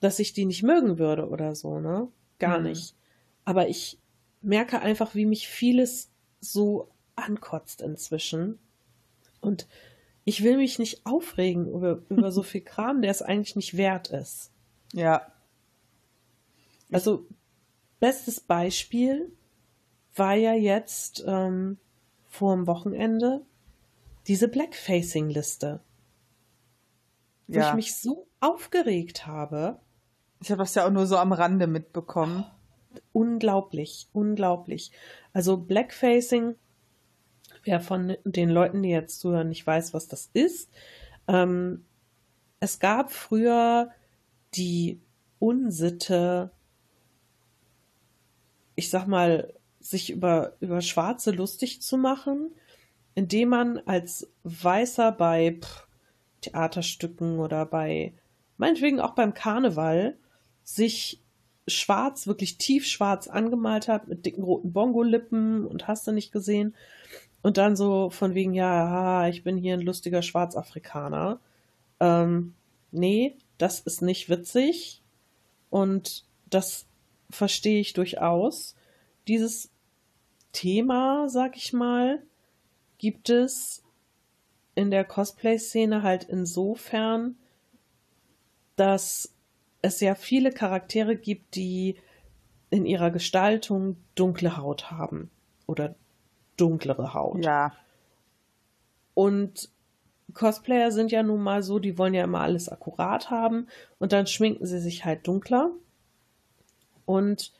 dass 0.00 0.18
ich 0.18 0.34
die 0.34 0.44
nicht 0.44 0.62
mögen 0.62 0.98
würde 0.98 1.30
oder 1.30 1.54
so, 1.54 1.80
ne? 1.80 2.08
Gar 2.38 2.58
mhm. 2.58 2.64
nicht. 2.64 2.94
Aber 3.46 3.68
ich 3.68 3.98
merke 4.42 4.80
einfach, 4.80 5.14
wie 5.14 5.26
mich 5.26 5.48
vieles 5.48 6.10
so 6.40 6.90
ankotzt 7.16 7.80
inzwischen. 7.80 8.58
Und 9.40 9.66
ich 10.24 10.42
will 10.42 10.56
mich 10.56 10.78
nicht 10.78 11.06
aufregen 11.06 11.66
über, 11.66 12.02
über 12.08 12.32
so 12.32 12.42
viel 12.42 12.60
Kram, 12.60 13.02
der 13.02 13.10
es 13.10 13.22
eigentlich 13.22 13.56
nicht 13.56 13.76
wert 13.76 14.10
ist. 14.10 14.50
Ja. 14.92 15.32
Also, 16.90 17.26
bestes 18.00 18.40
Beispiel 18.40 19.32
war 20.14 20.34
ja 20.34 20.52
jetzt 20.52 21.24
ähm, 21.26 21.78
vor 22.28 22.54
dem 22.54 22.66
Wochenende 22.66 23.42
diese 24.26 24.48
Blackfacing-Liste. 24.48 25.80
Wo 27.46 27.58
ja. 27.58 27.70
ich 27.70 27.74
mich 27.74 27.94
so 27.96 28.26
aufgeregt 28.40 29.26
habe. 29.26 29.78
Ich 30.40 30.50
habe 30.50 30.60
das 30.62 30.74
ja 30.74 30.86
auch 30.86 30.90
nur 30.90 31.06
so 31.06 31.16
am 31.16 31.32
Rande 31.32 31.66
mitbekommen. 31.66 32.44
Unglaublich, 33.12 34.08
unglaublich. 34.12 34.92
Also 35.32 35.56
Blackfacing 35.56 36.56
wer 37.64 37.80
von 37.80 38.16
den 38.24 38.50
Leuten, 38.50 38.82
die 38.82 38.90
jetzt 38.90 39.20
zuhören, 39.20 39.48
nicht 39.48 39.66
weiß, 39.66 39.94
was 39.94 40.08
das 40.08 40.30
ist. 40.32 40.70
Ähm, 41.28 41.84
es 42.60 42.78
gab 42.78 43.12
früher 43.12 43.90
die 44.54 45.00
Unsitte, 45.38 46.50
ich 48.74 48.90
sag 48.90 49.06
mal, 49.06 49.54
sich 49.80 50.10
über, 50.10 50.56
über 50.60 50.80
Schwarze 50.80 51.32
lustig 51.32 51.82
zu 51.82 51.96
machen, 51.96 52.52
indem 53.14 53.48
man 53.48 53.78
als 53.78 54.30
Weißer 54.44 55.12
bei 55.12 55.58
pff, 55.60 55.88
Theaterstücken 56.40 57.38
oder 57.38 57.66
bei, 57.66 58.14
meinetwegen 58.56 59.00
auch 59.00 59.14
beim 59.14 59.34
Karneval, 59.34 60.16
sich 60.62 61.20
schwarz, 61.68 62.26
wirklich 62.26 62.58
tiefschwarz 62.58 63.28
angemalt 63.28 63.88
hat, 63.88 64.08
mit 64.08 64.26
dicken 64.26 64.42
roten 64.42 64.72
Bongo-Lippen 64.72 65.66
und 65.66 65.88
hast 65.88 66.06
du 66.06 66.12
nicht 66.12 66.32
gesehen. 66.32 66.74
Und 67.42 67.56
dann 67.56 67.76
so 67.76 68.10
von 68.10 68.34
wegen, 68.34 68.54
ja, 68.54 69.26
ich 69.28 69.42
bin 69.42 69.56
hier 69.56 69.74
ein 69.74 69.80
lustiger 69.80 70.22
Schwarzafrikaner. 70.22 71.40
Ähm, 72.00 72.54
nee, 72.90 73.36
das 73.58 73.80
ist 73.80 74.02
nicht 74.02 74.28
witzig. 74.28 75.02
Und 75.70 76.24
das 76.50 76.86
verstehe 77.30 77.80
ich 77.80 77.92
durchaus. 77.94 78.76
Dieses 79.26 79.70
Thema, 80.52 81.28
sag 81.28 81.56
ich 81.56 81.72
mal, 81.72 82.22
gibt 82.98 83.30
es 83.30 83.82
in 84.74 84.90
der 84.90 85.04
Cosplay-Szene 85.04 86.02
halt 86.02 86.24
insofern, 86.24 87.36
dass 88.76 89.31
es 89.82 90.00
ja 90.00 90.14
viele 90.14 90.52
Charaktere 90.52 91.16
gibt, 91.16 91.56
die 91.56 91.96
in 92.70 92.86
ihrer 92.86 93.10
Gestaltung 93.10 93.96
dunkle 94.14 94.56
Haut 94.56 94.90
haben 94.90 95.30
oder 95.66 95.94
dunklere 96.56 97.12
Haut. 97.12 97.44
Ja. 97.44 97.72
Und 99.14 99.68
Cosplayer 100.32 100.90
sind 100.90 101.12
ja 101.12 101.22
nun 101.22 101.42
mal 101.42 101.62
so, 101.62 101.78
die 101.78 101.98
wollen 101.98 102.14
ja 102.14 102.24
immer 102.24 102.40
alles 102.40 102.68
akkurat 102.68 103.30
haben 103.30 103.66
und 103.98 104.12
dann 104.12 104.26
schminken 104.26 104.64
sie 104.64 104.80
sich 104.80 105.04
halt 105.04 105.26
dunkler. 105.26 105.70
Und 107.04 107.52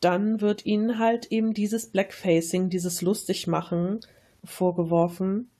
dann 0.00 0.40
wird 0.40 0.66
ihnen 0.66 0.98
halt 0.98 1.26
eben 1.32 1.52
dieses 1.52 1.90
Blackfacing, 1.90 2.70
dieses 2.70 3.02
Lustigmachen 3.02 4.00
vorgeworfen. 4.44 5.50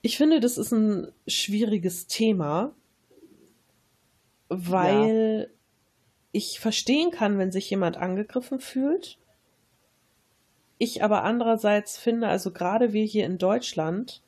Ich 0.00 0.16
finde, 0.16 0.40
das 0.40 0.58
ist 0.58 0.72
ein 0.72 1.12
schwieriges 1.28 2.06
Thema, 2.06 2.74
weil 4.52 5.48
ja. 5.48 5.54
ich 6.32 6.60
verstehen 6.60 7.10
kann, 7.10 7.38
wenn 7.38 7.52
sich 7.52 7.68
jemand 7.70 7.96
angegriffen 7.96 8.60
fühlt 8.60 9.18
ich 10.82 11.04
aber 11.04 11.22
andererseits 11.22 11.96
finde, 11.96 12.26
also 12.26 12.50
gerade 12.50 12.92
wir 12.92 13.04
hier 13.04 13.24
in 13.24 13.38
Deutschland, 13.38 14.20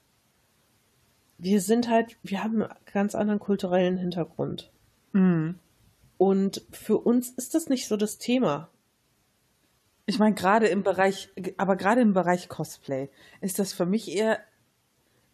wir 1.36 1.60
sind 1.60 1.88
halt, 1.88 2.16
wir 2.22 2.44
haben 2.44 2.62
einen 2.62 2.72
ganz 2.92 3.16
anderen 3.16 3.40
kulturellen 3.40 3.96
Hintergrund. 3.96 4.70
Mhm. 5.12 5.58
Und 6.16 6.64
für 6.70 6.98
uns 6.98 7.30
ist 7.30 7.56
das 7.56 7.68
nicht 7.68 7.88
so 7.88 7.96
das 7.96 8.18
Thema. 8.18 8.68
Ich 10.06 10.20
meine, 10.20 10.36
gerade 10.36 10.68
im 10.68 10.84
Bereich, 10.84 11.28
aber 11.56 11.74
gerade 11.74 12.02
im 12.02 12.12
Bereich 12.12 12.48
Cosplay 12.48 13.08
ist 13.40 13.58
das 13.58 13.72
für 13.72 13.84
mich 13.84 14.14
eher, 14.14 14.38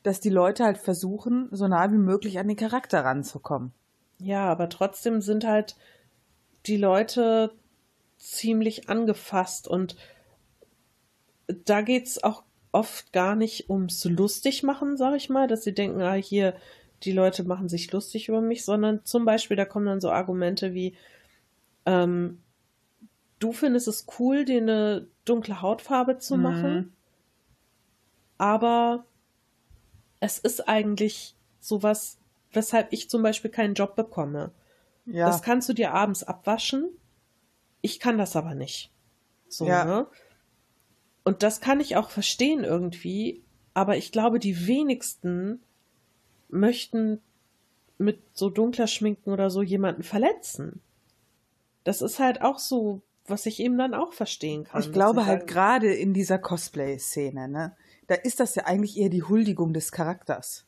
dass 0.02 0.20
die 0.20 0.30
Leute 0.30 0.64
halt 0.64 0.78
versuchen, 0.78 1.48
so 1.50 1.68
nah 1.68 1.92
wie 1.92 1.98
möglich 1.98 2.38
an 2.38 2.48
den 2.48 2.56
Charakter 2.56 3.04
ranzukommen. 3.04 3.74
Ja, 4.20 4.46
aber 4.50 4.68
trotzdem 4.68 5.20
sind 5.22 5.44
halt 5.46 5.76
die 6.66 6.76
Leute 6.76 7.52
ziemlich 8.18 8.88
angefasst 8.90 9.66
und 9.66 9.96
da 11.64 11.80
geht's 11.80 12.22
auch 12.22 12.44
oft 12.72 13.12
gar 13.12 13.34
nicht 13.34 13.70
ums 13.70 14.04
lustig 14.04 14.62
machen, 14.62 14.96
sag 14.96 15.16
ich 15.16 15.30
mal, 15.30 15.48
dass 15.48 15.64
sie 15.64 15.74
denken, 15.74 16.00
ah, 16.02 16.12
hier, 16.14 16.54
die 17.02 17.12
Leute 17.12 17.44
machen 17.44 17.68
sich 17.68 17.90
lustig 17.92 18.28
über 18.28 18.40
mich, 18.40 18.64
sondern 18.64 19.04
zum 19.04 19.24
Beispiel, 19.24 19.56
da 19.56 19.64
kommen 19.64 19.86
dann 19.86 20.00
so 20.00 20.10
Argumente 20.10 20.74
wie, 20.74 20.94
ähm, 21.86 22.42
du 23.38 23.52
findest 23.52 23.88
es 23.88 24.06
cool, 24.18 24.44
dir 24.44 24.58
eine 24.58 25.08
dunkle 25.24 25.62
Hautfarbe 25.62 26.18
zu 26.18 26.36
Mhm. 26.36 26.42
machen, 26.42 26.96
aber 28.38 29.04
es 30.20 30.38
ist 30.38 30.68
eigentlich 30.68 31.34
sowas, 31.60 32.19
weshalb 32.52 32.92
ich 32.92 33.08
zum 33.10 33.22
Beispiel 33.22 33.50
keinen 33.50 33.74
Job 33.74 33.96
bekomme. 33.96 34.52
Ja, 35.06 35.26
Das 35.26 35.42
kannst 35.42 35.68
du 35.68 35.72
dir 35.72 35.92
abends 35.92 36.22
abwaschen. 36.22 36.88
Ich 37.80 37.98
kann 38.00 38.18
das 38.18 38.36
aber 38.36 38.54
nicht. 38.54 38.90
So, 39.48 39.66
Ja. 39.66 39.84
ne? 39.84 40.06
Und 41.24 41.42
das 41.42 41.60
kann 41.60 41.80
ich 41.80 41.96
auch 41.96 42.10
verstehen 42.10 42.64
irgendwie, 42.64 43.42
aber 43.74 43.96
ich 43.96 44.10
glaube, 44.12 44.38
die 44.38 44.66
wenigsten 44.66 45.60
möchten 46.48 47.20
mit 47.98 48.22
so 48.32 48.50
dunkler 48.50 48.86
Schminken 48.86 49.30
oder 49.30 49.50
so 49.50 49.62
jemanden 49.62 50.02
verletzen. 50.02 50.80
Das 51.84 52.02
ist 52.02 52.18
halt 52.18 52.40
auch 52.42 52.58
so, 52.58 53.02
was 53.26 53.46
ich 53.46 53.60
eben 53.60 53.76
dann 53.78 53.94
auch 53.94 54.12
verstehen 54.12 54.64
kann. 54.64 54.80
ich 54.80 54.92
glaube 54.92 55.20
sie 55.20 55.26
halt 55.26 55.46
gerade 55.46 55.92
in 55.92 56.14
dieser 56.14 56.38
Cosplay-Szene, 56.38 57.48
ne, 57.48 57.76
da 58.06 58.14
ist 58.16 58.40
das 58.40 58.54
ja 58.54 58.64
eigentlich 58.64 58.96
eher 58.98 59.08
die 59.10 59.22
Huldigung 59.22 59.72
des 59.72 59.92
Charakters. 59.92 60.64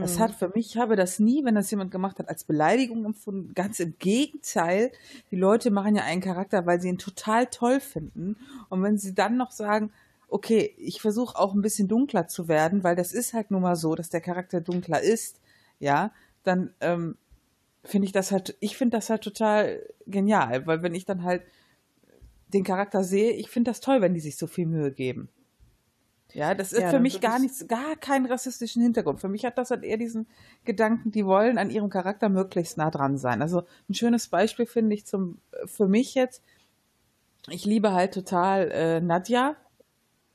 Das 0.00 0.16
Mhm. 0.16 0.20
hat 0.20 0.34
für 0.34 0.48
mich, 0.54 0.74
ich 0.74 0.76
habe 0.76 0.96
das 0.96 1.18
nie, 1.18 1.44
wenn 1.44 1.54
das 1.54 1.70
jemand 1.70 1.90
gemacht 1.90 2.18
hat, 2.18 2.28
als 2.28 2.44
Beleidigung 2.44 3.04
empfunden. 3.04 3.54
Ganz 3.54 3.80
im 3.80 3.94
Gegenteil. 3.98 4.92
Die 5.30 5.36
Leute 5.36 5.70
machen 5.70 5.96
ja 5.96 6.04
einen 6.04 6.20
Charakter, 6.20 6.66
weil 6.66 6.80
sie 6.80 6.88
ihn 6.88 6.98
total 6.98 7.46
toll 7.46 7.80
finden. 7.80 8.36
Und 8.68 8.82
wenn 8.82 8.98
sie 8.98 9.14
dann 9.14 9.36
noch 9.36 9.50
sagen, 9.50 9.90
okay, 10.28 10.74
ich 10.76 11.00
versuche 11.00 11.38
auch 11.38 11.54
ein 11.54 11.62
bisschen 11.62 11.88
dunkler 11.88 12.28
zu 12.28 12.48
werden, 12.48 12.84
weil 12.84 12.96
das 12.96 13.12
ist 13.12 13.32
halt 13.32 13.50
nun 13.50 13.62
mal 13.62 13.76
so, 13.76 13.94
dass 13.94 14.10
der 14.10 14.20
Charakter 14.20 14.60
dunkler 14.60 15.00
ist, 15.00 15.40
ja, 15.80 16.12
dann 16.44 16.72
ähm, 16.80 17.16
finde 17.82 18.06
ich 18.06 18.12
das 18.12 18.30
halt, 18.30 18.56
ich 18.60 18.76
finde 18.76 18.98
das 18.98 19.08
halt 19.08 19.22
total 19.22 19.80
genial, 20.06 20.66
weil 20.66 20.82
wenn 20.82 20.94
ich 20.94 21.06
dann 21.06 21.22
halt 21.22 21.42
den 22.52 22.64
Charakter 22.64 23.04
sehe, 23.04 23.32
ich 23.32 23.48
finde 23.48 23.70
das 23.70 23.80
toll, 23.80 24.00
wenn 24.00 24.14
die 24.14 24.20
sich 24.20 24.36
so 24.36 24.46
viel 24.46 24.66
Mühe 24.66 24.92
geben. 24.92 25.28
Ja, 26.34 26.54
das 26.54 26.72
ist 26.72 26.80
Ja, 26.80 26.90
für 26.90 27.00
mich 27.00 27.20
gar 27.20 27.38
nichts, 27.38 27.66
gar 27.68 27.96
keinen 27.96 28.26
rassistischen 28.26 28.82
Hintergrund. 28.82 29.20
Für 29.20 29.28
mich 29.28 29.44
hat 29.44 29.56
das 29.56 29.70
halt 29.70 29.82
eher 29.82 29.96
diesen 29.96 30.26
Gedanken, 30.64 31.10
die 31.10 31.24
wollen 31.24 31.58
an 31.58 31.70
ihrem 31.70 31.88
Charakter 31.88 32.28
möglichst 32.28 32.76
nah 32.76 32.90
dran 32.90 33.16
sein. 33.16 33.40
Also 33.40 33.62
ein 33.88 33.94
schönes 33.94 34.28
Beispiel 34.28 34.66
finde 34.66 34.94
ich 34.94 35.06
zum, 35.06 35.40
für 35.64 35.88
mich 35.88 36.14
jetzt, 36.14 36.42
ich 37.48 37.64
liebe 37.64 37.92
halt 37.92 38.12
total 38.12 38.70
äh, 38.70 39.00
Nadja, 39.00 39.56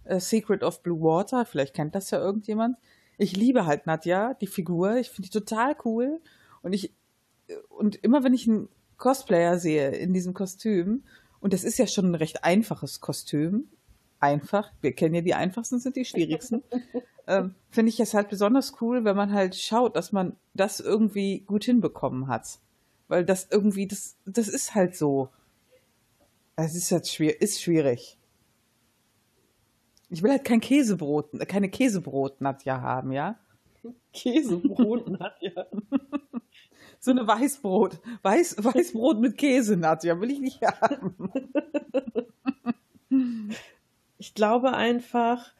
äh, 0.05 0.19
Secret 0.19 0.63
of 0.63 0.81
Blue 0.81 1.01
Water, 1.01 1.45
vielleicht 1.45 1.75
kennt 1.75 1.95
das 1.95 2.09
ja 2.11 2.19
irgendjemand. 2.19 2.77
Ich 3.17 3.35
liebe 3.35 3.65
halt 3.65 3.85
Nadja, 3.85 4.33
die 4.33 4.47
Figur, 4.47 4.95
ich 4.97 5.09
finde 5.09 5.29
die 5.29 5.39
total 5.39 5.75
cool. 5.85 6.19
Und 6.63 6.73
ich, 6.73 6.93
und 7.69 7.97
immer 7.97 8.23
wenn 8.23 8.33
ich 8.33 8.47
einen 8.47 8.67
Cosplayer 8.97 9.59
sehe 9.59 9.91
in 9.91 10.13
diesem 10.13 10.33
Kostüm, 10.33 11.03
und 11.39 11.53
das 11.53 11.63
ist 11.63 11.77
ja 11.77 11.85
schon 11.85 12.11
ein 12.11 12.15
recht 12.15 12.43
einfaches 12.43 13.01
Kostüm, 13.01 13.67
einfach, 14.23 14.71
wir 14.81 14.93
kennen 14.93 15.15
ja 15.15 15.21
die 15.21 15.33
einfachsten, 15.33 15.79
sind 15.79 15.97
die 15.97 16.05
schwierigsten, 16.05 16.63
ähm, 17.27 17.55
finde 17.69 17.89
ich 17.89 17.99
es 17.99 18.13
halt 18.13 18.29
besonders 18.29 18.81
cool, 18.81 19.03
wenn 19.03 19.17
man 19.17 19.33
halt 19.33 19.55
schaut, 19.55 19.95
dass 19.95 20.11
man 20.13 20.37
das 20.53 20.79
irgendwie 20.79 21.41
gut 21.41 21.65
hinbekommen 21.65 22.27
hat. 22.27 22.59
Weil 23.09 23.25
das 23.25 23.49
irgendwie, 23.51 23.85
das, 23.85 24.15
das 24.25 24.47
ist 24.47 24.73
halt 24.73 24.95
so. 24.95 25.29
Es 26.55 26.73
ist 26.73 26.91
halt 26.91 27.07
schwierig, 27.07 27.41
ist 27.41 27.61
schwierig. 27.61 28.17
Ich 30.09 30.23
will 30.23 30.31
halt 30.31 30.45
kein 30.45 30.61
Käsebrot, 30.61 31.31
keine 31.47 31.69
Käsebrot 31.69 32.39
Nadja 32.39 32.81
haben, 32.81 33.11
ja? 33.11 33.37
Käsebrot, 34.13 35.09
Nadja. 35.09 35.65
So 36.99 37.11
eine 37.11 37.27
Weißbrot, 37.27 37.99
Weiß, 38.21 38.63
Weißbrot 38.63 39.19
mit 39.19 39.37
Käse 39.37 39.75
Nadja 39.75 40.21
will 40.21 40.31
ich 40.31 40.39
nicht 40.39 40.61
haben. 40.61 41.29
Ich 44.23 44.33
glaube 44.33 44.73
einfach, 44.73 45.51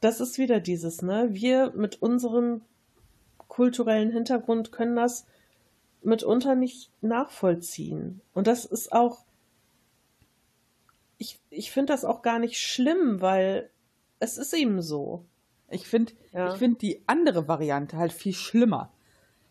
das 0.00 0.20
ist 0.20 0.38
wieder 0.38 0.60
dieses, 0.60 1.02
ne? 1.02 1.30
Wir 1.32 1.72
mit 1.74 2.00
unserem 2.00 2.60
kulturellen 3.48 4.12
Hintergrund 4.12 4.70
können 4.70 4.94
das 4.94 5.26
mitunter 6.04 6.54
nicht 6.54 6.92
nachvollziehen. 7.00 8.20
Und 8.34 8.46
das 8.46 8.66
ist 8.66 8.92
auch, 8.92 9.24
ich, 11.18 11.40
ich 11.50 11.72
finde 11.72 11.92
das 11.92 12.04
auch 12.04 12.22
gar 12.22 12.38
nicht 12.38 12.56
schlimm, 12.60 13.20
weil 13.20 13.68
es 14.20 14.38
ist 14.38 14.54
eben 14.54 14.80
so. 14.80 15.24
Ich 15.70 15.88
finde 15.88 16.12
Ja. 16.32 16.52
ich 16.52 16.58
find 16.60 16.80
die 16.82 17.02
andere 17.08 17.48
Variante 17.48 17.96
halt 17.96 18.12
viel 18.12 18.32
schlimmer. 18.32 18.92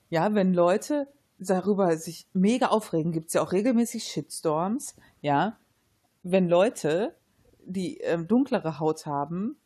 Ja, 0.09 0.33
wenn 0.35 0.53
Leute 0.53 1.09
darüber 1.37 1.97
sich 1.97 2.27
mega 2.31 2.67
aufregen, 2.67 3.11
gibt 3.11 3.27
es 3.27 3.33
ja 3.33 3.41
auch 3.41 3.51
regelmäßig 3.51 4.05
Shitstorms, 4.05 4.95
ja. 5.19 5.57
Wenn 6.23 6.47
Leute, 6.47 7.13
die 7.69 7.97
ähm, 7.99 8.27
dunklere 8.27 8.79
Haut 8.79 9.05
haben, 9.05 9.57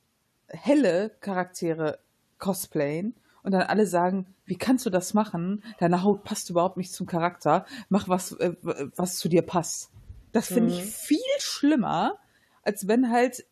helle 0.48 1.12
Charaktere 1.22 2.00
cosplayen 2.38 3.16
und 3.44 3.52
dann 3.52 3.62
alle 3.64 3.88
sagen, 3.88 4.28
wie 4.46 4.58
kannst 4.58 4.86
du 4.86 4.90
das 4.90 5.14
machen? 5.14 5.64
Deine 5.80 6.04
Haut 6.04 6.24
passt 6.24 6.50
überhaupt 6.50 6.78
nicht 6.78 6.94
zum 6.94 7.08
Charakter. 7.08 7.66
Mach 7.90 8.08
was, 8.10 8.34
äh, 8.34 8.56
was 8.96 9.18
zu 9.18 9.30
dir 9.30 9.42
passt. 9.42 9.90
Das 10.32 10.48
finde 10.48 10.72
ich 10.72 10.82
Mhm. 10.82 10.88
viel 10.88 11.40
schlimmer, 11.40 12.18
als 12.64 12.88
wenn 12.88 13.10
halt 13.12 13.46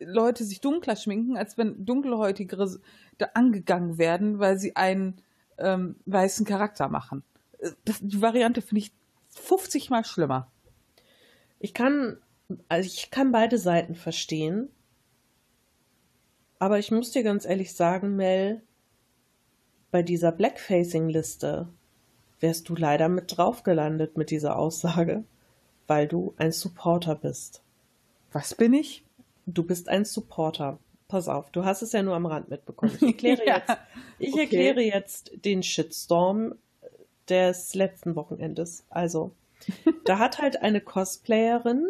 Leute 0.00 0.44
sich 0.44 0.60
dunkler 0.60 0.96
schminken, 0.96 1.36
als 1.36 1.56
wenn 1.58 1.84
dunkelhäutigere 1.84 2.80
da 3.18 3.26
angegangen 3.34 3.98
werden, 3.98 4.38
weil 4.40 4.58
sie 4.58 4.74
einen 4.74 5.20
ähm, 5.58 5.96
weißen 6.06 6.44
Charakter 6.44 6.88
machen. 6.88 7.22
Äh, 7.58 7.70
Das, 7.84 7.98
die 8.00 8.20
Variante 8.20 8.62
finde 8.62 8.80
ich 8.80 8.92
50 9.30 9.90
mal 9.90 10.04
schlimmer. 10.04 10.50
Ich 11.60 11.74
kann, 11.74 12.18
also 12.68 12.86
ich 12.86 13.10
kann 13.10 13.32
beide 13.32 13.58
Seiten 13.58 13.94
verstehen. 13.94 14.68
Aber 16.58 16.78
ich 16.78 16.90
muss 16.90 17.10
dir 17.10 17.22
ganz 17.22 17.44
ehrlich 17.44 17.74
sagen, 17.74 18.16
Mel, 18.16 18.62
bei 19.90 20.02
dieser 20.02 20.32
Blackfacing-Liste 20.32 21.68
wärst 22.40 22.68
du 22.68 22.74
leider 22.74 23.08
mit 23.08 23.36
drauf 23.36 23.62
gelandet 23.62 24.16
mit 24.16 24.30
dieser 24.30 24.56
Aussage, 24.56 25.24
weil 25.86 26.08
du 26.08 26.34
ein 26.36 26.52
Supporter 26.52 27.14
bist. 27.14 27.62
Was 28.32 28.54
bin 28.54 28.74
ich? 28.74 29.04
Du 29.46 29.62
bist 29.62 29.88
ein 29.88 30.04
Supporter. 30.04 30.78
Pass 31.08 31.28
auf, 31.28 31.50
du 31.50 31.64
hast 31.64 31.82
es 31.82 31.92
ja 31.92 32.02
nur 32.02 32.14
am 32.14 32.26
Rand 32.26 32.48
mitbekommen. 32.48 32.92
Ich 32.96 33.02
erkläre 33.06 33.46
Ja, 33.46 33.56
jetzt, 33.56 33.78
ich 34.18 34.32
okay. 34.32 34.40
erkläre 34.42 34.80
jetzt 34.82 35.32
den 35.44 35.62
Shitstorm 35.62 36.54
des 37.28 37.74
letzten 37.74 38.16
Wochenendes. 38.16 38.84
Also, 38.88 39.32
da 40.04 40.18
hat 40.18 40.38
halt 40.38 40.62
eine 40.62 40.80
Cosplayerin, 40.80 41.86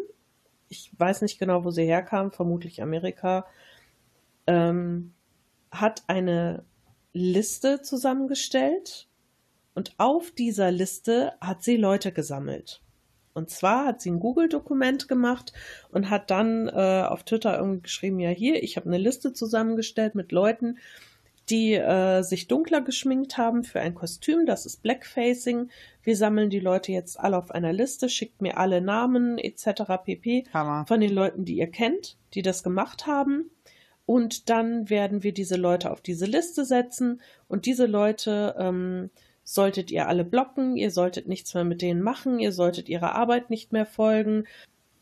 ich 0.72 0.90
weiß 0.98 1.20
nicht 1.20 1.38
genau, 1.38 1.64
wo 1.64 1.70
sie 1.70 1.84
herkam, 1.84 2.32
vermutlich 2.32 2.80
Amerika, 2.80 3.46
ähm, 4.46 5.12
hat 5.70 6.02
eine 6.06 6.64
Liste 7.12 7.82
zusammengestellt 7.82 9.06
und 9.74 9.94
auf 9.98 10.30
dieser 10.30 10.70
Liste 10.70 11.34
hat 11.42 11.62
sie 11.62 11.76
Leute 11.76 12.10
gesammelt. 12.10 12.80
Und 13.34 13.50
zwar 13.50 13.84
hat 13.86 14.00
sie 14.00 14.10
ein 14.10 14.20
Google-Dokument 14.20 15.08
gemacht 15.08 15.52
und 15.90 16.08
hat 16.08 16.30
dann 16.30 16.68
äh, 16.68 17.04
auf 17.06 17.22
Twitter 17.24 17.58
irgendwie 17.58 17.82
geschrieben, 17.82 18.18
ja 18.18 18.30
hier, 18.30 18.62
ich 18.62 18.76
habe 18.76 18.86
eine 18.86 18.98
Liste 18.98 19.34
zusammengestellt 19.34 20.14
mit 20.14 20.32
Leuten, 20.32 20.78
die 21.50 21.74
äh, 21.74 22.22
sich 22.22 22.48
dunkler 22.48 22.80
geschminkt 22.80 23.36
haben 23.36 23.64
für 23.64 23.80
ein 23.80 23.94
Kostüm, 23.94 24.46
das 24.46 24.66
ist 24.66 24.82
Blackfacing. 24.82 25.70
Wir 26.02 26.16
sammeln 26.16 26.50
die 26.50 26.60
Leute 26.60 26.92
jetzt 26.92 27.18
alle 27.18 27.36
auf 27.36 27.50
einer 27.50 27.72
Liste, 27.72 28.08
schickt 28.08 28.40
mir 28.40 28.58
alle 28.58 28.80
Namen 28.80 29.38
etc. 29.38 29.82
pp. 30.04 30.44
Hammer. 30.52 30.86
von 30.86 31.00
den 31.00 31.12
Leuten, 31.12 31.44
die 31.44 31.56
ihr 31.58 31.70
kennt, 31.70 32.16
die 32.34 32.42
das 32.42 32.62
gemacht 32.62 33.06
haben. 33.06 33.50
Und 34.06 34.50
dann 34.50 34.90
werden 34.90 35.22
wir 35.22 35.32
diese 35.32 35.56
Leute 35.56 35.90
auf 35.90 36.00
diese 36.00 36.26
Liste 36.26 36.64
setzen 36.64 37.20
und 37.48 37.66
diese 37.66 37.86
Leute 37.86 38.54
ähm, 38.58 39.10
solltet 39.44 39.90
ihr 39.90 40.08
alle 40.08 40.24
blocken, 40.24 40.76
ihr 40.76 40.90
solltet 40.90 41.28
nichts 41.28 41.54
mehr 41.54 41.64
mit 41.64 41.82
denen 41.82 42.02
machen, 42.02 42.38
ihr 42.38 42.52
solltet 42.52 42.88
ihrer 42.88 43.14
Arbeit 43.14 43.50
nicht 43.50 43.72
mehr 43.72 43.86
folgen. 43.86 44.44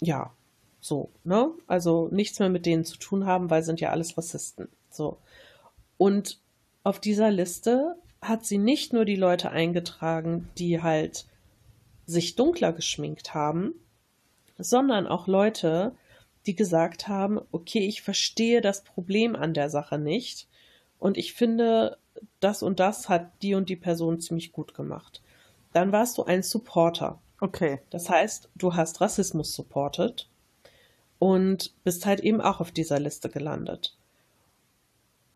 Ja, 0.00 0.32
So, 0.80 1.10
ne? 1.24 1.50
Also 1.66 2.08
nichts 2.10 2.38
mehr 2.38 2.48
mit 2.48 2.64
denen 2.66 2.84
zu 2.84 2.98
tun 2.98 3.26
haben, 3.26 3.50
weil 3.50 3.62
sind 3.62 3.80
ja 3.80 3.90
alles 3.90 4.16
Rassisten. 4.16 4.68
So. 4.90 5.18
Und 6.00 6.38
auf 6.82 6.98
dieser 6.98 7.30
Liste 7.30 7.94
hat 8.22 8.46
sie 8.46 8.56
nicht 8.56 8.94
nur 8.94 9.04
die 9.04 9.16
Leute 9.16 9.50
eingetragen, 9.50 10.48
die 10.56 10.80
halt 10.80 11.26
sich 12.06 12.36
dunkler 12.36 12.72
geschminkt 12.72 13.34
haben, 13.34 13.74
sondern 14.56 15.06
auch 15.06 15.26
Leute, 15.26 15.94
die 16.46 16.56
gesagt 16.56 17.06
haben, 17.06 17.38
okay, 17.52 17.80
ich 17.80 18.00
verstehe 18.00 18.62
das 18.62 18.82
Problem 18.82 19.36
an 19.36 19.52
der 19.52 19.68
Sache 19.68 19.98
nicht 19.98 20.48
und 20.98 21.18
ich 21.18 21.34
finde, 21.34 21.98
das 22.40 22.62
und 22.62 22.80
das 22.80 23.10
hat 23.10 23.30
die 23.42 23.54
und 23.54 23.68
die 23.68 23.76
Person 23.76 24.20
ziemlich 24.20 24.52
gut 24.52 24.72
gemacht. 24.72 25.20
Dann 25.74 25.92
warst 25.92 26.16
du 26.16 26.24
ein 26.24 26.42
Supporter. 26.42 27.20
Okay. 27.42 27.82
Das 27.90 28.08
heißt, 28.08 28.48
du 28.54 28.74
hast 28.74 29.02
Rassismus 29.02 29.54
supportet 29.54 30.30
und 31.18 31.74
bist 31.84 32.06
halt 32.06 32.20
eben 32.20 32.40
auch 32.40 32.60
auf 32.60 32.72
dieser 32.72 32.98
Liste 32.98 33.28
gelandet. 33.28 33.98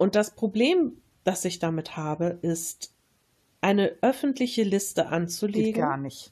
Und 0.05 0.17
das 0.17 0.33
Problem, 0.33 0.99
das 1.25 1.47
ich 1.47 1.61
damit 1.61 1.97
habe, 1.97 2.39
ist, 2.43 2.93
eine 3.63 3.97
öffentliche 4.03 4.63
Liste 4.63 5.07
anzulegen. 5.07 5.73
Geht 5.73 5.77
gar 5.77 5.97
nicht. 5.97 6.31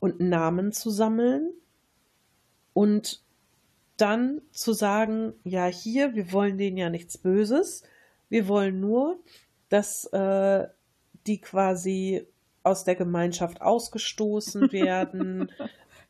Und 0.00 0.18
Namen 0.18 0.72
zu 0.72 0.90
sammeln 0.90 1.52
und 2.72 3.22
dann 3.98 4.42
zu 4.50 4.72
sagen, 4.72 5.32
ja, 5.44 5.66
hier, 5.66 6.16
wir 6.16 6.32
wollen 6.32 6.58
denen 6.58 6.76
ja 6.76 6.90
nichts 6.90 7.16
Böses. 7.16 7.84
Wir 8.30 8.48
wollen 8.48 8.80
nur, 8.80 9.20
dass 9.68 10.06
äh, 10.06 10.66
die 11.28 11.40
quasi 11.40 12.26
aus 12.64 12.82
der 12.82 12.96
Gemeinschaft 12.96 13.62
ausgestoßen 13.62 14.72
werden. 14.72 15.52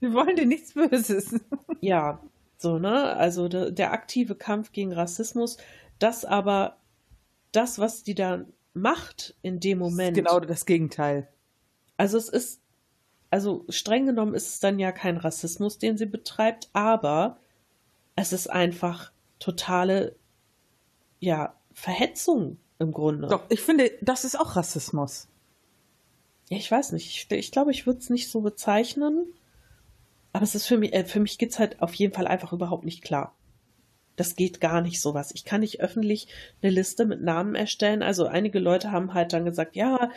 wir 0.01 0.15
wollen 0.15 0.37
denen 0.37 0.49
nichts 0.49 0.73
Böses. 0.73 1.39
ja, 1.83 2.23
so, 2.57 2.79
ne? 2.79 3.15
Also 3.15 3.49
de, 3.49 3.73
der 3.73 3.93
aktive 3.93 4.37
Kampf 4.37 4.73
gegen 4.73 4.95
Rassismus, 4.95 5.59
das 5.99 6.25
aber, 6.25 6.79
das, 7.57 7.79
was 7.79 8.03
die 8.03 8.15
da 8.15 8.45
macht 8.75 9.35
in 9.43 9.61
dem 9.61 9.79
Moment. 9.79 10.17
genau 10.17 10.41
das 10.41 10.67
Gegenteil. 10.67 11.29
Also 11.97 12.19
es 12.19 12.29
ist, 12.29 12.61
also 13.31 13.65
streng 13.69 14.07
genommen 14.07 14.35
ist 14.35 14.49
es 14.49 14.61
dann 14.61 14.79
ja 14.79 14.93
kein 14.93 15.17
Rassismus, 15.17 15.79
den 15.79 15.97
sie 15.97 16.07
betreibt, 16.07 16.69
aber 16.73 17.39
es 18.17 18.33
ist 18.33 18.49
einfach 18.49 19.13
totale, 19.39 20.17
ja, 21.21 21.55
Verhetzung 21.73 22.59
im 22.79 22.93
Grunde. 22.93 23.29
Doch, 23.29 23.45
ich 23.49 23.61
finde, 23.61 23.93
das 24.01 24.25
ist 24.25 24.39
auch 24.39 24.57
Rassismus. 24.57 25.29
Ja, 26.49 26.57
ich 26.57 26.71
weiß 26.71 26.93
nicht. 26.93 27.07
Ich, 27.09 27.31
ich 27.31 27.53
glaube, 27.53 27.71
ich 27.71 27.87
würde 27.87 28.01
es 28.01 28.11
nicht 28.11 28.31
so 28.31 28.41
bezeichnen. 28.41 29.27
Aber 30.33 30.43
es 30.43 30.55
ist 30.55 30.67
für 30.67 30.77
mich, 30.77 30.93
äh, 30.93 31.05
für 31.05 31.21
mich 31.21 31.39
geht's 31.39 31.59
halt 31.59 31.81
auf 31.81 31.95
jeden 31.95 32.13
Fall 32.13 32.27
einfach 32.27 32.53
überhaupt 32.53 32.85
nicht 32.85 33.03
klar. 33.03 33.35
Das 34.17 34.37
geht 34.37 34.61
gar 34.61 34.81
nicht 34.81 35.01
sowas. 35.01 35.33
Ich 35.35 35.45
kann 35.45 35.61
nicht 35.61 35.81
öffentlich 35.81 36.29
eine 36.63 36.71
Liste 36.71 37.05
mit 37.05 37.23
Namen 37.23 37.55
erstellen. 37.55 38.03
Also 38.03 38.27
einige 38.27 38.59
Leute 38.59 38.93
haben 38.93 39.15
halt 39.15 39.33
dann 39.33 39.45
gesagt, 39.45 39.77
ja, 39.77 40.11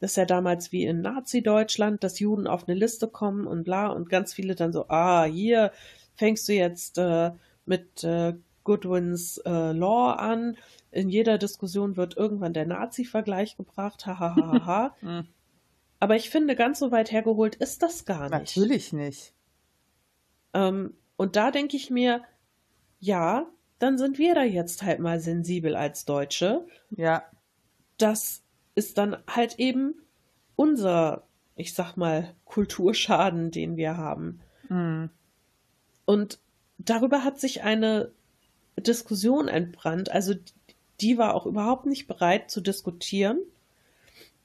das 0.00 0.12
ist 0.12 0.16
ja 0.16 0.24
damals 0.24 0.72
wie 0.72 0.84
in 0.84 1.02
Nazi-Deutschland, 1.02 2.02
dass 2.02 2.20
Juden 2.20 2.46
auf 2.46 2.66
eine 2.66 2.78
Liste 2.78 3.06
kommen 3.06 3.46
und 3.46 3.64
bla 3.64 3.88
und 3.88 4.08
ganz 4.08 4.32
viele 4.32 4.54
dann 4.54 4.72
so, 4.72 4.88
ah, 4.88 5.24
hier 5.24 5.72
fängst 6.14 6.48
du 6.48 6.54
jetzt 6.54 6.98
äh, 6.98 7.32
mit 7.66 8.02
äh, 8.04 8.34
Goodwins 8.64 9.38
äh, 9.38 9.72
Law 9.72 10.12
an. 10.12 10.56
In 10.90 11.08
jeder 11.08 11.38
Diskussion 11.38 11.96
wird 11.96 12.16
irgendwann 12.16 12.54
der 12.54 12.66
Nazi-Vergleich 12.66 13.56
gebracht, 13.56 14.06
hahaha. 14.06 14.96
Hm. 15.00 15.26
Aber 16.02 16.16
ich 16.16 16.30
finde, 16.30 16.56
ganz 16.56 16.78
so 16.78 16.90
weit 16.90 17.12
hergeholt 17.12 17.56
ist 17.56 17.82
das 17.82 18.06
gar 18.06 18.22
nicht. 18.22 18.32
Natürlich 18.32 18.94
nicht. 18.94 19.34
Ähm, 20.54 20.94
und 21.16 21.36
da 21.36 21.50
denke 21.50 21.76
ich 21.76 21.90
mir, 21.90 22.22
ja, 23.00 23.46
dann 23.78 23.98
sind 23.98 24.18
wir 24.18 24.34
da 24.34 24.44
jetzt 24.44 24.82
halt 24.82 25.00
mal 25.00 25.20
sensibel 25.20 25.74
als 25.74 26.04
Deutsche. 26.04 26.66
Ja. 26.90 27.24
Das 27.98 28.42
ist 28.74 28.98
dann 28.98 29.16
halt 29.26 29.58
eben 29.58 29.94
unser, 30.54 31.26
ich 31.56 31.74
sag 31.74 31.96
mal, 31.96 32.34
Kulturschaden, 32.44 33.50
den 33.50 33.76
wir 33.76 33.96
haben. 33.96 34.40
Mhm. 34.68 35.10
Und 36.04 36.38
darüber 36.78 37.24
hat 37.24 37.40
sich 37.40 37.62
eine 37.62 38.12
Diskussion 38.78 39.48
entbrannt. 39.48 40.10
Also 40.10 40.34
die 41.00 41.18
war 41.18 41.34
auch 41.34 41.46
überhaupt 41.46 41.86
nicht 41.86 42.06
bereit 42.06 42.50
zu 42.50 42.60
diskutieren. 42.60 43.38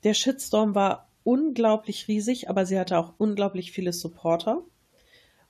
Der 0.03 0.13
Shitstorm 0.13 0.75
war 0.75 1.09
unglaublich 1.23 2.07
riesig, 2.07 2.49
aber 2.49 2.65
sie 2.65 2.79
hatte 2.79 2.97
auch 2.97 3.13
unglaublich 3.17 3.71
viele 3.71 3.91
Supporter. 3.91 4.61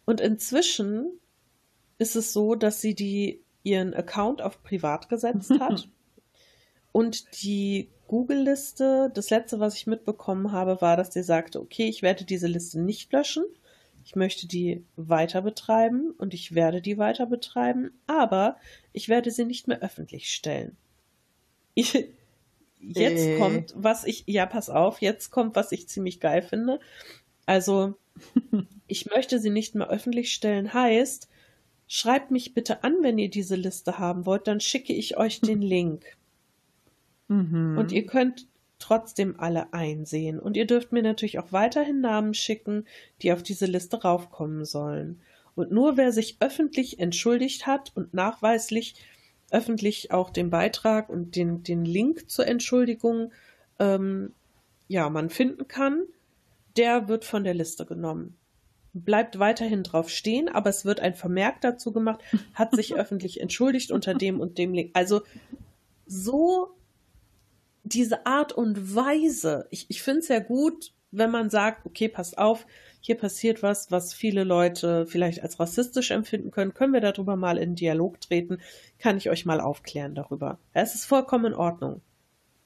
Und 0.05 0.21
inzwischen 0.21 1.19
ist 1.97 2.15
es 2.15 2.33
so, 2.33 2.55
dass 2.55 2.81
sie 2.81 2.95
die, 2.95 3.41
ihren 3.63 3.93
Account 3.93 4.41
auf 4.41 4.61
privat 4.63 5.09
gesetzt 5.09 5.51
hat. 5.59 5.87
und 6.91 7.43
die 7.43 7.89
Google-Liste, 8.07 9.11
das 9.13 9.29
letzte, 9.29 9.59
was 9.59 9.75
ich 9.75 9.87
mitbekommen 9.87 10.51
habe, 10.51 10.79
war, 10.81 10.95
dass 10.95 11.13
sie 11.13 11.23
sagte, 11.23 11.59
okay, 11.59 11.87
ich 11.87 12.01
werde 12.01 12.23
diese 12.23 12.47
Liste 12.47 12.79
nicht 12.79 13.11
löschen. 13.11 13.45
Ich 14.03 14.15
möchte 14.15 14.47
die 14.47 14.83
weiter 14.95 15.41
betreiben 15.41 16.11
und 16.11 16.35
ich 16.35 16.53
werde 16.53 16.81
die 16.81 16.99
weiter 16.99 17.25
betreiben, 17.25 17.89
aber 18.05 18.57
ich 18.93 19.09
werde 19.09 19.31
sie 19.31 19.45
nicht 19.45 19.67
mehr 19.67 19.81
öffentlich 19.81 20.31
stellen. 20.31 20.77
Ich, 21.77 22.07
jetzt 22.79 23.25
äh. 23.25 23.37
kommt, 23.37 23.73
was 23.75 24.05
ich, 24.05 24.23
ja, 24.27 24.45
pass 24.45 24.69
auf, 24.69 25.01
jetzt 25.01 25.29
kommt, 25.29 25.57
was 25.57 25.73
ich 25.73 25.89
ziemlich 25.89 26.21
geil 26.21 26.41
finde. 26.41 26.79
Also, 27.45 27.95
ich 28.87 29.07
möchte 29.07 29.39
sie 29.39 29.49
nicht 29.49 29.75
mehr 29.75 29.89
öffentlich 29.89 30.31
stellen, 30.31 30.73
heißt, 30.73 31.27
schreibt 31.87 32.31
mich 32.31 32.53
bitte 32.53 32.83
an, 32.83 32.97
wenn 33.01 33.17
ihr 33.17 33.29
diese 33.29 33.55
Liste 33.55 33.99
haben 33.99 34.25
wollt, 34.25 34.47
dann 34.47 34.59
schicke 34.59 34.93
ich 34.93 35.17
euch 35.17 35.41
den 35.41 35.61
Link. 35.61 36.03
Mhm. 37.27 37.77
Und 37.77 37.91
ihr 37.91 38.05
könnt 38.05 38.47
trotzdem 38.79 39.39
alle 39.39 39.73
einsehen. 39.73 40.39
Und 40.39 40.57
ihr 40.57 40.67
dürft 40.67 40.91
mir 40.91 41.01
natürlich 41.01 41.39
auch 41.39 41.51
weiterhin 41.51 42.01
Namen 42.01 42.33
schicken, 42.33 42.85
die 43.21 43.31
auf 43.31 43.43
diese 43.43 43.65
Liste 43.65 44.01
raufkommen 44.01 44.65
sollen. 44.65 45.21
Und 45.55 45.71
nur 45.71 45.97
wer 45.97 46.11
sich 46.11 46.37
öffentlich 46.39 46.99
entschuldigt 46.99 47.65
hat 47.65 47.91
und 47.95 48.13
nachweislich 48.13 48.95
öffentlich 49.51 50.11
auch 50.11 50.29
den 50.29 50.49
Beitrag 50.49 51.09
und 51.09 51.35
den, 51.35 51.63
den 51.63 51.85
Link 51.85 52.29
zur 52.29 52.47
Entschuldigung 52.47 53.31
ähm, 53.79 54.33
ja, 54.87 55.09
man 55.09 55.29
finden 55.29 55.67
kann, 55.67 56.03
der 56.77 57.07
wird 57.07 57.25
von 57.25 57.43
der 57.43 57.53
Liste 57.53 57.85
genommen. 57.85 58.35
Bleibt 58.97 59.39
weiterhin 59.39 59.83
drauf 59.83 60.09
stehen, 60.09 60.47
aber 60.47 60.69
es 60.69 60.85
wird 60.85 61.01
ein 61.01 61.15
Vermerk 61.15 61.59
dazu 61.59 61.91
gemacht, 61.91 62.21
hat 62.53 62.73
sich 62.73 62.95
öffentlich 62.95 63.41
entschuldigt 63.41 63.91
unter 63.91 64.13
dem 64.13 64.39
und 64.39 64.57
dem 64.57 64.73
Link. 64.73 64.91
Also 64.93 65.21
so 66.05 66.69
diese 67.83 68.25
Art 68.25 68.53
und 68.53 68.95
Weise, 68.95 69.67
ich, 69.69 69.85
ich 69.89 70.01
finde 70.01 70.21
es 70.21 70.29
ja 70.29 70.39
gut, 70.39 70.93
wenn 71.11 71.29
man 71.29 71.49
sagt, 71.49 71.85
okay, 71.85 72.07
passt 72.07 72.37
auf, 72.37 72.65
hier 73.01 73.15
passiert 73.15 73.61
was, 73.63 73.91
was 73.91 74.13
viele 74.13 74.43
Leute 74.43 75.05
vielleicht 75.05 75.43
als 75.43 75.59
rassistisch 75.59 76.11
empfinden 76.11 76.51
können, 76.51 76.73
können 76.73 76.93
wir 76.93 77.01
darüber 77.01 77.35
mal 77.35 77.57
in 77.57 77.75
Dialog 77.75 78.19
treten, 78.21 78.59
kann 78.97 79.17
ich 79.17 79.29
euch 79.29 79.45
mal 79.45 79.61
aufklären 79.61 80.15
darüber. 80.15 80.57
Es 80.73 80.95
ist 80.95 81.05
vollkommen 81.05 81.47
in 81.47 81.53
Ordnung. 81.53 82.01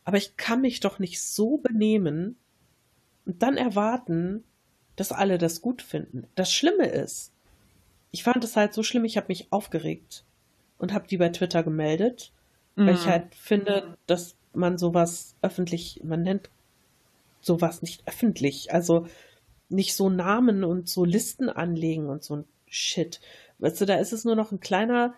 Aber 0.03 0.17
ich 0.17 0.37
kann 0.37 0.61
mich 0.61 0.79
doch 0.79 0.99
nicht 0.99 1.21
so 1.21 1.57
benehmen 1.57 2.37
und 3.25 3.43
dann 3.43 3.57
erwarten, 3.57 4.43
dass 4.99 5.11
alle 5.11 5.37
das 5.37 5.61
gut 5.61 5.81
finden. 5.81 6.27
Das 6.35 6.51
Schlimme 6.51 6.87
ist, 6.87 7.31
ich 8.11 8.23
fand 8.23 8.43
es 8.43 8.55
halt 8.55 8.73
so 8.73 8.83
schlimm, 8.83 9.05
ich 9.05 9.17
habe 9.17 9.27
mich 9.29 9.51
aufgeregt 9.51 10.25
und 10.77 10.93
habe 10.93 11.07
die 11.07 11.17
bei 11.17 11.29
Twitter 11.29 11.63
gemeldet, 11.63 12.31
mhm. 12.75 12.87
weil 12.87 12.95
ich 12.95 13.05
mhm. 13.05 13.09
halt 13.09 13.35
finde, 13.35 13.97
dass 14.07 14.35
man 14.53 14.77
sowas 14.77 15.35
öffentlich, 15.41 16.01
man 16.03 16.23
nennt 16.23 16.49
sowas 17.41 17.81
nicht 17.81 18.03
öffentlich, 18.07 18.73
also 18.73 19.07
nicht 19.69 19.95
so 19.95 20.09
Namen 20.09 20.63
und 20.63 20.89
so 20.89 21.05
Listen 21.05 21.49
anlegen 21.49 22.09
und 22.09 22.23
so 22.23 22.37
ein 22.37 22.45
Shit. 22.67 23.21
Weißt 23.59 23.79
du, 23.79 23.85
da 23.85 23.95
ist 23.95 24.13
es 24.13 24.25
nur 24.25 24.35
noch 24.35 24.51
ein 24.51 24.59
kleiner, 24.59 25.13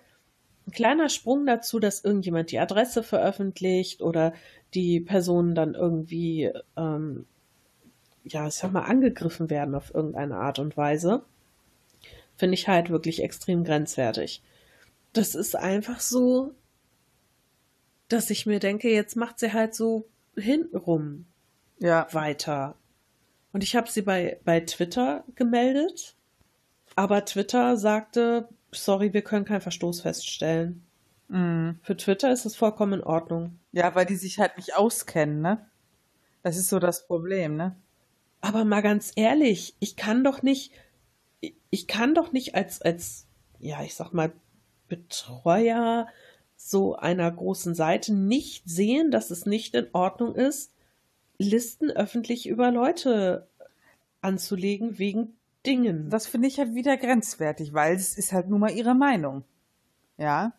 ein 0.68 0.72
kleiner 0.72 1.10
Sprung 1.10 1.46
dazu, 1.46 1.80
dass 1.80 2.04
irgendjemand 2.04 2.52
die 2.52 2.60
Adresse 2.60 3.02
veröffentlicht 3.02 4.02
oder 4.02 4.34
die 4.74 5.00
Personen 5.00 5.56
dann 5.56 5.74
irgendwie, 5.74 6.52
ähm, 6.78 7.26
ja, 8.24 8.48
ich 8.48 8.56
sag 8.56 8.72
mal, 8.72 8.84
angegriffen 8.84 9.50
werden 9.50 9.76
auf 9.76 9.94
irgendeine 9.94 10.38
Art 10.38 10.60
und 10.60 10.78
Weise. 10.78 11.24
Finde 12.38 12.56
ich 12.56 12.68
halt 12.68 12.90
wirklich 12.90 13.24
extrem 13.24 13.64
grenzwertig. 13.64 14.42
Das 15.14 15.36
ist 15.36 15.56
einfach 15.56 16.00
so, 16.00 16.54
dass 18.08 18.30
ich 18.30 18.46
mir 18.46 18.60
denke, 18.60 18.90
jetzt 18.90 19.16
macht 19.16 19.40
sie 19.40 19.54
halt 19.54 19.76
so 19.76 20.08
hintenrum 20.36 21.26
ja. 21.80 22.08
weiter. 22.12 22.76
Und 23.54 23.64
ich 23.64 23.76
habe 23.76 23.90
sie 23.90 24.02
bei, 24.02 24.40
bei 24.46 24.62
Twitter 24.62 25.24
gemeldet, 25.36 26.16
aber 26.96 27.26
Twitter 27.26 27.78
sagte, 27.78 28.48
sorry, 28.72 29.14
wir 29.14 29.22
können 29.22 29.46
keinen 29.46 29.62
Verstoß 29.62 30.02
feststellen. 30.02 30.84
Mhm. 31.28 31.80
Für 31.84 31.98
Twitter 31.98 32.32
ist 32.32 32.46
es 32.46 32.56
vollkommen 32.56 32.94
in 32.94 33.04
Ordnung. 33.04 33.60
Ja, 33.72 33.94
weil 33.96 34.06
die 34.06 34.16
sich 34.16 34.40
halt 34.40 34.58
nicht 34.58 34.76
auskennen, 34.76 35.42
ne? 35.42 35.66
Das 36.44 36.58
ist 36.58 36.70
so 36.70 36.80
das 36.80 37.08
Problem, 37.08 37.56
ne? 37.56 37.76
Aber 38.42 38.66
mal 38.66 38.82
ganz 38.82 39.12
ehrlich, 39.16 39.76
ich 39.80 39.96
kann 39.96 40.24
doch 40.24 40.42
nicht, 40.42 40.72
ich 41.70 41.88
kann 41.88 42.16
doch 42.16 42.32
nicht 42.32 42.56
als, 42.56 42.82
als 42.82 43.28
ja, 43.60 43.84
ich 43.84 43.96
sag 43.96 44.12
mal, 44.14 44.34
Betreuer 44.88 46.08
so 46.58 46.96
einer 46.96 47.32
großen 47.32 47.76
Seite 47.76 48.14
nicht 48.14 48.70
sehen, 48.70 49.12
dass 49.12 49.32
es 49.32 49.46
nicht 49.46 49.74
in 49.76 49.88
Ordnung 49.94 50.36
ist, 50.36 50.74
Listen 51.38 51.90
öffentlich 51.90 52.48
über 52.48 52.70
Leute 52.70 53.48
anzulegen 54.22 55.00
wegen 55.00 55.38
Dingen. 55.66 56.10
Das 56.10 56.28
finde 56.28 56.48
ich 56.48 56.60
halt 56.60 56.76
wieder 56.76 56.98
grenzwertig, 56.98 57.74
weil 57.74 57.96
es 57.96 58.18
ist 58.18 58.32
halt 58.32 58.50
nun 58.50 58.60
mal 58.60 58.72
ihre 58.72 58.94
Meinung. 58.94 59.44
Ja. 60.18 60.54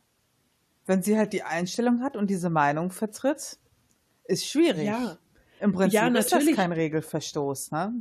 Wenn 0.87 1.03
sie 1.03 1.17
halt 1.17 1.33
die 1.33 1.45
Einstellung 1.45 2.03
hat 2.03 2.17
und 2.17 2.31
diese 2.31 2.51
Meinung 2.51 2.91
vertritt, 2.91 3.59
ist 4.25 4.47
schwierig. 4.47 4.87
Ja. 4.87 5.19
Im 5.63 5.73
Prinzip 5.73 5.95
Ja, 5.95 6.09
ist 6.09 6.33
das 6.33 6.45
kein 6.57 6.73
Regelverstoß, 6.73 7.71
ne? 7.71 7.95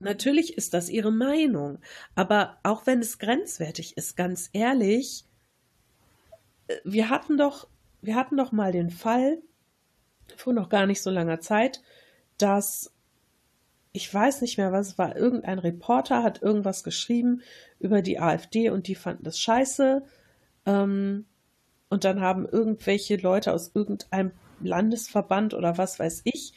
Natürlich 0.00 0.58
ist 0.58 0.74
das 0.74 0.88
ihre 0.88 1.12
Meinung, 1.12 1.78
aber 2.16 2.58
auch 2.64 2.86
wenn 2.86 2.98
es 2.98 3.18
grenzwertig 3.18 3.96
ist, 3.96 4.16
ganz 4.16 4.50
ehrlich, 4.52 5.24
äh, 6.66 6.76
wir 6.84 7.10
hatten 7.10 7.38
doch, 7.38 7.68
wir 8.02 8.16
hatten 8.16 8.36
doch 8.36 8.50
mal 8.50 8.72
den 8.72 8.90
Fall 8.90 9.38
vor 10.36 10.52
noch 10.52 10.68
gar 10.68 10.86
nicht 10.86 11.02
so 11.02 11.10
langer 11.10 11.40
Zeit, 11.40 11.82
dass 12.36 12.92
ich 13.92 14.12
weiß 14.12 14.40
nicht 14.40 14.58
mehr, 14.58 14.72
was 14.72 14.88
es 14.88 14.98
war, 14.98 15.14
irgendein 15.14 15.60
Reporter 15.60 16.24
hat 16.24 16.42
irgendwas 16.42 16.82
geschrieben 16.82 17.42
über 17.78 18.02
die 18.02 18.18
AfD 18.18 18.70
und 18.70 18.88
die 18.88 18.96
fanden 18.96 19.22
das 19.22 19.38
scheiße. 19.38 20.02
Ähm, 20.66 21.26
und 21.90 22.02
dann 22.02 22.20
haben 22.20 22.44
irgendwelche 22.48 23.16
Leute 23.16 23.52
aus 23.52 23.70
irgendeinem 23.72 24.32
Landesverband 24.60 25.54
oder 25.54 25.78
was 25.78 26.00
weiß 26.00 26.22
ich 26.24 26.54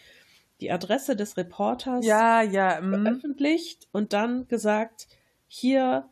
die 0.59 0.71
Adresse 0.71 1.15
des 1.15 1.37
Reporters 1.37 2.05
Ja, 2.05 2.41
ja. 2.41 2.81
mm. 2.81 3.03
veröffentlicht 3.03 3.87
und 3.91 4.13
dann 4.13 4.47
gesagt, 4.47 5.07
hier 5.47 6.09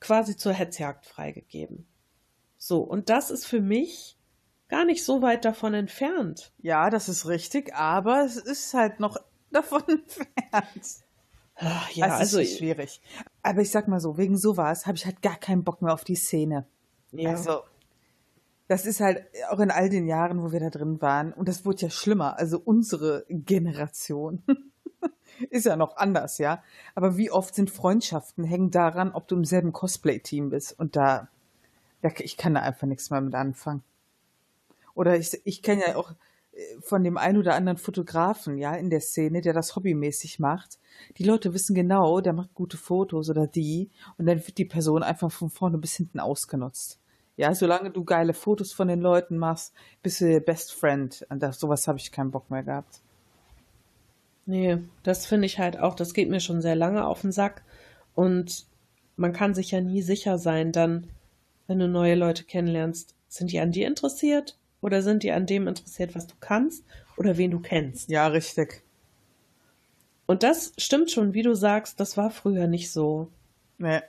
quasi 0.00 0.36
zur 0.36 0.52
Hetzjagd 0.52 1.06
freigegeben. 1.06 1.86
So, 2.58 2.80
und 2.80 3.10
das 3.10 3.30
ist 3.30 3.46
für 3.46 3.60
mich 3.60 4.16
gar 4.68 4.84
nicht 4.84 5.04
so 5.04 5.22
weit 5.22 5.44
davon 5.44 5.74
entfernt. 5.74 6.52
Ja, 6.58 6.90
das 6.90 7.08
ist 7.08 7.26
richtig, 7.28 7.74
aber 7.74 8.24
es 8.24 8.36
ist 8.36 8.74
halt 8.74 9.00
noch 9.00 9.16
davon 9.50 9.82
entfernt. 9.88 11.04
Ach, 11.56 11.90
ja, 11.90 12.06
also, 12.06 12.38
also, 12.38 12.56
schwierig. 12.56 13.00
Aber 13.42 13.60
ich 13.60 13.70
sag 13.70 13.86
mal 13.86 14.00
so, 14.00 14.18
wegen 14.18 14.36
sowas 14.36 14.86
habe 14.86 14.96
ich 14.96 15.06
halt 15.06 15.22
gar 15.22 15.36
keinen 15.36 15.62
Bock 15.62 15.82
mehr 15.82 15.94
auf 15.94 16.04
die 16.04 16.16
Szene. 16.16 16.66
ja. 17.12 17.30
Also, 17.30 17.62
das 18.68 18.86
ist 18.86 19.00
halt 19.00 19.24
auch 19.50 19.60
in 19.60 19.70
all 19.70 19.88
den 19.88 20.06
Jahren, 20.06 20.42
wo 20.42 20.52
wir 20.52 20.60
da 20.60 20.70
drin 20.70 21.00
waren, 21.02 21.32
und 21.32 21.48
das 21.48 21.64
wurde 21.64 21.82
ja 21.82 21.90
schlimmer. 21.90 22.38
Also 22.38 22.58
unsere 22.58 23.24
Generation 23.28 24.42
ist 25.50 25.66
ja 25.66 25.76
noch 25.76 25.96
anders, 25.96 26.38
ja. 26.38 26.62
Aber 26.94 27.16
wie 27.16 27.30
oft 27.30 27.54
sind 27.54 27.70
Freundschaften 27.70 28.44
hängen 28.44 28.70
daran, 28.70 29.12
ob 29.12 29.28
du 29.28 29.36
im 29.36 29.44
selben 29.44 29.72
Cosplay-Team 29.72 30.50
bist. 30.50 30.78
Und 30.78 30.96
da, 30.96 31.28
da, 32.00 32.10
ich 32.18 32.36
kann 32.36 32.54
da 32.54 32.60
einfach 32.60 32.86
nichts 32.86 33.10
mehr 33.10 33.20
mit 33.20 33.34
anfangen. 33.34 33.82
Oder 34.94 35.16
ich, 35.18 35.40
ich 35.44 35.62
kenne 35.62 35.82
ja 35.88 35.96
auch 35.96 36.12
äh, 36.52 36.80
von 36.80 37.04
dem 37.04 37.18
einen 37.18 37.38
oder 37.38 37.54
anderen 37.54 37.78
Fotografen, 37.78 38.56
ja, 38.56 38.74
in 38.74 38.88
der 38.88 39.00
Szene, 39.00 39.42
der 39.42 39.52
das 39.52 39.76
hobbymäßig 39.76 40.38
macht. 40.38 40.78
Die 41.18 41.24
Leute 41.24 41.52
wissen 41.52 41.74
genau, 41.74 42.20
der 42.20 42.32
macht 42.32 42.54
gute 42.54 42.76
Fotos 42.76 43.28
oder 43.28 43.46
die, 43.46 43.90
und 44.16 44.26
dann 44.26 44.38
wird 44.38 44.56
die 44.56 44.64
Person 44.64 45.02
einfach 45.02 45.30
von 45.32 45.50
vorne 45.50 45.76
bis 45.78 45.94
hinten 45.94 46.20
ausgenutzt. 46.20 47.00
Ja, 47.36 47.54
solange 47.54 47.90
du 47.90 48.04
geile 48.04 48.32
Fotos 48.32 48.72
von 48.72 48.88
den 48.88 49.00
Leuten 49.00 49.38
machst, 49.38 49.74
bist 50.02 50.20
du 50.20 50.40
Best 50.40 50.72
Friend. 50.72 51.26
Und 51.30 51.42
das, 51.42 51.58
sowas 51.58 51.88
habe 51.88 51.98
ich 51.98 52.12
keinen 52.12 52.30
Bock 52.30 52.50
mehr 52.50 52.62
gehabt. 52.62 53.00
Nee, 54.46 54.78
das 55.02 55.26
finde 55.26 55.46
ich 55.46 55.58
halt 55.58 55.78
auch, 55.78 55.94
das 55.94 56.14
geht 56.14 56.28
mir 56.28 56.40
schon 56.40 56.60
sehr 56.62 56.76
lange 56.76 57.06
auf 57.06 57.22
den 57.22 57.32
Sack. 57.32 57.62
Und 58.14 58.66
man 59.16 59.32
kann 59.32 59.54
sich 59.54 59.70
ja 59.70 59.80
nie 59.80 60.02
sicher 60.02 60.38
sein, 60.38 60.70
dann, 60.70 61.08
wenn 61.66 61.78
du 61.78 61.88
neue 61.88 62.14
Leute 62.14 62.44
kennenlernst, 62.44 63.14
sind 63.28 63.50
die 63.50 63.60
an 63.60 63.72
dir 63.72 63.86
interessiert 63.86 64.58
oder 64.80 65.02
sind 65.02 65.22
die 65.22 65.32
an 65.32 65.46
dem 65.46 65.66
interessiert, 65.66 66.14
was 66.14 66.26
du 66.26 66.34
kannst 66.40 66.84
oder 67.16 67.36
wen 67.36 67.50
du 67.50 67.60
kennst? 67.60 68.10
Ja, 68.10 68.26
richtig. 68.26 68.82
Und 70.26 70.42
das 70.42 70.72
stimmt 70.78 71.10
schon, 71.10 71.34
wie 71.34 71.42
du 71.42 71.54
sagst, 71.54 72.00
das 72.00 72.16
war 72.16 72.30
früher 72.30 72.66
nicht 72.66 72.92
so. 72.92 73.28
Nee. 73.78 74.00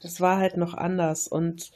Das 0.00 0.20
war 0.20 0.38
halt 0.38 0.56
noch 0.56 0.74
anders. 0.74 1.28
Und 1.28 1.70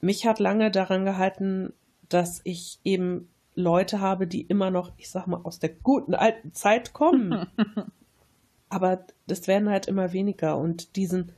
mich 0.00 0.26
hat 0.26 0.38
lange 0.38 0.70
daran 0.70 1.04
gehalten, 1.04 1.72
dass 2.08 2.40
ich 2.44 2.78
eben 2.84 3.28
Leute 3.54 4.00
habe, 4.00 4.26
die 4.26 4.42
immer 4.42 4.70
noch, 4.70 4.92
ich 4.96 5.10
sag 5.10 5.26
mal, 5.26 5.40
aus 5.42 5.58
der 5.58 5.70
guten 5.70 6.14
alten 6.14 6.52
Zeit 6.52 6.92
kommen. 6.92 7.46
Aber 8.68 9.04
das 9.26 9.48
werden 9.48 9.68
halt 9.68 9.86
immer 9.86 10.12
weniger. 10.12 10.56
Und 10.56 10.96
diesen, 10.96 11.32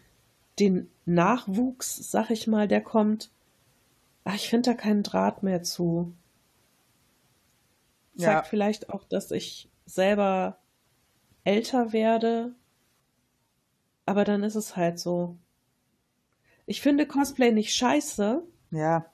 den 0.59 0.91
Nachwuchs, 1.07 2.11
sag 2.11 2.31
ich 2.31 2.47
mal, 2.47 2.69
der 2.69 2.83
kommt, 2.83 3.31
ach, 4.25 4.35
ich 4.35 4.51
finde 4.51 4.71
da 4.71 4.77
keinen 4.77 5.03
Draht 5.03 5.43
mehr 5.43 5.63
zu. 5.63 6.13
Ja. 8.15 8.27
Zeigt 8.27 8.49
vielleicht 8.49 8.91
auch, 8.91 9.05
dass 9.05 9.31
ich 9.31 9.71
selber 9.87 10.59
älter 11.45 11.93
werde. 11.93 12.55
Aber 14.05 14.25
dann 14.25 14.43
ist 14.43 14.57
es 14.57 14.77
halt 14.77 14.99
so. 14.99 15.37
Ich 16.67 16.83
finde 16.83 17.07
Cosplay 17.07 17.53
nicht 17.53 17.75
scheiße, 17.75 18.43
Ja. 18.71 19.05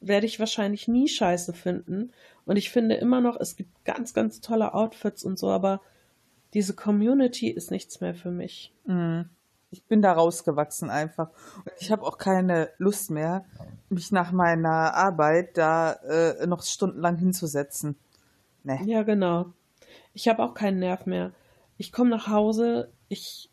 werde 0.00 0.26
ich 0.26 0.38
wahrscheinlich 0.40 0.88
nie 0.88 1.08
scheiße 1.08 1.52
finden. 1.52 2.12
Und 2.46 2.56
ich 2.56 2.70
finde 2.70 2.94
immer 2.96 3.20
noch, 3.20 3.38
es 3.38 3.56
gibt 3.56 3.84
ganz, 3.84 4.14
ganz 4.14 4.40
tolle 4.40 4.72
Outfits 4.74 5.24
und 5.24 5.38
so, 5.38 5.50
aber 5.50 5.80
diese 6.54 6.74
Community 6.74 7.48
ist 7.48 7.70
nichts 7.70 8.00
mehr 8.00 8.14
für 8.14 8.30
mich. 8.30 8.72
Mhm. 8.86 9.28
Ich 9.70 9.84
bin 9.84 10.02
da 10.02 10.12
rausgewachsen 10.12 10.90
einfach. 10.90 11.28
Und 11.58 11.72
ich 11.78 11.92
habe 11.92 12.02
auch 12.02 12.18
keine 12.18 12.70
Lust 12.78 13.10
mehr, 13.10 13.44
mich 13.88 14.10
nach 14.10 14.32
meiner 14.32 14.94
Arbeit 14.94 15.56
da 15.56 15.92
äh, 15.92 16.46
noch 16.46 16.62
stundenlang 16.64 17.16
hinzusetzen. 17.16 17.94
Nee. 18.64 18.80
Ja, 18.84 19.02
genau. 19.04 19.52
Ich 20.12 20.28
habe 20.28 20.42
auch 20.42 20.54
keinen 20.54 20.80
Nerv 20.80 21.06
mehr. 21.06 21.30
Ich 21.76 21.92
komme 21.92 22.10
nach 22.10 22.26
Hause, 22.26 22.90
ich 23.08 23.48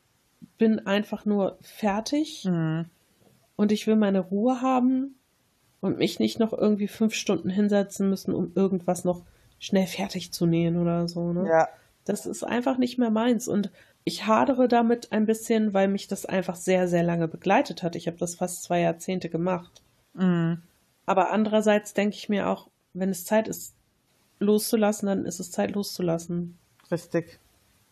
bin 0.57 0.85
einfach 0.87 1.25
nur 1.25 1.57
fertig 1.61 2.45
Mhm. 2.45 2.85
und 3.55 3.71
ich 3.71 3.85
will 3.85 3.95
meine 3.95 4.21
Ruhe 4.21 4.61
haben 4.61 5.16
und 5.81 5.97
mich 5.97 6.19
nicht 6.19 6.39
noch 6.39 6.53
irgendwie 6.53 6.87
fünf 6.87 7.13
Stunden 7.13 7.49
hinsetzen 7.49 8.09
müssen, 8.09 8.33
um 8.33 8.51
irgendwas 8.55 9.03
noch 9.03 9.23
schnell 9.59 9.87
fertig 9.87 10.31
zu 10.31 10.45
nähen 10.45 10.77
oder 10.77 11.07
so. 11.07 11.33
Ne? 11.33 11.47
Ja. 11.47 11.67
Das 12.05 12.25
ist 12.25 12.43
einfach 12.43 12.77
nicht 12.77 12.97
mehr 12.97 13.09
meins. 13.09 13.47
Und 13.47 13.71
ich 14.03 14.25
hadere 14.25 14.67
damit 14.67 15.11
ein 15.11 15.25
bisschen, 15.25 15.73
weil 15.73 15.87
mich 15.87 16.07
das 16.07 16.25
einfach 16.25 16.55
sehr, 16.55 16.87
sehr 16.87 17.03
lange 17.03 17.27
begleitet 17.27 17.83
hat. 17.83 17.95
Ich 17.95 18.07
habe 18.07 18.17
das 18.17 18.35
fast 18.35 18.63
zwei 18.63 18.79
Jahrzehnte 18.79 19.29
gemacht. 19.29 19.81
Mhm. 20.13 20.61
Aber 21.05 21.31
andererseits 21.31 21.93
denke 21.93 22.15
ich 22.15 22.29
mir 22.29 22.47
auch, 22.47 22.67
wenn 22.93 23.09
es 23.09 23.25
Zeit 23.25 23.47
ist, 23.47 23.73
loszulassen, 24.39 25.07
dann 25.07 25.25
ist 25.25 25.39
es 25.39 25.51
Zeit 25.51 25.71
loszulassen. 25.71 26.57
Richtig. 26.91 27.39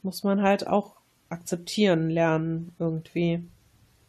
Muss 0.04 0.24
man 0.24 0.42
halt 0.42 0.68
auch 0.68 0.96
akzeptieren, 1.30 2.10
lernen 2.10 2.74
irgendwie. 2.80 3.44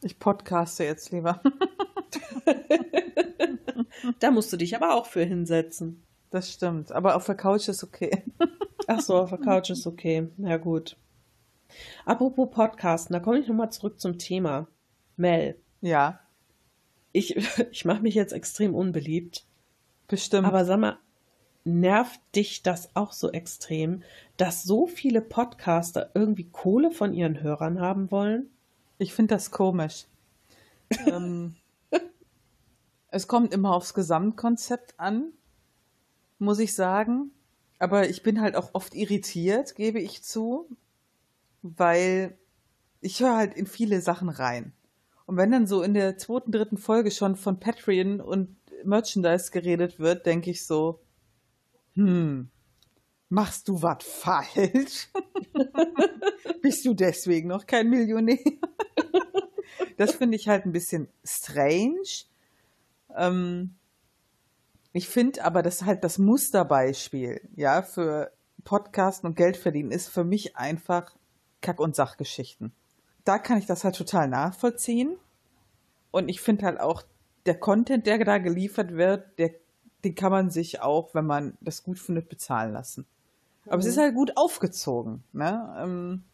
Ich 0.02 0.18
podcaste 0.18 0.84
jetzt 0.84 1.10
lieber. 1.10 1.40
Da 4.20 4.30
musst 4.30 4.52
du 4.52 4.56
dich 4.56 4.76
aber 4.76 4.94
auch 4.94 5.06
für 5.06 5.24
hinsetzen. 5.24 6.02
Das 6.30 6.52
stimmt. 6.52 6.92
Aber 6.92 7.16
auf 7.16 7.26
der 7.26 7.34
Couch 7.34 7.68
ist 7.68 7.82
okay. 7.82 8.22
Ach 8.86 9.00
so, 9.00 9.16
auf 9.16 9.30
der 9.30 9.38
Couch 9.38 9.70
ist 9.70 9.86
okay. 9.86 10.28
Na 10.36 10.56
gut. 10.58 10.96
Apropos 12.04 12.48
Podcasten, 12.50 13.14
da 13.14 13.20
komme 13.20 13.38
ich 13.40 13.48
nochmal 13.48 13.72
zurück 13.72 14.00
zum 14.00 14.18
Thema. 14.18 14.68
Mel, 15.16 15.56
Ja, 15.80 16.20
ich, 17.12 17.36
ich 17.72 17.84
mache 17.84 18.02
mich 18.02 18.14
jetzt 18.14 18.32
extrem 18.32 18.74
unbeliebt. 18.74 19.44
bestimmt. 20.08 20.46
Aber 20.46 20.64
sag 20.64 20.78
mal, 20.78 20.98
nervt 21.64 22.20
dich 22.34 22.62
das 22.62 22.94
auch 22.94 23.12
so 23.12 23.32
extrem, 23.32 24.02
dass 24.36 24.62
so 24.62 24.86
viele 24.86 25.20
Podcaster 25.20 26.10
irgendwie 26.14 26.48
Kohle 26.50 26.90
von 26.90 27.12
ihren 27.14 27.40
Hörern 27.42 27.80
haben 27.80 28.10
wollen? 28.10 28.50
Ich 28.98 29.12
finde 29.14 29.34
das 29.34 29.50
komisch. 29.50 30.04
ähm, 31.06 31.56
es 33.10 33.28
kommt 33.28 33.52
immer 33.52 33.74
aufs 33.74 33.94
Gesamtkonzept 33.94 34.98
an, 34.98 35.32
muss 36.38 36.58
ich 36.58 36.74
sagen. 36.74 37.30
Aber 37.78 38.08
ich 38.08 38.22
bin 38.22 38.40
halt 38.40 38.56
auch 38.56 38.70
oft 38.72 38.94
irritiert, 38.94 39.74
gebe 39.74 40.00
ich 40.00 40.22
zu, 40.22 40.68
weil 41.62 42.38
ich 43.00 43.20
höre 43.20 43.36
halt 43.36 43.54
in 43.54 43.66
viele 43.66 44.00
Sachen 44.00 44.28
rein. 44.28 44.72
Und 45.26 45.36
wenn 45.36 45.50
dann 45.50 45.66
so 45.66 45.82
in 45.82 45.92
der 45.94 46.16
zweiten, 46.18 46.52
dritten 46.52 46.78
Folge 46.78 47.10
schon 47.10 47.36
von 47.36 47.60
Patreon 47.60 48.20
und 48.20 48.56
Merchandise 48.84 49.50
geredet 49.50 49.98
wird, 49.98 50.24
denke 50.24 50.50
ich 50.50 50.64
so, 50.64 51.00
hm, 51.94 52.50
machst 53.28 53.68
du 53.68 53.82
was 53.82 54.04
falsch? 54.04 55.08
Bist 56.62 56.84
du 56.84 56.94
deswegen 56.94 57.48
noch 57.48 57.66
kein 57.66 57.90
Millionär? 57.90 58.38
das 59.96 60.14
finde 60.14 60.36
ich 60.36 60.48
halt 60.48 60.64
ein 60.64 60.72
bisschen 60.72 61.08
strange. 61.24 62.26
Ähm, 63.16 63.74
ich 64.92 65.08
finde 65.08 65.44
aber, 65.44 65.62
dass 65.62 65.84
halt 65.84 66.04
das 66.04 66.18
Musterbeispiel, 66.18 67.40
ja, 67.54 67.82
für 67.82 68.32
Podcasten 68.64 69.28
und 69.28 69.36
Geld 69.36 69.56
verdienen 69.56 69.90
ist 69.90 70.08
für 70.08 70.24
mich 70.24 70.56
einfach 70.56 71.14
Kack- 71.60 71.80
und 71.80 71.94
Sachgeschichten. 71.96 72.72
Da 73.24 73.38
kann 73.38 73.58
ich 73.58 73.66
das 73.66 73.84
halt 73.84 73.96
total 73.96 74.28
nachvollziehen. 74.28 75.16
Und 76.10 76.28
ich 76.28 76.40
finde 76.40 76.66
halt 76.66 76.80
auch, 76.80 77.02
der 77.44 77.58
Content, 77.58 78.06
der 78.06 78.24
da 78.24 78.38
geliefert 78.38 78.94
wird, 78.94 79.38
der, 79.38 79.50
den 80.04 80.14
kann 80.14 80.32
man 80.32 80.50
sich 80.50 80.80
auch, 80.80 81.14
wenn 81.14 81.26
man 81.26 81.56
das 81.60 81.82
gut 81.82 81.98
findet, 81.98 82.28
bezahlen 82.28 82.72
lassen. 82.72 83.06
Aber 83.66 83.76
mhm. 83.76 83.80
es 83.80 83.86
ist 83.86 83.98
halt 83.98 84.14
gut 84.14 84.36
aufgezogen. 84.36 85.24
Ne? 85.32 85.76
Ähm, 85.78 86.24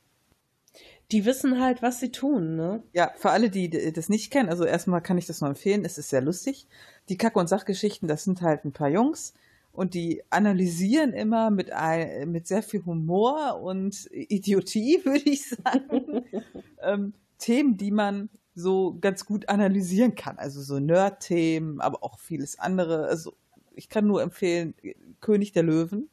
die 1.13 1.25
wissen 1.25 1.61
halt, 1.61 1.83
was 1.83 2.01
sie 2.01 2.11
tun, 2.11 2.57
ne? 2.57 2.83
Ja, 2.93 3.13
für 3.17 3.31
alle, 3.31 3.51
die 3.51 3.69
das 3.93 4.09
nicht 4.09 4.31
kennen, 4.31 4.49
also 4.49 4.65
erstmal 4.65 5.03
kann 5.03 5.19
ich 5.19 5.27
das 5.27 5.41
nur 5.41 5.51
empfehlen, 5.51 5.85
es 5.85 5.99
ist 5.99 6.11
sehr 6.11 6.23
lustig. 6.23 6.67
Die 7.09 7.19
Kack- 7.19 7.37
und 7.37 7.49
Sachgeschichten, 7.49 8.09
das 8.09 8.25
sind 8.25 8.41
halt 8.41 8.65
ein 8.65 8.73
paar 8.73 8.89
Jungs 8.89 9.35
und 9.73 9.95
die 9.95 10.23
analysieren 10.31 11.13
immer 11.13 11.51
mit, 11.51 11.73
ein, 11.73 12.31
mit 12.31 12.47
sehr 12.47 12.63
viel 12.63 12.85
Humor 12.85 13.61
und 13.63 14.09
Idiotie, 14.13 15.01
würde 15.05 15.29
ich 15.29 15.49
sagen, 15.49 16.25
ähm, 16.83 17.15
Themen, 17.39 17.77
die 17.77 17.91
man 17.91 18.29
so 18.55 18.97
ganz 19.01 19.25
gut 19.25 19.49
analysieren 19.49 20.15
kann. 20.15 20.39
Also 20.39 20.61
so 20.61 20.79
Nerd-Themen, 20.79 21.81
aber 21.81 22.05
auch 22.05 22.19
vieles 22.19 22.59
andere. 22.59 23.07
Also 23.07 23.35
ich 23.75 23.89
kann 23.89 24.07
nur 24.07 24.23
empfehlen, 24.23 24.75
König 25.21 25.53
der 25.53 25.63
Löwen. 25.63 26.11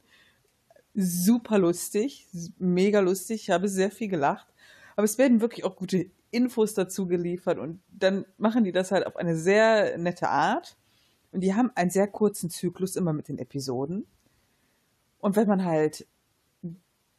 Super 0.96 1.60
lustig, 1.60 2.28
mega 2.58 3.02
lustig. 3.02 3.44
Ich 3.44 3.50
habe 3.50 3.68
sehr 3.68 3.92
viel 3.92 4.08
gelacht. 4.08 4.48
Aber 5.00 5.06
es 5.06 5.18
werden 5.18 5.40
wirklich 5.40 5.64
auch 5.64 5.78
gute 5.78 6.12
Infos 6.30 6.74
dazu 6.74 7.08
geliefert 7.08 7.58
und 7.58 7.82
dann 7.88 8.26
machen 8.38 8.66
die 8.66 8.74
das 8.74 8.92
halt 8.92 9.08
auf 9.08 9.16
eine 9.16 9.38
sehr 9.38 9.98
nette 9.98 10.28
Art. 10.28 10.76
Und 11.32 11.40
die 11.40 11.56
haben 11.56 11.72
einen 11.76 11.90
sehr 11.90 12.10
kurzen 12.10 12.50
Zyklus 12.50 12.98
immer 12.98 13.14
mit 13.14 13.30
den 13.30 13.38
Episoden. 13.38 14.06
Und 15.20 15.38
wenn 15.38 15.48
man 15.48 15.64
halt 15.64 16.06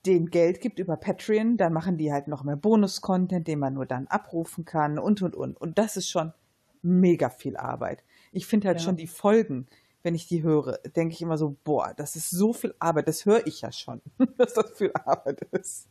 den 0.05 0.26
Geld 0.26 0.61
gibt 0.61 0.78
über 0.78 0.99
Patreon, 0.99 1.57
dann 1.57 1.72
machen 1.72 1.97
die 1.97 2.12
halt 2.12 2.28
noch 2.28 2.45
mehr 2.45 2.57
Bonus-Content, 2.57 3.49
den 3.49 3.59
man 3.59 3.72
nur 3.72 3.87
dann 3.87 4.09
abrufen 4.09 4.66
kann 4.66 4.99
und 4.99 5.22
und 5.22 5.35
und. 5.35 5.59
Und 5.59 5.78
das 5.78 5.97
ist 5.97 6.11
schon 6.11 6.35
mega 6.83 7.31
viel 7.31 7.57
Arbeit. 7.57 8.05
Ich 8.31 8.47
finde 8.47 8.68
halt 8.68 8.81
ja. 8.81 8.85
schon 8.85 8.97
die 8.97 9.07
Folgen, 9.07 9.68
wenn 10.03 10.14
ich 10.14 10.26
die 10.26 10.43
höre, 10.43 10.76
denke 10.95 11.14
ich 11.14 11.22
immer 11.22 11.39
so, 11.39 11.57
boah, 11.64 11.95
das 11.97 12.14
ist 12.14 12.28
so 12.28 12.53
viel 12.53 12.74
Arbeit, 12.78 13.09
das 13.09 13.24
höre 13.24 13.47
ich 13.47 13.62
ja 13.62 13.72
schon, 13.72 14.03
dass 14.37 14.53
das 14.53 14.70
viel 14.72 14.93
Arbeit 14.93 15.41
ist. 15.53 15.89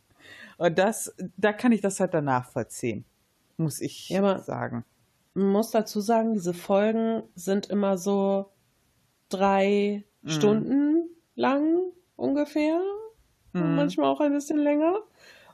Und 0.59 0.77
das, 0.77 1.15
da 1.37 1.53
kann 1.53 1.71
ich 1.71 1.79
das 1.79 2.01
halt 2.01 2.13
danach 2.13 2.45
vollziehen, 2.51 3.05
muss 3.55 3.79
ich 3.79 4.09
ja, 4.09 4.39
sagen. 4.39 4.83
Man 5.33 5.47
muss 5.47 5.71
dazu 5.71 6.01
sagen, 6.01 6.33
diese 6.33 6.53
Folgen 6.53 7.23
sind 7.33 7.67
immer 7.67 7.97
so 7.97 8.51
drei 9.29 10.03
mhm. 10.21 10.29
Stunden 10.29 11.09
lang 11.35 11.79
ungefähr. 12.17 12.81
Mhm. 13.53 13.75
Manchmal 13.75 14.07
auch 14.07 14.19
ein 14.19 14.33
bisschen 14.33 14.57
länger. 14.57 14.99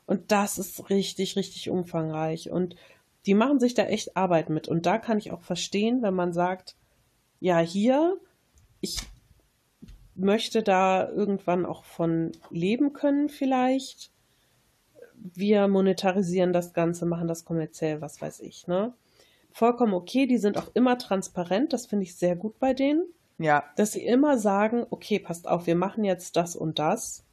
Und 0.06 0.32
das 0.32 0.58
ist 0.58 0.90
richtig, 0.90 1.36
richtig 1.36 1.70
umfangreich. 1.70 2.50
Und 2.50 2.74
die 3.26 3.34
machen 3.34 3.60
sich 3.60 3.74
da 3.74 3.84
echt 3.84 4.16
Arbeit 4.16 4.50
mit. 4.50 4.66
Und 4.66 4.86
da 4.86 4.98
kann 4.98 5.18
ich 5.18 5.30
auch 5.30 5.42
verstehen, 5.42 6.02
wenn 6.02 6.14
man 6.14 6.32
sagt, 6.32 6.74
ja, 7.38 7.60
hier, 7.60 8.18
ich 8.80 8.98
möchte 10.16 10.64
da 10.64 11.08
irgendwann 11.08 11.64
auch 11.64 11.84
von 11.84 12.32
leben 12.50 12.92
können 12.92 13.28
vielleicht 13.28 14.10
wir 15.34 15.68
monetarisieren 15.68 16.52
das 16.52 16.72
Ganze, 16.72 17.06
machen 17.06 17.28
das 17.28 17.44
kommerziell, 17.44 18.00
was 18.00 18.20
weiß 18.20 18.40
ich, 18.40 18.66
ne? 18.66 18.94
Vollkommen 19.52 19.94
okay, 19.94 20.26
die 20.26 20.38
sind 20.38 20.58
auch 20.58 20.70
immer 20.74 20.98
transparent, 20.98 21.72
das 21.72 21.86
finde 21.86 22.04
ich 22.04 22.16
sehr 22.16 22.36
gut 22.36 22.58
bei 22.58 22.74
denen. 22.74 23.06
Ja. 23.38 23.64
Dass 23.76 23.92
sie 23.92 24.04
immer 24.04 24.38
sagen, 24.38 24.86
okay, 24.90 25.18
passt 25.18 25.48
auf, 25.48 25.66
wir 25.66 25.76
machen 25.76 26.04
jetzt 26.04 26.36
das 26.36 26.56
und 26.56 26.78
das. 26.78 27.24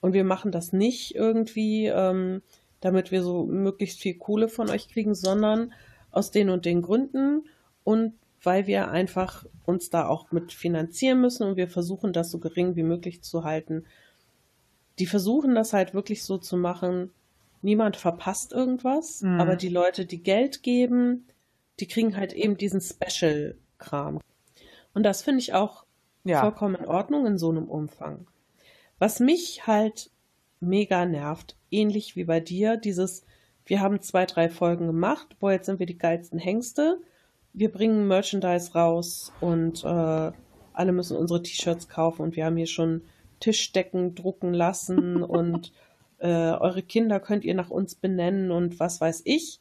Und 0.00 0.12
wir 0.12 0.24
machen 0.24 0.52
das 0.52 0.72
nicht 0.72 1.16
irgendwie, 1.16 1.86
ähm, 1.86 2.42
damit 2.80 3.10
wir 3.10 3.22
so 3.22 3.44
möglichst 3.44 4.00
viel 4.00 4.14
Kohle 4.14 4.48
von 4.48 4.70
euch 4.70 4.88
kriegen, 4.88 5.14
sondern 5.14 5.72
aus 6.12 6.30
den 6.30 6.50
und 6.50 6.64
den 6.64 6.82
Gründen 6.82 7.48
und 7.84 8.14
weil 8.42 8.66
wir 8.66 8.90
einfach 8.90 9.44
uns 9.64 9.90
da 9.90 10.06
auch 10.06 10.30
mit 10.30 10.52
finanzieren 10.52 11.20
müssen 11.20 11.44
und 11.44 11.56
wir 11.56 11.68
versuchen, 11.68 12.12
das 12.12 12.30
so 12.30 12.38
gering 12.38 12.76
wie 12.76 12.84
möglich 12.84 13.22
zu 13.22 13.42
halten. 13.44 13.84
Die 14.98 15.06
versuchen 15.06 15.54
das 15.54 15.72
halt 15.72 15.94
wirklich 15.94 16.24
so 16.24 16.38
zu 16.38 16.56
machen, 16.56 17.10
niemand 17.62 17.96
verpasst 17.96 18.52
irgendwas, 18.52 19.22
mhm. 19.22 19.40
aber 19.40 19.56
die 19.56 19.68
Leute, 19.68 20.06
die 20.06 20.22
Geld 20.22 20.62
geben, 20.62 21.26
die 21.80 21.86
kriegen 21.86 22.16
halt 22.16 22.32
eben 22.32 22.56
diesen 22.56 22.80
Special-Kram. 22.80 24.20
Und 24.94 25.02
das 25.02 25.22
finde 25.22 25.40
ich 25.40 25.54
auch 25.54 25.84
ja. 26.24 26.40
vollkommen 26.40 26.76
in 26.76 26.86
Ordnung 26.86 27.26
in 27.26 27.38
so 27.38 27.50
einem 27.50 27.68
Umfang. 27.68 28.26
Was 28.98 29.20
mich 29.20 29.66
halt 29.66 30.10
mega 30.60 31.06
nervt, 31.06 31.56
ähnlich 31.70 32.16
wie 32.16 32.24
bei 32.24 32.40
dir, 32.40 32.76
dieses, 32.76 33.24
wir 33.64 33.80
haben 33.80 34.00
zwei, 34.00 34.26
drei 34.26 34.48
Folgen 34.48 34.86
gemacht, 34.86 35.36
boah, 35.38 35.52
jetzt 35.52 35.66
sind 35.66 35.78
wir 35.78 35.86
die 35.86 35.98
geilsten 35.98 36.38
Hengste, 36.38 37.00
wir 37.52 37.70
bringen 37.70 38.08
Merchandise 38.08 38.72
raus 38.72 39.32
und 39.40 39.84
äh, 39.84 40.32
alle 40.72 40.92
müssen 40.92 41.16
unsere 41.16 41.42
T-Shirts 41.42 41.88
kaufen 41.88 42.22
und 42.22 42.36
wir 42.36 42.44
haben 42.44 42.56
hier 42.56 42.66
schon 42.66 43.02
Tischdecken 43.40 44.14
drucken 44.14 44.52
lassen 44.52 45.22
und 45.22 45.72
äh, 46.18 46.26
eure 46.26 46.82
Kinder 46.82 47.20
könnt 47.20 47.44
ihr 47.44 47.54
nach 47.54 47.70
uns 47.70 47.94
benennen 47.94 48.50
und 48.50 48.80
was 48.80 49.00
weiß 49.00 49.22
ich. 49.24 49.60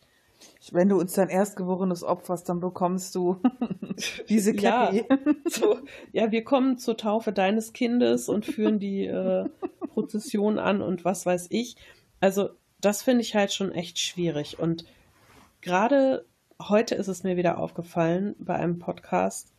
Wenn 0.72 0.90
du 0.90 1.00
uns 1.00 1.14
dein 1.14 1.30
erstgeborenes 1.30 2.04
opferst, 2.04 2.48
dann 2.50 2.60
bekommst 2.60 3.16
du 3.16 3.42
diese 4.30 4.54
Cappy. 4.54 5.06
Ja, 5.10 5.18
so, 5.46 5.80
ja, 6.12 6.32
wir 6.32 6.44
kommen 6.44 6.78
zur 6.78 6.98
Taufe 6.98 7.32
deines 7.32 7.74
Kindes 7.74 8.30
und 8.30 8.46
führen 8.46 8.80
die 8.80 9.06
äh, 9.06 9.50
Prozession 9.94 10.60
an 10.60 10.82
und 10.82 11.06
was 11.06 11.26
weiß 11.26 11.48
ich. 11.50 11.76
Also 12.20 12.50
das 12.82 13.02
finde 13.02 13.22
ich 13.22 13.36
halt 13.36 13.54
schon 13.54 13.72
echt 13.72 14.00
schwierig. 14.00 14.60
Und 14.60 14.86
gerade 15.62 16.26
heute 16.62 16.96
ist 16.96 17.08
es 17.08 17.24
mir 17.24 17.38
wieder 17.38 17.58
aufgefallen 17.58 18.36
bei 18.40 18.56
einem 18.56 18.80
Podcast. 18.80 19.52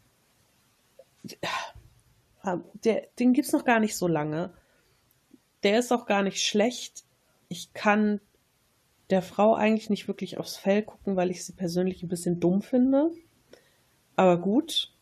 Der, 2.84 3.06
den 3.18 3.32
gibt 3.32 3.46
es 3.46 3.52
noch 3.52 3.64
gar 3.64 3.80
nicht 3.80 3.96
so 3.96 4.08
lange 4.08 4.52
der 5.62 5.78
ist 5.78 5.92
auch 5.92 6.06
gar 6.06 6.22
nicht 6.22 6.44
schlecht. 6.44 7.04
Ich 7.48 7.72
kann 7.72 8.20
der 9.10 9.22
Frau 9.22 9.54
eigentlich 9.54 9.90
nicht 9.90 10.06
wirklich 10.06 10.38
aufs 10.38 10.56
Fell 10.56 10.82
gucken, 10.82 11.16
weil 11.16 11.30
ich 11.30 11.44
sie 11.44 11.52
persönlich 11.52 12.02
ein 12.02 12.08
bisschen 12.08 12.40
dumm 12.40 12.62
finde. 12.62 13.10
Aber 14.16 14.38
gut. 14.38 14.92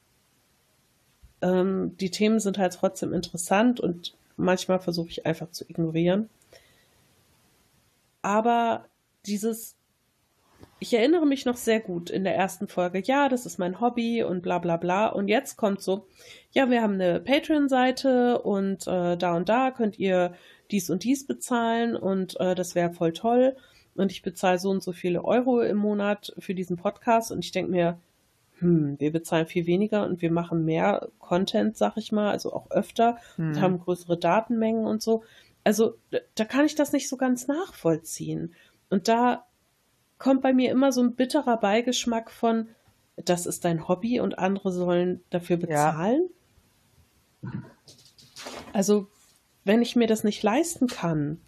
Ähm, 1.42 1.96
die 1.98 2.10
Themen 2.10 2.40
sind 2.40 2.58
halt 2.58 2.74
trotzdem 2.74 3.12
interessant 3.12 3.80
und 3.80 4.16
manchmal 4.36 4.80
versuche 4.80 5.08
ich 5.08 5.26
einfach 5.26 5.50
zu 5.50 5.68
ignorieren. 5.68 6.30
Aber 8.22 8.86
dieses, 9.26 9.76
ich 10.78 10.92
erinnere 10.92 11.26
mich 11.26 11.46
noch 11.46 11.56
sehr 11.56 11.80
gut 11.80 12.10
in 12.10 12.24
der 12.24 12.36
ersten 12.36 12.68
Folge, 12.68 13.00
ja, 13.02 13.28
das 13.28 13.46
ist 13.46 13.58
mein 13.58 13.80
Hobby 13.80 14.22
und 14.22 14.42
bla 14.42 14.58
bla 14.58 14.76
bla. 14.76 15.06
Und 15.06 15.28
jetzt 15.28 15.56
kommt 15.56 15.80
so, 15.80 16.06
ja, 16.52 16.70
wir 16.70 16.82
haben 16.82 16.94
eine 16.94 17.20
Patreon-Seite 17.20 18.42
und 18.42 18.86
äh, 18.86 19.16
da 19.16 19.36
und 19.36 19.48
da 19.48 19.70
könnt 19.70 19.98
ihr 19.98 20.34
dies 20.70 20.90
und 20.90 21.04
dies 21.04 21.26
bezahlen 21.26 21.96
und 21.96 22.38
äh, 22.40 22.54
das 22.54 22.74
wäre 22.74 22.92
voll 22.92 23.12
toll. 23.12 23.56
Und 23.94 24.12
ich 24.12 24.22
bezahle 24.22 24.58
so 24.58 24.68
und 24.70 24.82
so 24.82 24.92
viele 24.92 25.24
Euro 25.24 25.62
im 25.62 25.78
Monat 25.78 26.34
für 26.38 26.54
diesen 26.54 26.76
Podcast 26.76 27.32
und 27.32 27.44
ich 27.44 27.52
denke 27.52 27.70
mir, 27.70 27.98
hm, 28.58 28.96
wir 28.98 29.12
bezahlen 29.12 29.46
viel 29.46 29.66
weniger 29.66 30.04
und 30.04 30.20
wir 30.20 30.30
machen 30.30 30.66
mehr 30.66 31.08
Content, 31.18 31.78
sag 31.78 31.96
ich 31.96 32.12
mal, 32.12 32.30
also 32.30 32.52
auch 32.52 32.70
öfter 32.70 33.16
hm. 33.36 33.48
und 33.48 33.60
haben 33.62 33.80
größere 33.80 34.18
Datenmengen 34.18 34.84
und 34.84 35.00
so. 35.00 35.22
Also 35.64 35.94
da 36.34 36.44
kann 36.44 36.66
ich 36.66 36.74
das 36.74 36.92
nicht 36.92 37.08
so 37.08 37.16
ganz 37.16 37.48
nachvollziehen. 37.48 38.54
Und 38.88 39.08
da 39.08 39.45
kommt 40.18 40.42
bei 40.42 40.52
mir 40.52 40.70
immer 40.70 40.92
so 40.92 41.02
ein 41.02 41.14
bitterer 41.14 41.56
Beigeschmack 41.56 42.30
von, 42.30 42.68
das 43.16 43.46
ist 43.46 43.64
dein 43.64 43.88
Hobby 43.88 44.20
und 44.20 44.38
andere 44.38 44.72
sollen 44.72 45.22
dafür 45.30 45.56
bezahlen. 45.56 46.28
Ja. 47.42 47.50
Also 48.72 49.08
wenn 49.64 49.82
ich 49.82 49.96
mir 49.96 50.06
das 50.06 50.22
nicht 50.22 50.42
leisten 50.42 50.86
kann, 50.86 51.40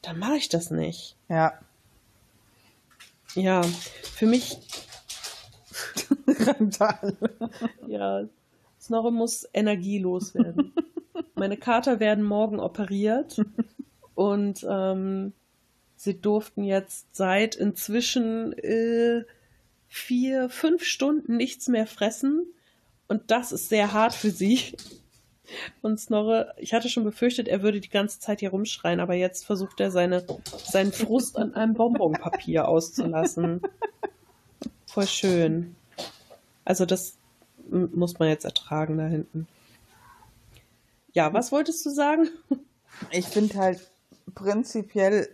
dann 0.00 0.18
mache 0.18 0.36
ich 0.36 0.48
das 0.48 0.70
nicht. 0.70 1.16
Ja. 1.28 1.54
Ja, 3.34 3.62
für 3.62 4.26
mich. 4.26 4.58
Randale. 6.26 7.16
ja, 7.86 8.24
Snorre 8.80 9.12
muss 9.12 9.48
energielos 9.52 10.34
werden. 10.34 10.72
Meine 11.34 11.56
Kater 11.56 11.98
werden 12.00 12.24
morgen 12.24 12.60
operiert 12.60 13.40
und 14.14 14.66
ähm, 14.68 15.32
sie 16.02 16.20
durften 16.20 16.64
jetzt 16.64 17.14
seit 17.14 17.54
inzwischen 17.54 18.52
äh, 18.58 19.24
vier, 19.86 20.48
fünf 20.48 20.82
Stunden 20.82 21.36
nichts 21.36 21.68
mehr 21.68 21.86
fressen. 21.86 22.44
Und 23.06 23.30
das 23.30 23.52
ist 23.52 23.68
sehr 23.68 23.92
hart 23.92 24.12
für 24.12 24.32
sie. 24.32 24.76
Und 25.80 26.00
Snorre, 26.00 26.54
ich 26.56 26.74
hatte 26.74 26.88
schon 26.88 27.04
befürchtet, 27.04 27.46
er 27.46 27.62
würde 27.62 27.80
die 27.80 27.88
ganze 27.88 28.18
Zeit 28.18 28.40
hier 28.40 28.50
rumschreien, 28.50 28.98
aber 28.98 29.14
jetzt 29.14 29.44
versucht 29.44 29.78
er 29.78 29.92
seine, 29.92 30.24
seinen 30.64 30.92
Frust 30.92 31.36
an 31.36 31.54
einem 31.54 31.74
Bonbonpapier 31.74 32.66
auszulassen. 32.68 33.60
Voll 34.86 35.06
schön. 35.06 35.76
Also 36.64 36.84
das 36.84 37.14
muss 37.70 38.18
man 38.18 38.28
jetzt 38.28 38.44
ertragen 38.44 38.98
da 38.98 39.06
hinten. 39.06 39.46
Ja, 41.12 41.32
was 41.32 41.52
wolltest 41.52 41.86
du 41.86 41.90
sagen? 41.90 42.28
Ich 43.10 43.26
finde 43.26 43.54
halt 43.54 43.88
prinzipiell 44.34 45.28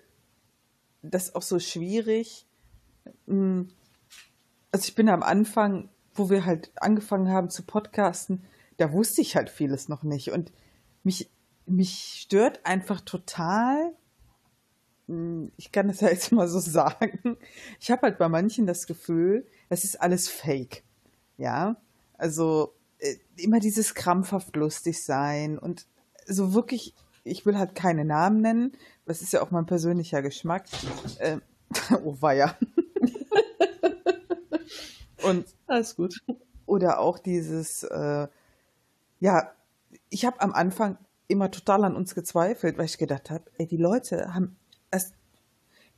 das 1.10 1.34
auch 1.34 1.42
so 1.42 1.58
schwierig, 1.58 2.46
hm, 3.26 3.68
also 4.72 4.86
ich 4.86 4.94
bin 4.94 5.08
am 5.08 5.22
Anfang, 5.22 5.88
wo 6.14 6.30
wir 6.30 6.44
halt 6.44 6.70
angefangen 6.76 7.30
haben 7.30 7.50
zu 7.50 7.62
podcasten, 7.62 8.44
da 8.76 8.92
wusste 8.92 9.20
ich 9.20 9.36
halt 9.36 9.50
vieles 9.50 9.88
noch 9.88 10.02
nicht. 10.02 10.30
Und 10.30 10.52
mich, 11.02 11.30
mich 11.66 12.20
stört 12.22 12.64
einfach 12.64 13.00
total, 13.00 13.94
hm, 15.06 15.52
ich 15.56 15.72
kann 15.72 15.88
das 15.88 16.00
ja 16.00 16.08
jetzt 16.08 16.32
mal 16.32 16.48
so 16.48 16.58
sagen, 16.58 17.36
ich 17.80 17.90
habe 17.90 18.02
halt 18.02 18.18
bei 18.18 18.28
manchen 18.28 18.66
das 18.66 18.86
Gefühl, 18.86 19.46
das 19.68 19.84
ist 19.84 20.00
alles 20.00 20.28
fake. 20.28 20.82
Ja, 21.36 21.76
also 22.14 22.74
äh, 22.98 23.16
immer 23.36 23.60
dieses 23.60 23.94
krampfhaft 23.94 24.56
lustig 24.56 25.04
sein 25.04 25.58
und 25.58 25.86
so 26.26 26.52
wirklich, 26.52 26.94
ich 27.24 27.46
will 27.46 27.56
halt 27.56 27.74
keine 27.74 28.04
Namen 28.04 28.40
nennen, 28.40 28.72
das 29.08 29.22
ist 29.22 29.32
ja 29.32 29.42
auch 29.42 29.50
mein 29.50 29.66
persönlicher 29.66 30.22
Geschmack. 30.22 30.66
Äh, 31.18 31.38
oh 32.04 32.16
weia. 32.20 32.56
und 35.22 35.46
alles 35.66 35.96
gut. 35.96 36.22
Oder 36.66 37.00
auch 37.00 37.18
dieses, 37.18 37.82
äh, 37.84 38.28
ja, 39.20 39.52
ich 40.10 40.24
habe 40.24 40.40
am 40.40 40.52
Anfang 40.52 40.98
immer 41.26 41.50
total 41.50 41.84
an 41.84 41.96
uns 41.96 42.14
gezweifelt, 42.14 42.78
weil 42.78 42.84
ich 42.84 42.98
gedacht 42.98 43.30
habe, 43.30 43.44
ey, 43.58 43.66
die 43.66 43.76
Leute 43.76 44.34
haben 44.34 44.56
erst 44.90 45.14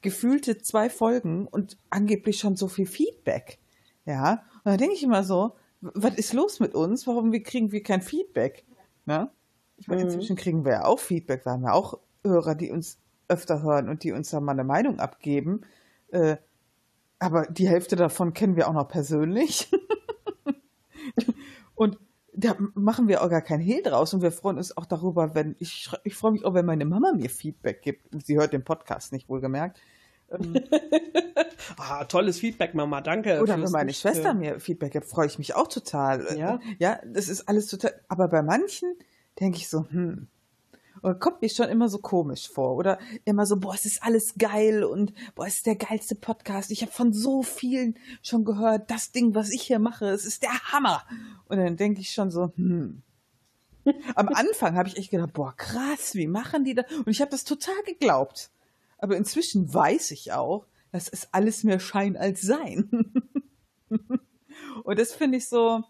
gefühlte 0.02 0.58
zwei 0.58 0.88
Folgen 0.88 1.46
und 1.46 1.76
angeblich 1.90 2.38
schon 2.38 2.56
so 2.56 2.68
viel 2.68 2.86
Feedback. 2.86 3.58
Ja, 4.06 4.44
und 4.64 4.66
dann 4.66 4.78
denke 4.78 4.94
ich 4.94 5.02
immer 5.02 5.24
so, 5.24 5.52
was 5.80 6.14
ist 6.14 6.32
los 6.32 6.60
mit 6.60 6.74
uns? 6.74 7.06
Warum 7.06 7.32
wir 7.32 7.42
kriegen 7.42 7.72
wir 7.72 7.82
kein 7.82 8.02
Feedback? 8.02 8.64
Ne? 9.06 9.30
Ich 9.76 9.88
meine, 9.88 10.04
mhm. 10.04 10.10
inzwischen 10.10 10.36
kriegen 10.36 10.64
wir 10.64 10.72
ja 10.72 10.84
auch 10.84 10.98
Feedback. 10.98 11.44
Wir 11.44 11.52
haben 11.52 11.64
ja 11.64 11.72
auch 11.72 11.98
Hörer, 12.24 12.54
die 12.54 12.70
uns 12.70 12.98
öfter 13.30 13.62
hören 13.62 13.88
und 13.88 14.04
die 14.04 14.12
uns 14.12 14.30
da 14.30 14.40
mal 14.40 14.52
eine 14.52 14.64
Meinung 14.64 14.98
abgeben. 14.98 15.62
Äh, 16.08 16.36
aber 17.18 17.46
die 17.46 17.68
Hälfte 17.68 17.96
davon 17.96 18.32
kennen 18.32 18.56
wir 18.56 18.68
auch 18.68 18.72
noch 18.72 18.88
persönlich. 18.88 19.70
und 21.74 21.98
da 22.32 22.56
machen 22.74 23.08
wir 23.08 23.22
auch 23.22 23.28
gar 23.28 23.42
kein 23.42 23.60
Hehl 23.60 23.82
draus 23.82 24.14
und 24.14 24.22
wir 24.22 24.32
freuen 24.32 24.56
uns 24.56 24.76
auch 24.76 24.86
darüber, 24.86 25.34
wenn 25.34 25.56
ich, 25.58 25.90
ich 26.04 26.14
freue 26.14 26.32
mich 26.32 26.44
auch, 26.44 26.54
wenn 26.54 26.64
meine 26.64 26.84
Mama 26.84 27.12
mir 27.12 27.28
Feedback 27.28 27.82
gibt. 27.82 28.06
Sie 28.24 28.36
hört 28.36 28.52
den 28.52 28.64
Podcast 28.64 29.12
nicht 29.12 29.28
wohlgemerkt. 29.28 29.80
Ähm, 30.30 30.54
ah, 31.76 32.04
tolles 32.04 32.38
Feedback, 32.38 32.74
Mama, 32.74 33.00
danke. 33.00 33.40
Oder 33.40 33.60
wenn 33.60 33.70
meine 33.70 33.92
Schwester 33.92 34.32
mir 34.32 34.60
Feedback 34.60 34.92
gibt, 34.92 35.06
freue 35.06 35.26
ich 35.26 35.38
mich 35.38 35.54
auch 35.54 35.68
total. 35.68 36.38
Ja. 36.38 36.60
Ja, 36.78 37.00
das 37.04 37.28
ist 37.28 37.48
alles 37.48 37.66
total. 37.66 38.00
Aber 38.08 38.28
bei 38.28 38.42
manchen 38.42 38.94
denke 39.38 39.58
ich 39.58 39.68
so, 39.68 39.86
hm, 39.90 40.28
kommt 41.02 41.42
mir 41.42 41.48
schon 41.48 41.68
immer 41.68 41.88
so 41.88 41.98
komisch 41.98 42.48
vor. 42.48 42.76
Oder 42.76 42.98
immer 43.24 43.46
so, 43.46 43.56
boah, 43.56 43.74
es 43.74 43.86
ist 43.86 44.02
alles 44.02 44.34
geil 44.38 44.84
und 44.84 45.12
boah, 45.34 45.46
es 45.46 45.56
ist 45.56 45.66
der 45.66 45.76
geilste 45.76 46.14
Podcast. 46.14 46.70
Ich 46.70 46.82
habe 46.82 46.92
von 46.92 47.12
so 47.12 47.42
vielen 47.42 47.96
schon 48.22 48.44
gehört, 48.44 48.90
das 48.90 49.12
Ding, 49.12 49.34
was 49.34 49.50
ich 49.50 49.62
hier 49.62 49.78
mache, 49.78 50.06
es 50.06 50.24
ist 50.24 50.42
der 50.42 50.72
Hammer. 50.72 51.04
Und 51.48 51.58
dann 51.58 51.76
denke 51.76 52.00
ich 52.00 52.10
schon 52.10 52.30
so, 52.30 52.52
hm. 52.56 53.02
Am 54.14 54.28
Anfang 54.28 54.76
habe 54.76 54.88
ich 54.88 54.96
echt 54.96 55.10
gedacht, 55.10 55.32
boah, 55.32 55.54
krass, 55.56 56.14
wie 56.14 56.26
machen 56.26 56.64
die 56.64 56.74
das? 56.74 56.86
Und 56.92 57.08
ich 57.08 57.20
habe 57.20 57.30
das 57.30 57.44
total 57.44 57.82
geglaubt. 57.84 58.50
Aber 58.98 59.16
inzwischen 59.16 59.72
weiß 59.72 60.10
ich 60.10 60.32
auch, 60.32 60.66
dass 60.92 61.08
es 61.08 61.32
alles 61.32 61.64
mehr 61.64 61.80
Schein 61.80 62.16
als 62.16 62.42
Sein. 62.42 62.90
und 64.84 64.98
das 64.98 65.12
finde 65.12 65.38
ich 65.38 65.48
so, 65.48 65.82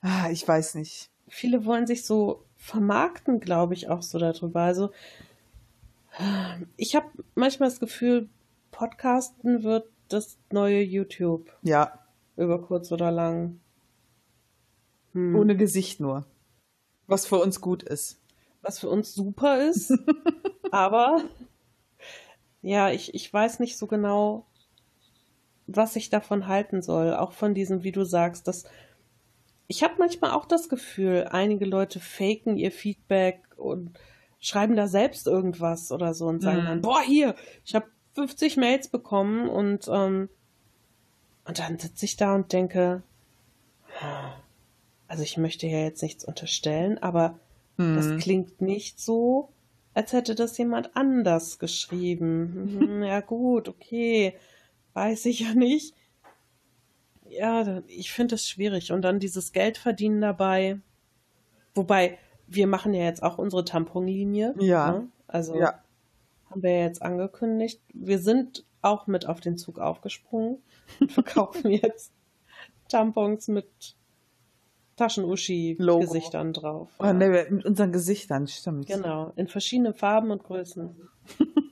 ah, 0.00 0.30
ich 0.30 0.46
weiß 0.46 0.76
nicht. 0.76 1.10
Viele 1.28 1.64
wollen 1.64 1.86
sich 1.86 2.04
so 2.04 2.45
vermarkten, 2.66 3.38
glaube 3.38 3.74
ich, 3.74 3.88
auch 3.88 4.02
so 4.02 4.18
darüber. 4.18 4.62
Also 4.62 4.90
ich 6.76 6.96
habe 6.96 7.06
manchmal 7.36 7.68
das 7.68 7.78
Gefühl, 7.78 8.28
Podcasten 8.72 9.62
wird 9.62 9.88
das 10.08 10.36
neue 10.50 10.82
YouTube. 10.82 11.52
Ja. 11.62 12.00
Über 12.36 12.60
kurz 12.60 12.90
oder 12.90 13.12
lang. 13.12 13.60
Hm. 15.12 15.36
Ohne 15.36 15.56
Gesicht 15.56 16.00
nur. 16.00 16.26
Was 17.06 17.24
für 17.24 17.36
uns 17.36 17.60
gut 17.60 17.84
ist. 17.84 18.20
Was 18.62 18.80
für 18.80 18.88
uns 18.88 19.14
super 19.14 19.64
ist. 19.64 19.92
aber 20.72 21.22
ja, 22.62 22.90
ich, 22.90 23.14
ich 23.14 23.32
weiß 23.32 23.60
nicht 23.60 23.78
so 23.78 23.86
genau, 23.86 24.44
was 25.68 25.94
ich 25.94 26.10
davon 26.10 26.48
halten 26.48 26.82
soll. 26.82 27.14
Auch 27.14 27.30
von 27.30 27.54
diesem, 27.54 27.84
wie 27.84 27.92
du 27.92 28.04
sagst, 28.04 28.48
dass 28.48 28.64
ich 29.68 29.82
habe 29.82 29.94
manchmal 29.98 30.32
auch 30.32 30.46
das 30.46 30.68
Gefühl, 30.68 31.28
einige 31.30 31.64
Leute 31.64 32.00
faken 32.00 32.56
ihr 32.56 32.70
Feedback 32.70 33.40
und 33.56 33.98
schreiben 34.38 34.76
da 34.76 34.86
selbst 34.86 35.26
irgendwas 35.26 35.90
oder 35.90 36.14
so 36.14 36.26
und 36.26 36.42
sagen 36.42 36.62
mhm. 36.62 36.66
dann, 36.66 36.82
boah, 36.82 37.00
hier, 37.00 37.34
ich 37.64 37.74
habe 37.74 37.86
50 38.14 38.56
Mails 38.56 38.88
bekommen 38.88 39.48
und, 39.48 39.88
ähm, 39.88 40.28
und 41.44 41.58
dann 41.58 41.78
sitze 41.78 42.04
ich 42.04 42.16
da 42.16 42.34
und 42.34 42.52
denke, 42.52 43.02
also 45.08 45.22
ich 45.22 45.36
möchte 45.36 45.66
ja 45.66 45.78
jetzt 45.78 46.02
nichts 46.02 46.24
unterstellen, 46.24 46.98
aber 46.98 47.38
mhm. 47.76 47.96
das 47.96 48.22
klingt 48.22 48.60
nicht 48.60 49.00
so, 49.00 49.48
als 49.94 50.12
hätte 50.12 50.34
das 50.34 50.58
jemand 50.58 50.94
anders 50.96 51.58
geschrieben. 51.58 52.78
Hm, 52.86 53.02
ja 53.02 53.20
gut, 53.20 53.68
okay, 53.68 54.34
weiß 54.92 55.26
ich 55.26 55.40
ja 55.40 55.54
nicht 55.54 55.94
ja, 57.30 57.82
ich 57.86 58.12
finde 58.12 58.34
es 58.36 58.48
schwierig. 58.48 58.92
Und 58.92 59.02
dann 59.02 59.20
dieses 59.20 59.52
Geld 59.52 59.78
verdienen 59.78 60.20
dabei. 60.20 60.78
Wobei, 61.74 62.18
wir 62.46 62.66
machen 62.66 62.94
ja 62.94 63.04
jetzt 63.04 63.22
auch 63.22 63.38
unsere 63.38 63.64
Tamponlinie. 63.64 64.54
Ja. 64.58 64.92
Ne? 64.92 65.08
Also 65.26 65.56
ja. 65.56 65.82
haben 66.50 66.62
wir 66.62 66.70
ja 66.70 66.84
jetzt 66.84 67.02
angekündigt. 67.02 67.80
Wir 67.92 68.18
sind 68.18 68.64
auch 68.82 69.06
mit 69.06 69.26
auf 69.26 69.40
den 69.40 69.56
Zug 69.56 69.78
aufgesprungen 69.78 70.58
und 71.00 71.12
verkaufen 71.12 71.70
jetzt 71.70 72.12
Tampons 72.88 73.48
mit 73.48 73.96
Taschenuschi-Gesichtern 74.96 76.52
drauf. 76.52 76.88
Oh, 76.98 77.12
nee, 77.12 77.28
mit 77.50 77.64
unseren 77.66 77.92
Gesichtern, 77.92 78.46
stimmt. 78.46 78.86
Genau, 78.86 79.32
in 79.36 79.46
verschiedenen 79.48 79.92
Farben 79.92 80.30
und 80.30 80.42
Größen. 80.42 80.96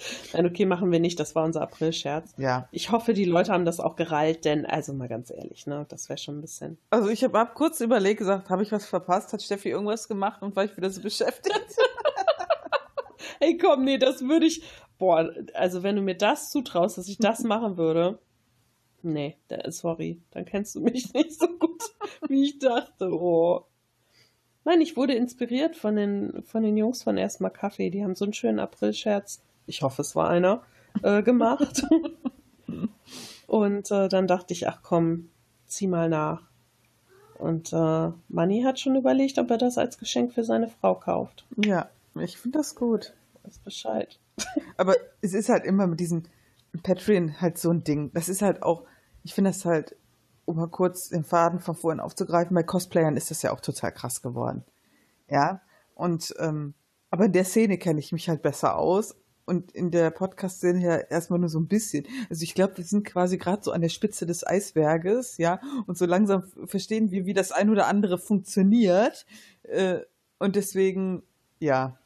Nein, 0.32 0.46
okay, 0.46 0.66
machen 0.66 0.90
wir 0.90 1.00
nicht. 1.00 1.18
Das 1.20 1.34
war 1.34 1.44
unser 1.44 1.62
April-Scherz. 1.62 2.34
Ja. 2.36 2.68
Ich 2.72 2.90
hoffe, 2.90 3.12
die 3.12 3.24
Leute 3.24 3.52
haben 3.52 3.64
das 3.64 3.80
auch 3.80 3.96
gerallt, 3.96 4.44
denn, 4.44 4.66
also 4.66 4.92
mal 4.92 5.08
ganz 5.08 5.30
ehrlich, 5.30 5.66
ne, 5.66 5.86
das 5.88 6.08
wäre 6.08 6.18
schon 6.18 6.38
ein 6.38 6.40
bisschen. 6.40 6.78
Also 6.90 7.08
ich 7.08 7.24
habe 7.24 7.38
hab 7.38 7.54
kurz 7.54 7.80
überlegt, 7.80 8.18
gesagt, 8.18 8.50
habe 8.50 8.62
ich 8.62 8.72
was 8.72 8.86
verpasst? 8.86 9.32
Hat 9.32 9.42
Steffi 9.42 9.70
irgendwas 9.70 10.08
gemacht 10.08 10.42
und 10.42 10.56
war 10.56 10.64
ich 10.64 10.76
wieder 10.76 10.90
so 10.90 11.02
beschäftigt? 11.02 11.60
Ey, 13.40 13.56
komm, 13.56 13.84
nee, 13.84 13.98
das 13.98 14.22
würde 14.22 14.46
ich. 14.46 14.62
Boah, 14.98 15.32
also 15.54 15.82
wenn 15.82 15.96
du 15.96 16.02
mir 16.02 16.16
das 16.16 16.50
zutraust, 16.50 16.98
dass 16.98 17.08
ich 17.08 17.18
das 17.18 17.42
machen 17.42 17.76
würde. 17.76 18.18
Nee, 19.02 19.38
sorry, 19.68 20.20
dann 20.30 20.44
kennst 20.44 20.74
du 20.74 20.80
mich 20.80 21.14
nicht 21.14 21.38
so 21.38 21.46
gut, 21.46 21.82
wie 22.28 22.44
ich 22.44 22.58
dachte. 22.58 23.10
Oh. 23.10 23.64
Nein, 24.64 24.82
ich 24.82 24.94
wurde 24.98 25.14
inspiriert 25.14 25.74
von 25.74 25.96
den, 25.96 26.42
von 26.42 26.62
den 26.62 26.76
Jungs 26.76 27.02
von 27.02 27.16
Erstmal 27.16 27.50
Kaffee. 27.50 27.88
Die 27.88 28.04
haben 28.04 28.14
so 28.14 28.26
einen 28.26 28.34
schönen 28.34 28.58
April-Scherz 28.58 29.42
ich 29.70 29.82
hoffe, 29.82 30.02
es 30.02 30.14
war 30.14 30.28
einer, 30.28 30.62
äh, 31.02 31.22
gemacht. 31.22 31.86
und 33.46 33.90
äh, 33.90 34.08
dann 34.08 34.26
dachte 34.26 34.52
ich, 34.52 34.68
ach 34.68 34.80
komm, 34.82 35.30
zieh 35.66 35.86
mal 35.86 36.08
nach. 36.08 36.42
Und 37.38 37.72
äh, 37.72 38.10
Manni 38.28 38.62
hat 38.62 38.78
schon 38.78 38.96
überlegt, 38.96 39.38
ob 39.38 39.50
er 39.50 39.56
das 39.56 39.78
als 39.78 39.96
Geschenk 39.96 40.34
für 40.34 40.44
seine 40.44 40.68
Frau 40.68 40.94
kauft. 40.94 41.46
Ja, 41.56 41.88
ich 42.16 42.36
finde 42.36 42.58
das 42.58 42.74
gut. 42.74 43.14
Weiß 43.44 43.58
Bescheid. 43.60 44.18
Aber 44.76 44.94
es 45.22 45.32
ist 45.32 45.48
halt 45.48 45.64
immer 45.64 45.86
mit 45.86 46.00
diesem 46.00 46.24
Patreon 46.82 47.40
halt 47.40 47.56
so 47.56 47.70
ein 47.70 47.82
Ding. 47.82 48.10
Das 48.12 48.28
ist 48.28 48.42
halt 48.42 48.62
auch, 48.62 48.84
ich 49.22 49.34
finde 49.34 49.50
das 49.50 49.64
halt, 49.64 49.96
um 50.44 50.56
mal 50.56 50.68
kurz 50.68 51.08
den 51.08 51.24
Faden 51.24 51.60
von 51.60 51.74
vorhin 51.74 52.00
aufzugreifen, 52.00 52.54
bei 52.54 52.62
Cosplayern 52.62 53.16
ist 53.16 53.30
das 53.30 53.42
ja 53.42 53.52
auch 53.52 53.60
total 53.60 53.92
krass 53.92 54.20
geworden. 54.20 54.64
Ja, 55.28 55.62
und 55.94 56.34
ähm, 56.38 56.74
aber 57.10 57.26
in 57.26 57.32
der 57.32 57.44
Szene 57.44 57.78
kenne 57.78 58.00
ich 58.00 58.12
mich 58.12 58.28
halt 58.28 58.42
besser 58.42 58.76
aus 58.76 59.16
und 59.50 59.72
in 59.72 59.90
der 59.90 60.12
Podcast-Szene 60.12 60.80
ja 60.80 60.96
erstmal 60.96 61.40
nur 61.40 61.48
so 61.48 61.58
ein 61.58 61.66
bisschen. 61.66 62.06
Also 62.30 62.44
ich 62.44 62.54
glaube, 62.54 62.76
wir 62.76 62.84
sind 62.84 63.04
quasi 63.04 63.36
gerade 63.36 63.64
so 63.64 63.72
an 63.72 63.80
der 63.80 63.88
Spitze 63.88 64.24
des 64.24 64.46
Eisberges, 64.46 65.38
ja, 65.38 65.60
und 65.88 65.98
so 65.98 66.06
langsam 66.06 66.44
verstehen 66.66 67.10
wir, 67.10 67.26
wie 67.26 67.34
das 67.34 67.50
ein 67.50 67.68
oder 67.68 67.88
andere 67.88 68.16
funktioniert. 68.16 69.26
Äh, 69.64 69.98
und 70.38 70.54
deswegen, 70.54 71.24
ja. 71.58 71.98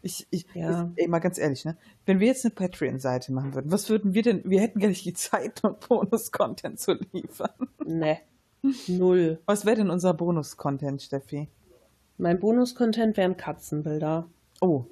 Ich, 0.00 0.28
ich, 0.30 0.46
ja. 0.54 0.92
ich, 0.94 1.02
ey, 1.02 1.08
mal 1.08 1.18
ganz 1.18 1.38
ehrlich, 1.38 1.64
ne? 1.64 1.76
Wenn 2.04 2.20
wir 2.20 2.28
jetzt 2.28 2.44
eine 2.44 2.54
Patreon-Seite 2.54 3.32
machen 3.32 3.54
würden, 3.54 3.72
was 3.72 3.90
würden 3.90 4.14
wir 4.14 4.22
denn, 4.22 4.42
wir 4.44 4.60
hätten 4.60 4.78
gar 4.78 4.88
nicht 4.88 5.04
die 5.04 5.14
Zeit, 5.14 5.60
noch 5.64 5.76
Bonus-Content 5.78 6.78
zu 6.78 6.92
liefern. 7.12 7.50
Ne. 7.84 8.20
Null. 8.86 9.40
Was 9.46 9.66
wäre 9.66 9.76
denn 9.76 9.90
unser 9.90 10.14
Bonus-Content, 10.14 11.02
Steffi? 11.02 11.48
Mein 12.16 12.38
Bonus-Content 12.38 13.16
wären 13.16 13.36
Katzenbilder. 13.36 14.28
Oh, 14.60 14.86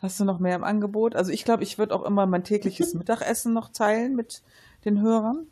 Hast 0.00 0.18
du 0.18 0.24
noch 0.24 0.38
mehr 0.38 0.56
im 0.56 0.64
Angebot? 0.64 1.14
Also 1.14 1.30
ich 1.30 1.44
glaube, 1.44 1.62
ich 1.62 1.78
würde 1.78 1.94
auch 1.94 2.04
immer 2.04 2.26
mein 2.26 2.44
tägliches 2.44 2.94
Mittagessen 2.94 3.52
noch 3.52 3.68
teilen 3.68 4.16
mit 4.16 4.42
den 4.84 5.00
Hörern. 5.02 5.46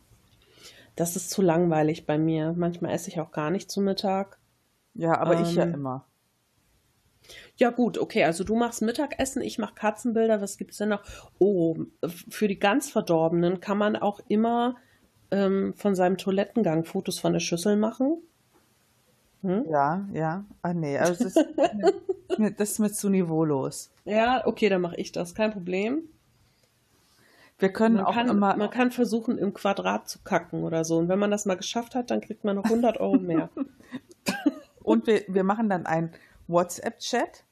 Das 0.96 1.16
ist 1.16 1.30
zu 1.30 1.42
langweilig 1.42 2.06
bei 2.06 2.18
mir. 2.18 2.54
Manchmal 2.56 2.92
esse 2.92 3.08
ich 3.08 3.20
auch 3.20 3.30
gar 3.30 3.50
nicht 3.50 3.70
zu 3.70 3.80
Mittag. 3.80 4.38
Ja, 4.94 5.18
aber 5.18 5.36
ähm, 5.36 5.42
ich 5.42 5.54
ja 5.54 5.64
ähm, 5.64 5.74
immer. 5.74 6.06
Ja, 7.56 7.70
gut, 7.70 7.98
okay. 7.98 8.24
Also 8.24 8.42
du 8.42 8.56
machst 8.56 8.82
Mittagessen, 8.82 9.42
ich 9.42 9.58
mache 9.58 9.74
Katzenbilder. 9.74 10.40
Was 10.40 10.56
gibt's 10.56 10.78
denn 10.78 10.88
noch? 10.88 11.02
Oh, 11.38 11.76
für 12.28 12.48
die 12.48 12.58
ganz 12.58 12.90
Verdorbenen 12.90 13.60
kann 13.60 13.78
man 13.78 13.96
auch 13.96 14.20
immer 14.28 14.76
ähm, 15.30 15.74
von 15.76 15.94
seinem 15.94 16.16
Toilettengang 16.16 16.84
Fotos 16.84 17.18
von 17.18 17.32
der 17.32 17.40
Schüssel 17.40 17.76
machen. 17.76 18.22
Hm? 19.42 19.66
Ja, 19.68 20.06
ja. 20.12 20.44
Ah, 20.62 20.74
nee, 20.74 20.98
also 20.98 21.24
das 21.24 21.36
ist, 21.36 22.38
mir, 22.38 22.50
das 22.50 22.70
ist 22.70 22.78
mir 22.78 22.92
zu 22.92 23.08
niveaulos. 23.08 23.90
Ja, 24.04 24.46
okay, 24.46 24.68
dann 24.68 24.80
mache 24.80 24.96
ich 24.96 25.12
das. 25.12 25.34
Kein 25.34 25.52
Problem. 25.52 26.02
Wir 27.58 27.72
können 27.72 27.96
Man 27.96 28.04
auch 28.04 28.14
kann, 28.14 28.28
immer. 28.28 28.56
man 28.56 28.70
kann 28.70 28.92
versuchen, 28.92 29.36
im 29.36 29.52
Quadrat 29.52 30.08
zu 30.08 30.20
kacken 30.20 30.62
oder 30.62 30.84
so. 30.84 30.98
Und 30.98 31.08
wenn 31.08 31.18
man 31.18 31.30
das 31.30 31.44
mal 31.44 31.56
geschafft 31.56 31.94
hat, 31.94 32.10
dann 32.10 32.20
kriegt 32.20 32.44
man 32.44 32.56
noch 32.56 32.64
100 32.64 32.98
Euro 33.00 33.16
mehr. 33.16 33.50
Und 34.82 35.06
wir, 35.06 35.22
wir 35.28 35.44
machen 35.44 35.68
dann 35.68 35.84
einen 35.84 36.12
WhatsApp-Chat, 36.46 37.44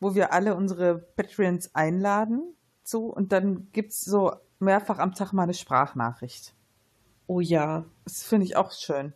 wo 0.00 0.14
wir 0.14 0.32
alle 0.32 0.54
unsere 0.54 0.96
Patreons 0.98 1.74
einladen 1.74 2.54
zu 2.84 3.06
und 3.06 3.32
dann 3.32 3.68
gibt's 3.72 4.04
so 4.04 4.32
mehrfach 4.58 4.98
am 4.98 5.14
Tag 5.14 5.32
mal 5.32 5.42
eine 5.44 5.54
Sprachnachricht. 5.54 6.54
Oh 7.26 7.40
ja. 7.40 7.84
Das 8.04 8.22
finde 8.22 8.46
ich 8.46 8.56
auch 8.56 8.72
schön. 8.72 9.12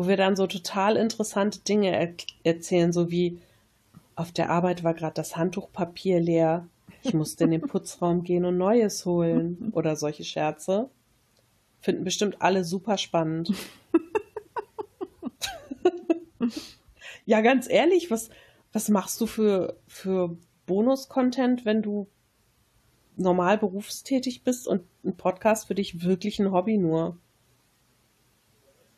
Wo 0.00 0.08
wir 0.08 0.16
dann 0.16 0.34
so 0.34 0.46
total 0.46 0.96
interessante 0.96 1.58
Dinge 1.58 1.94
er 1.94 2.14
erzählen, 2.42 2.90
so 2.90 3.10
wie 3.10 3.38
auf 4.16 4.32
der 4.32 4.48
Arbeit 4.48 4.82
war 4.82 4.94
gerade 4.94 5.12
das 5.12 5.36
Handtuchpapier 5.36 6.20
leer. 6.20 6.66
Ich 7.02 7.12
musste 7.12 7.44
in 7.44 7.50
den 7.50 7.60
Putzraum 7.68 8.24
gehen 8.24 8.46
und 8.46 8.56
Neues 8.56 9.04
holen. 9.04 9.68
Oder 9.74 9.96
solche 9.96 10.24
Scherze. 10.24 10.88
Finden 11.82 12.04
bestimmt 12.04 12.40
alle 12.40 12.64
super 12.64 12.96
spannend. 12.96 13.52
ja, 17.26 17.42
ganz 17.42 17.68
ehrlich, 17.68 18.10
was, 18.10 18.30
was 18.72 18.88
machst 18.88 19.20
du 19.20 19.26
für, 19.26 19.76
für 19.86 20.34
Bonus-Content, 20.64 21.66
wenn 21.66 21.82
du 21.82 22.06
normal 23.16 23.58
berufstätig 23.58 24.44
bist 24.44 24.66
und 24.66 24.82
ein 25.04 25.18
Podcast 25.18 25.66
für 25.66 25.74
dich 25.74 26.02
wirklich 26.02 26.38
ein 26.38 26.52
Hobby 26.52 26.78
nur? 26.78 27.18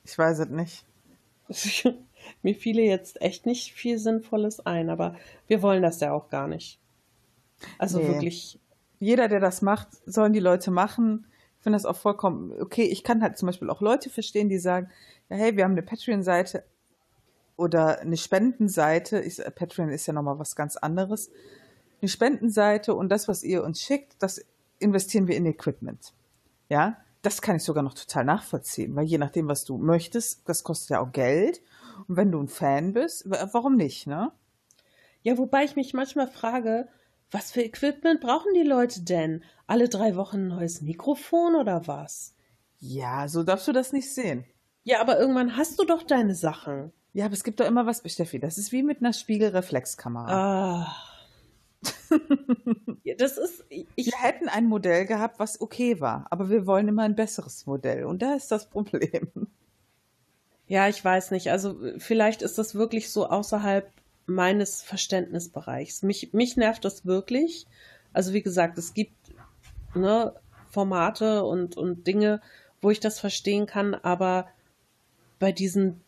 Ich 0.05 0.17
weiß 0.17 0.39
es 0.39 0.49
nicht. 0.49 0.85
Mir 2.43 2.55
fiele 2.55 2.83
jetzt 2.83 3.21
echt 3.21 3.47
nicht 3.47 3.73
viel 3.73 3.99
Sinnvolles 3.99 4.61
ein, 4.65 4.91
aber 4.91 5.17
wir 5.49 5.63
wollen 5.63 5.83
das 5.83 6.01
ja 6.01 6.13
auch 6.13 6.29
gar 6.29 6.49
nicht. 6.49 6.79
Also 7.79 7.99
Nee. 7.99 8.09
wirklich, 8.09 8.59
Jeder, 9.01 9.27
der 9.27 9.41
das 9.41 9.63
macht, 9.63 9.89
sollen 10.07 10.33
die 10.33 10.41
Leute 10.41 10.71
machen. 10.71 11.27
Ich 11.59 11.65
finde 11.65 11.77
das 11.77 11.87
auch 11.87 11.97
vollkommen 11.97 12.53
okay. 12.61 12.85
Ich 12.85 13.03
kann 13.03 13.23
halt 13.23 13.37
zum 13.37 13.47
Beispiel 13.47 13.69
auch 13.71 13.81
Leute 13.81 14.11
verstehen, 14.11 14.49
die 14.49 14.59
sagen, 14.59 14.91
ja, 15.29 15.37
hey, 15.37 15.57
wir 15.57 15.65
haben 15.65 15.73
eine 15.73 15.83
Patreon-Seite 15.83 16.65
oder 17.57 18.01
eine 18.01 18.17
Spendenseite. 18.17 19.21
Ich, 19.21 19.39
Patreon 19.55 19.89
ist 19.91 20.07
ja 20.07 20.13
nochmal 20.13 20.39
was 20.39 20.55
ganz 20.55 20.77
anderes. 20.77 21.31
Eine 22.01 22.09
Spendenseite 22.09 22.95
und 22.95 23.09
das, 23.09 23.27
was 23.29 23.43
ihr 23.43 23.65
uns 23.65 23.81
schickt, 23.81 24.15
das 24.21 24.45
investieren 24.79 25.27
wir 25.29 25.37
in 25.37 25.47
Equipment. 25.47 26.13
Ja, 26.69 26.97
das 27.23 27.41
kann 27.43 27.57
ich 27.57 27.63
sogar 27.65 27.83
noch 27.83 27.95
total 27.95 28.25
nachvollziehen, 28.25 28.95
weil 28.97 29.05
je 29.05 29.19
nachdem, 29.19 29.49
was 29.49 29.65
du 29.65 29.79
möchtest, 29.79 30.49
das 30.49 30.65
kostet 30.65 30.91
ja 30.91 31.01
auch 31.01 31.13
Geld. 31.13 31.61
Und 32.09 32.17
wenn 32.17 32.33
du 32.33 32.41
ein 32.43 32.49
Fan 32.49 32.93
bist, 32.93 33.29
wa- 33.31 33.49
warum 33.53 33.77
nicht, 33.77 34.07
ne? 34.07 34.33
ja, 35.23 35.39
wobei 35.39 35.65
ich 35.65 35.77
mich 35.77 35.95
manchmal 35.95 36.27
frage, 36.27 36.89
was 37.31 37.53
für 37.53 37.63
Equipment 37.63 38.21
brauchen 38.21 38.53
die 38.55 38.65
Leute 38.65 39.03
denn? 39.03 39.45
Alle 39.69 39.89
drei 39.89 40.17
Wochen 40.17 40.39
ein 40.39 40.49
neues 40.49 40.83
Mikrofon 40.83 41.55
oder 41.55 41.87
was? 41.87 42.35
Ja, 42.81 43.29
so 43.29 43.43
darfst 43.45 43.69
du 43.69 43.73
das 43.73 43.93
nicht 43.93 44.13
sehen. 44.13 44.45
Ja, 44.83 45.01
aber 45.01 45.19
irgendwann 45.19 45.57
hast 45.57 45.79
du 45.79 45.85
doch 45.85 46.03
deine 46.03 46.35
Sachen. 46.35 46.93
Ja, 47.13 47.27
aber 47.27 47.35
es 47.35 47.45
gibt 47.45 47.61
doch 47.61 47.67
immer 47.67 47.87
was, 47.87 48.03
Steffi. 48.05 48.41
Das 48.41 48.59
ist 48.59 48.73
wie 48.73 48.83
mit 48.83 48.99
einer 48.99 49.13
Spiegelreflexkamera. 49.13 50.27
Ah. 50.85 50.97
Das 53.19 53.37
ist, 53.37 53.65
ich, 53.69 53.87
Wir 53.97 54.19
hätten 54.19 54.49
ein 54.49 54.67
Modell 54.67 55.07
gehabt, 55.07 55.39
was 55.39 55.61
okay 55.61 56.01
war, 56.01 56.27
aber 56.31 56.49
wir 56.51 56.67
wollen 56.67 56.89
immer 56.89 57.03
ein 57.03 57.15
besseres 57.15 57.67
Modell. 57.67 58.05
Und 58.05 58.23
da 58.23 58.35
ist 58.35 58.51
das 58.51 58.67
Problem. 58.67 59.29
Ja, 60.67 60.89
ich 60.89 61.05
weiß 61.05 61.33
nicht. 61.33 61.51
Also 61.51 61.77
vielleicht 61.99 62.43
ist 62.43 62.59
das 62.59 62.75
wirklich 62.75 63.11
so 63.11 63.27
außerhalb 63.27 63.91
meines 64.27 64.83
Verständnisbereichs. 64.83 66.03
Mich, 66.03 66.33
mich 66.33 66.57
nervt 66.57 66.85
das 66.85 67.05
wirklich. 67.05 67.67
Also 68.13 68.33
wie 68.33 68.43
gesagt, 68.43 68.79
es 68.79 68.95
gibt 68.95 69.15
ne, 69.95 70.33
Formate 70.71 71.45
und, 71.45 71.77
und 71.77 72.07
Dinge, 72.07 72.41
wo 72.81 72.91
ich 72.91 73.01
das 73.01 73.21
verstehen 73.21 73.67
kann, 73.67 73.95
aber 73.95 74.49
bei 75.39 75.53
diesen, 75.53 76.01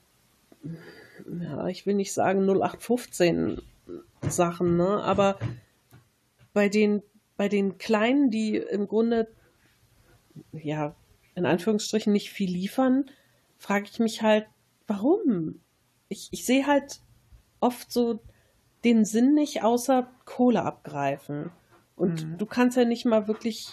ja, 1.41 1.67
ich 1.67 1.87
will 1.87 1.95
nicht 1.95 2.13
sagen 2.13 2.49
0815 2.49 3.61
Sachen, 4.23 4.77
ne, 4.77 5.03
aber 5.03 5.39
bei 6.55 6.71
den, 6.71 7.03
bei 7.37 7.49
den 7.51 7.77
Kleinen, 7.77 8.31
die 8.31 8.57
im 8.57 8.89
Grunde, 8.89 9.29
ja, 10.53 10.95
in 11.35 11.45
Anführungsstrichen 11.45 12.13
nicht 12.13 12.31
viel 12.31 12.51
liefern, 12.51 13.11
frage 13.59 13.89
ich 13.91 13.99
mich 13.99 14.23
halt, 14.23 14.47
warum? 14.87 15.61
Ich, 16.09 16.29
ich 16.31 16.47
sehe 16.47 16.67
halt 16.67 17.01
oft 17.61 17.93
so 17.93 18.21
den 18.85 19.05
Sinn 19.05 19.35
nicht, 19.35 19.63
außer 19.63 20.09
Kohle 20.25 20.63
abgreifen. 20.63 21.51
Und 21.97 22.23
Mhm. 22.25 22.39
du 22.39 22.47
kannst 22.47 22.77
ja 22.77 22.85
nicht 22.85 23.05
mal 23.05 23.29
wirklich, 23.29 23.69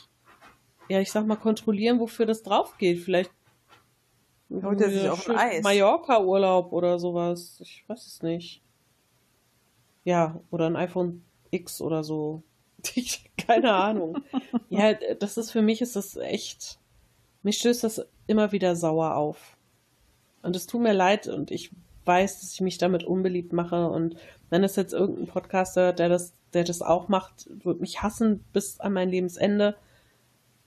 ja, 0.89 0.99
ich 0.99 1.11
sag 1.11 1.25
mal, 1.25 1.36
kontrollieren, 1.36 1.99
wofür 1.99 2.25
das 2.25 2.43
drauf 2.43 2.77
geht. 2.77 2.99
Vielleicht 2.99 3.32
Holt 4.51 4.82
er 4.82 4.89
sich 4.89 5.07
auf 5.07 5.29
Eis. 5.29 5.63
Mallorca-Urlaub 5.63 6.73
oder 6.73 6.99
sowas. 6.99 7.59
Ich 7.61 7.88
weiß 7.88 8.05
es 8.05 8.21
nicht. 8.21 8.61
Ja, 10.03 10.39
oder 10.49 10.65
ein 10.67 10.75
iPhone 10.75 11.23
X 11.51 11.82
oder 11.82 12.03
so. 12.03 12.43
Ich, 12.95 13.29
keine 13.38 13.73
Ahnung. 13.73 14.17
ja, 14.69 14.93
das 14.93 15.38
ist 15.38 15.51
für 15.51 15.61
mich 15.61 15.82
ist 15.82 15.95
das 15.95 16.15
echt. 16.17 16.79
Mich 17.43 17.57
stößt 17.57 17.84
das 17.84 18.05
immer 18.27 18.51
wieder 18.51 18.75
sauer 18.75 19.15
auf. 19.15 19.57
Und 20.41 20.55
es 20.55 20.67
tut 20.67 20.82
mir 20.82 20.93
leid 20.93 21.27
und 21.27 21.51
ich 21.51 21.71
weiß, 22.05 22.39
dass 22.39 22.53
ich 22.53 22.61
mich 22.61 22.77
damit 22.77 23.03
unbeliebt 23.03 23.53
mache. 23.53 23.89
Und 23.89 24.15
wenn 24.49 24.63
es 24.63 24.75
jetzt 24.75 24.93
irgendein 24.93 25.27
Podcaster, 25.27 25.93
der 25.93 26.09
das, 26.09 26.34
der 26.53 26.63
das 26.63 26.82
auch 26.82 27.07
macht, 27.07 27.47
wird 27.63 27.82
mich 27.82 28.01
hassen 28.01 28.43
bis 28.53 28.79
an 28.79 28.93
mein 28.93 29.09
Lebensende. 29.09 29.75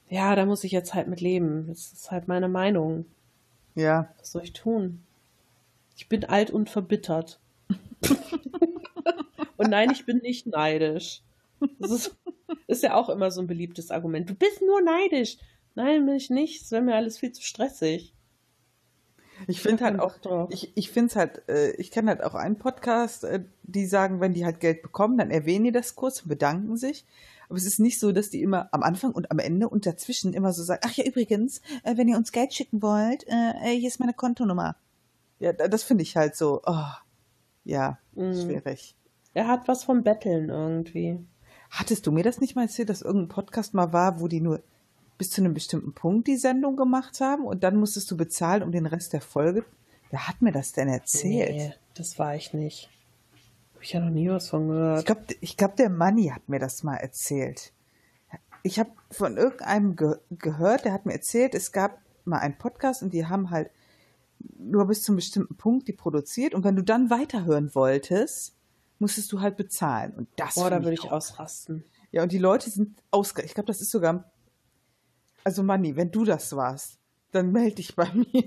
Ja, 0.09 0.37
da 0.37 0.47
muss 0.47 0.65
ich 0.65 0.73
jetzt 0.73 0.95
halt 0.95 1.09
mit 1.09 1.21
leben. 1.21 1.67
Das 1.69 1.93
ist 1.93 2.11
halt 2.11 2.29
meine 2.29 2.49
Meinung. 2.49 3.07
Ja, 3.75 4.15
Was 4.21 4.33
soll 4.33 4.45
ich 4.45 4.53
tun? 4.53 5.03
Ich 5.97 6.09
bin 6.09 6.25
alt 6.25 6.51
und 6.51 6.71
verbittert. 6.71 7.41
und 9.57 9.71
nein, 9.71 9.91
ich 9.91 10.07
bin 10.07 10.19
nicht 10.19 10.47
neidisch. 10.47 11.23
Das 11.79 11.91
ist, 11.91 12.17
ist 12.67 12.83
ja 12.83 12.95
auch 12.95 13.09
immer 13.09 13.31
so 13.31 13.41
ein 13.41 13.47
beliebtes 13.47 13.91
Argument. 13.91 14.29
Du 14.29 14.35
bist 14.35 14.61
nur 14.63 14.81
neidisch. 14.83 15.39
Nein, 15.75 16.07
bin 16.07 16.15
ich 16.15 16.31
nicht. 16.31 16.63
Das 16.63 16.71
wäre 16.73 16.83
mir 16.83 16.95
alles 16.95 17.19
viel 17.19 17.33
zu 17.33 17.43
stressig. 17.43 18.15
ich 19.49 19.61
finde 19.61 19.85
halt 19.85 19.99
auch, 20.01 20.17
drauf. 20.19 20.49
ich, 20.53 20.73
ich 20.77 20.91
finde 20.91 21.09
es 21.09 21.17
halt, 21.17 21.43
äh, 21.49 21.73
ich 21.73 21.91
kenne 21.91 22.11
halt 22.11 22.23
auch 22.23 22.35
einen 22.35 22.57
Podcast, 22.57 23.25
äh, 23.25 23.45
die 23.65 23.87
sagen, 23.87 24.21
wenn 24.21 24.33
die 24.35 24.45
halt 24.45 24.61
Geld 24.61 24.83
bekommen, 24.83 25.19
dann 25.19 25.31
erwähnen 25.31 25.65
die 25.65 25.73
das 25.73 25.97
kurz 25.97 26.23
und 26.23 26.29
bedanken 26.29 26.77
sich. 26.77 27.05
Aber 27.49 27.59
es 27.59 27.67
ist 27.67 27.81
nicht 27.81 27.99
so, 28.01 28.13
dass 28.13 28.31
die 28.31 28.41
immer 28.43 28.69
am 28.73 28.83
Anfang 28.83 29.13
und 29.13 29.31
am 29.31 29.39
Ende 29.39 29.69
und 29.69 29.85
dazwischen 29.87 30.33
immer 30.33 30.53
so 30.53 30.63
sagen, 30.63 30.81
ach 30.85 30.93
ja, 30.97 31.05
übrigens, 31.05 31.61
äh, 31.83 31.97
wenn 31.97 32.09
ihr 32.09 32.17
uns 32.17 32.33
Geld 32.33 32.55
schicken 32.55 32.81
wollt, 32.81 33.25
hier 33.25 33.89
ist 33.89 34.01
meine 34.01 34.15
Kontonummer. 34.15 34.77
Ja, 35.41 35.53
da- 35.53 35.69
das 35.69 35.83
finde 35.83 36.03
ich 36.05 36.17
halt 36.17 36.37
so, 36.37 36.63
oh, 36.65 36.85
ja, 37.65 37.99
Mhm. 38.15 38.35
schwierig. 38.41 38.95
Er 39.35 39.49
hat 39.49 39.67
was 39.67 39.83
vom 39.85 40.05
Betteln 40.05 40.49
irgendwie. 40.49 41.19
Hattest 41.75 42.07
du 42.07 42.13
mir 42.13 42.23
das 42.23 42.41
nicht 42.41 42.55
mal 42.55 42.63
erzählt, 42.63 42.89
dass 42.89 43.03
irgendein 43.03 43.29
Podcast 43.35 43.75
mal 43.75 43.93
war, 43.93 44.21
wo 44.21 44.29
die 44.29 44.41
nur 44.41 44.63
bis 45.19 45.31
zu 45.31 45.41
einem 45.41 45.55
bestimmten 45.55 45.93
Punkt 45.93 46.29
die 46.29 46.37
Sendung 46.37 46.77
gemacht 46.77 47.21
haben 47.21 47.45
und 47.45 47.65
dann 47.65 47.75
musstest 47.75 48.09
du 48.13 48.17
bezahlen 48.17 48.63
um 48.63 48.71
den 48.71 48.87
Rest 48.87 49.13
der 49.13 49.21
Folge? 49.21 49.65
Wer 50.11 50.29
hat 50.29 50.41
mir 50.41 50.53
das 50.53 50.71
denn 50.71 50.89
erzählt? 50.89 51.57
Nee, 51.57 51.75
das 51.95 52.17
war 52.17 52.37
ich 52.37 52.55
nicht. 52.55 52.91
Hab 53.75 53.83
ich 53.83 53.93
ja 53.93 53.99
noch 53.99 54.11
nie 54.11 54.29
was 54.29 54.51
von 54.51 54.69
gehört. 54.69 55.01
Ich 55.01 55.07
glaube, 55.07 55.25
ich 55.41 55.57
glaub, 55.57 55.75
der 55.75 55.91
Manni 55.91 56.29
hat 56.29 56.49
mir 56.49 56.61
das 56.61 56.85
mal 56.85 56.95
erzählt. 56.95 57.73
Ich 58.63 58.79
habe 58.79 58.91
von 59.11 59.37
irgendeinem 59.37 59.97
ge 59.97 60.19
gehört, 60.31 60.85
der 60.85 60.93
hat 60.93 61.07
mir 61.07 61.15
erzählt, 61.15 61.57
es 61.57 61.73
gab 61.73 61.99
mal 62.25 62.39
einen 62.39 62.57
Podcast 62.57 63.03
und 63.03 63.13
die 63.13 63.27
haben 63.27 63.51
halt 63.51 63.71
nur 64.57 64.87
bis 64.87 65.03
zu 65.03 65.11
einem 65.11 65.17
bestimmten 65.17 65.57
Punkt 65.57 65.89
die 65.89 65.93
produziert 65.93 66.55
und 66.55 66.63
wenn 66.63 66.77
du 66.77 66.83
dann 66.83 67.11
weiterhören 67.11 67.75
wolltest, 67.75 68.54
musstest 68.99 69.33
du 69.33 69.41
halt 69.41 69.57
bezahlen. 69.57 70.13
Und 70.13 70.29
das 70.37 70.55
Boah, 70.55 70.71
da 70.71 70.83
würde 70.83 70.95
ich 70.95 71.11
ausrasten. 71.11 71.85
Ja, 72.11 72.23
und 72.23 72.33
die 72.33 72.39
Leute 72.39 72.71
sind 72.71 73.03
ausge... 73.11 73.43
Ich 73.43 73.55
glaube, 73.55 73.67
das 73.67 73.81
ist 73.81 73.91
sogar... 73.91 74.31
Also 75.43 75.63
Manni, 75.63 75.97
wenn 75.97 76.11
du 76.11 76.25
das 76.25 76.55
warst, 76.57 76.99
dann 77.33 77.53
melde 77.53 77.77
dich 77.77 77.97
bei 77.97 78.11
mir. 78.15 78.45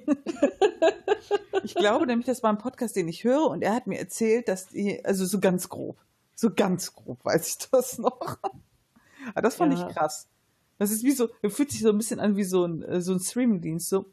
ich 1.63 1.75
glaube 1.75 2.07
nämlich, 2.07 2.25
das 2.25 2.41
war 2.43 2.51
ein 2.51 2.57
Podcast, 2.57 2.95
den 2.95 3.07
ich 3.07 3.23
höre 3.23 3.47
und 3.47 3.61
er 3.61 3.75
hat 3.75 3.87
mir 3.87 3.99
erzählt, 3.99 4.47
dass 4.47 4.69
die... 4.69 5.03
Also 5.05 5.25
so 5.25 5.39
ganz 5.39 5.69
grob. 5.69 5.97
So 6.33 6.53
ganz 6.53 6.93
grob 6.93 7.23
weiß 7.25 7.47
ich 7.47 7.69
das 7.69 7.97
noch. 7.97 8.37
Aber 9.33 9.41
das 9.41 9.55
fand 9.55 9.73
Ja. 9.77 9.87
ich 9.87 9.95
krass. 9.95 10.27
Das 10.77 10.91
ist 10.91 11.03
wie 11.03 11.11
so... 11.11 11.29
Fühlt 11.49 11.71
sich 11.71 11.81
so 11.81 11.89
ein 11.89 11.97
bisschen 11.97 12.19
an 12.19 12.37
wie 12.37 12.43
so 12.45 12.65
ein, 12.65 12.83
äh, 12.83 13.01
so 13.01 13.13
ein 13.13 13.19
Streamingdienst. 13.19 13.89
So, 13.89 14.05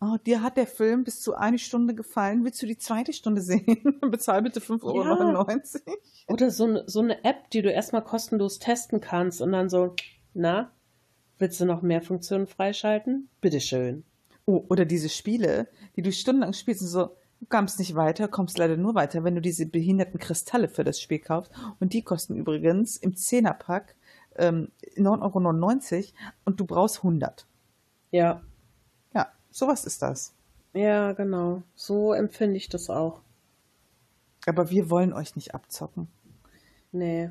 Oh, 0.00 0.16
dir 0.24 0.42
hat 0.42 0.56
der 0.56 0.68
Film 0.68 1.02
bis 1.02 1.20
zu 1.20 1.34
eine 1.34 1.58
Stunde 1.58 1.94
gefallen. 1.94 2.44
Willst 2.44 2.62
du 2.62 2.66
die 2.66 2.78
zweite 2.78 3.12
Stunde 3.12 3.42
sehen? 3.42 3.98
Bezahl 4.00 4.42
bitte 4.42 4.60
5,99 4.60 4.84
Euro. 4.84 5.98
Oder 6.28 6.50
so, 6.52 6.86
so 6.86 7.00
eine 7.00 7.24
App, 7.24 7.50
die 7.50 7.62
du 7.62 7.70
erstmal 7.70 8.04
kostenlos 8.04 8.60
testen 8.60 9.00
kannst 9.00 9.42
und 9.42 9.50
dann 9.50 9.68
so, 9.68 9.94
na, 10.34 10.70
willst 11.38 11.60
du 11.60 11.64
noch 11.64 11.82
mehr 11.82 12.00
Funktionen 12.00 12.46
freischalten? 12.46 13.28
Bitteschön. 13.40 14.04
Oh, 14.46 14.64
oder 14.68 14.84
diese 14.84 15.08
Spiele, 15.08 15.66
die 15.96 16.02
du 16.02 16.12
stundenlang 16.12 16.52
spielst 16.52 16.82
und 16.82 16.88
so, 16.88 17.16
du 17.40 17.46
kommst 17.48 17.80
nicht 17.80 17.96
weiter, 17.96 18.28
kommst 18.28 18.56
leider 18.56 18.76
nur 18.76 18.94
weiter, 18.94 19.24
wenn 19.24 19.34
du 19.34 19.40
diese 19.40 19.66
behinderten 19.66 20.20
Kristalle 20.20 20.68
für 20.68 20.84
das 20.84 21.00
Spiel 21.00 21.18
kaufst. 21.18 21.50
Und 21.80 21.92
die 21.92 22.02
kosten 22.02 22.36
übrigens 22.36 22.96
im 22.96 23.16
Zehnerpack 23.16 23.96
ähm, 24.36 24.70
9,99 24.96 25.96
Euro 25.96 26.04
und 26.44 26.60
du 26.60 26.66
brauchst 26.66 26.98
100. 26.98 27.46
Ja, 28.12 28.18
Ja, 28.20 28.42
sowas 29.58 29.84
ist 29.84 30.02
das. 30.02 30.34
ja, 30.72 31.12
genau. 31.12 31.62
So 31.74 32.12
empfinde 32.12 32.56
ich 32.56 32.68
das 32.68 32.90
auch. 32.90 33.20
Aber 34.46 34.70
wir 34.70 34.88
wollen 34.90 35.12
euch 35.12 35.36
nicht 35.36 35.54
abzocken. 35.54 36.08
Nee. 36.92 37.30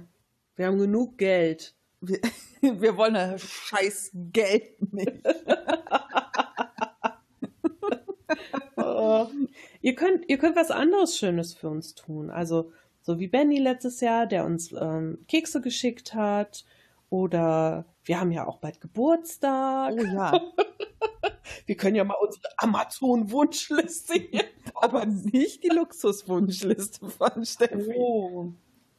Wir 0.55 0.67
haben 0.67 0.77
genug 0.77 1.17
Geld. 1.17 1.73
Wir, 2.01 2.19
wir 2.61 2.97
wollen 2.97 3.15
das 3.15 3.41
scheiß 3.41 4.11
Geld 4.13 4.93
nicht. 4.93 5.23
Oh. 8.75 9.27
ihr 9.81 9.95
könnt, 9.95 10.29
ihr 10.29 10.37
könnt 10.37 10.55
was 10.55 10.71
anderes 10.71 11.17
Schönes 11.17 11.53
für 11.53 11.69
uns 11.69 11.95
tun. 11.95 12.29
Also, 12.29 12.71
so 13.01 13.19
wie 13.19 13.27
Benny 13.27 13.59
letztes 13.59 14.01
Jahr, 14.01 14.27
der 14.27 14.45
uns 14.45 14.71
ähm, 14.73 15.19
Kekse 15.27 15.61
geschickt 15.61 16.13
hat. 16.13 16.65
Oder 17.09 17.85
wir 18.03 18.19
haben 18.19 18.31
ja 18.31 18.45
auch 18.47 18.57
bald 18.57 18.81
Geburtstag. 18.81 19.93
Oh 19.97 20.03
ja, 20.03 20.41
Wir 21.67 21.75
können 21.75 21.95
ja 21.95 22.05
mal 22.05 22.15
unsere 22.15 22.47
Amazon-Wunschliste 22.57 24.13
hier. 24.31 24.45
aber 24.73 25.05
nicht 25.05 25.63
die 25.63 25.69
Luxuswunschliste 25.69 27.09
von 27.09 27.45
Steffi. 27.45 27.93
Oh. 27.95 28.53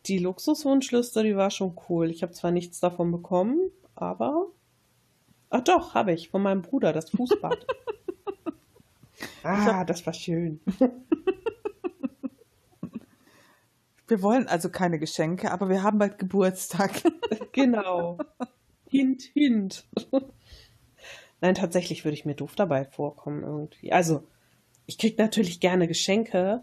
Die 0.07 0.19
Luxuswunschliste, 0.19 1.23
die 1.23 1.35
war 1.35 1.51
schon 1.51 1.77
cool. 1.89 2.11
Ich 2.11 2.23
habe 2.23 2.33
zwar 2.33 2.51
nichts 2.51 2.79
davon 2.79 3.11
bekommen, 3.11 3.71
aber. 3.95 4.49
Ach 5.49 5.63
doch, 5.63 5.95
habe 5.95 6.13
ich. 6.13 6.29
Von 6.29 6.43
meinem 6.43 6.61
Bruder, 6.61 6.93
das 6.93 7.09
Fußbad. 7.11 7.67
ah, 9.43 9.85
das 9.85 10.05
war 10.07 10.13
schön. 10.13 10.61
Wir 14.07 14.23
wollen 14.23 14.47
also 14.47 14.71
keine 14.71 14.99
Geschenke, 14.99 15.51
aber 15.51 15.69
wir 15.69 15.83
haben 15.83 15.99
bald 15.99 16.19
Geburtstag. 16.19 17.03
Genau. 17.53 18.17
Hint, 18.89 19.21
hint. 19.35 19.87
Nein, 21.41 21.55
tatsächlich 21.55 22.05
würde 22.05 22.15
ich 22.15 22.25
mir 22.25 22.35
doof 22.35 22.55
dabei 22.57 22.85
vorkommen 22.85 23.43
irgendwie. 23.43 23.93
Also, 23.93 24.25
ich 24.87 24.99
kriege 24.99 25.23
natürlich 25.23 25.61
gerne 25.61 25.87
Geschenke. 25.87 26.63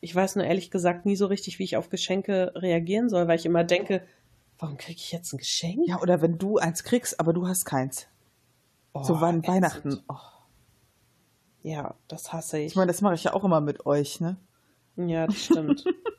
Ich 0.00 0.14
weiß 0.14 0.36
nur 0.36 0.44
ehrlich 0.44 0.70
gesagt 0.70 1.06
nie 1.06 1.16
so 1.16 1.26
richtig, 1.26 1.58
wie 1.58 1.64
ich 1.64 1.76
auf 1.76 1.88
Geschenke 1.88 2.52
reagieren 2.54 3.08
soll, 3.08 3.26
weil 3.26 3.38
ich 3.38 3.46
immer 3.46 3.64
denke, 3.64 4.06
warum 4.58 4.76
kriege 4.76 4.98
ich 4.98 5.10
jetzt 5.10 5.32
ein 5.32 5.38
Geschenk? 5.38 5.88
Ja, 5.88 6.00
oder 6.00 6.22
wenn 6.22 6.38
du 6.38 6.58
eins 6.58 6.84
kriegst, 6.84 7.18
aber 7.18 7.32
du 7.32 7.48
hast 7.48 7.64
keins. 7.64 8.06
Oh, 8.92 9.02
so 9.02 9.20
wann 9.20 9.40
ätzend. 9.40 9.48
Weihnachten. 9.48 10.02
Oh. 10.08 10.16
Ja, 11.62 11.96
das 12.06 12.32
hasse 12.32 12.58
ich. 12.58 12.66
Ich 12.66 12.76
meine, 12.76 12.92
das 12.92 13.00
mache 13.00 13.14
ich 13.14 13.24
ja 13.24 13.32
auch 13.34 13.42
immer 13.42 13.60
mit 13.60 13.86
euch, 13.86 14.20
ne? 14.20 14.36
Ja, 14.96 15.26
das 15.26 15.44
stimmt. 15.44 15.84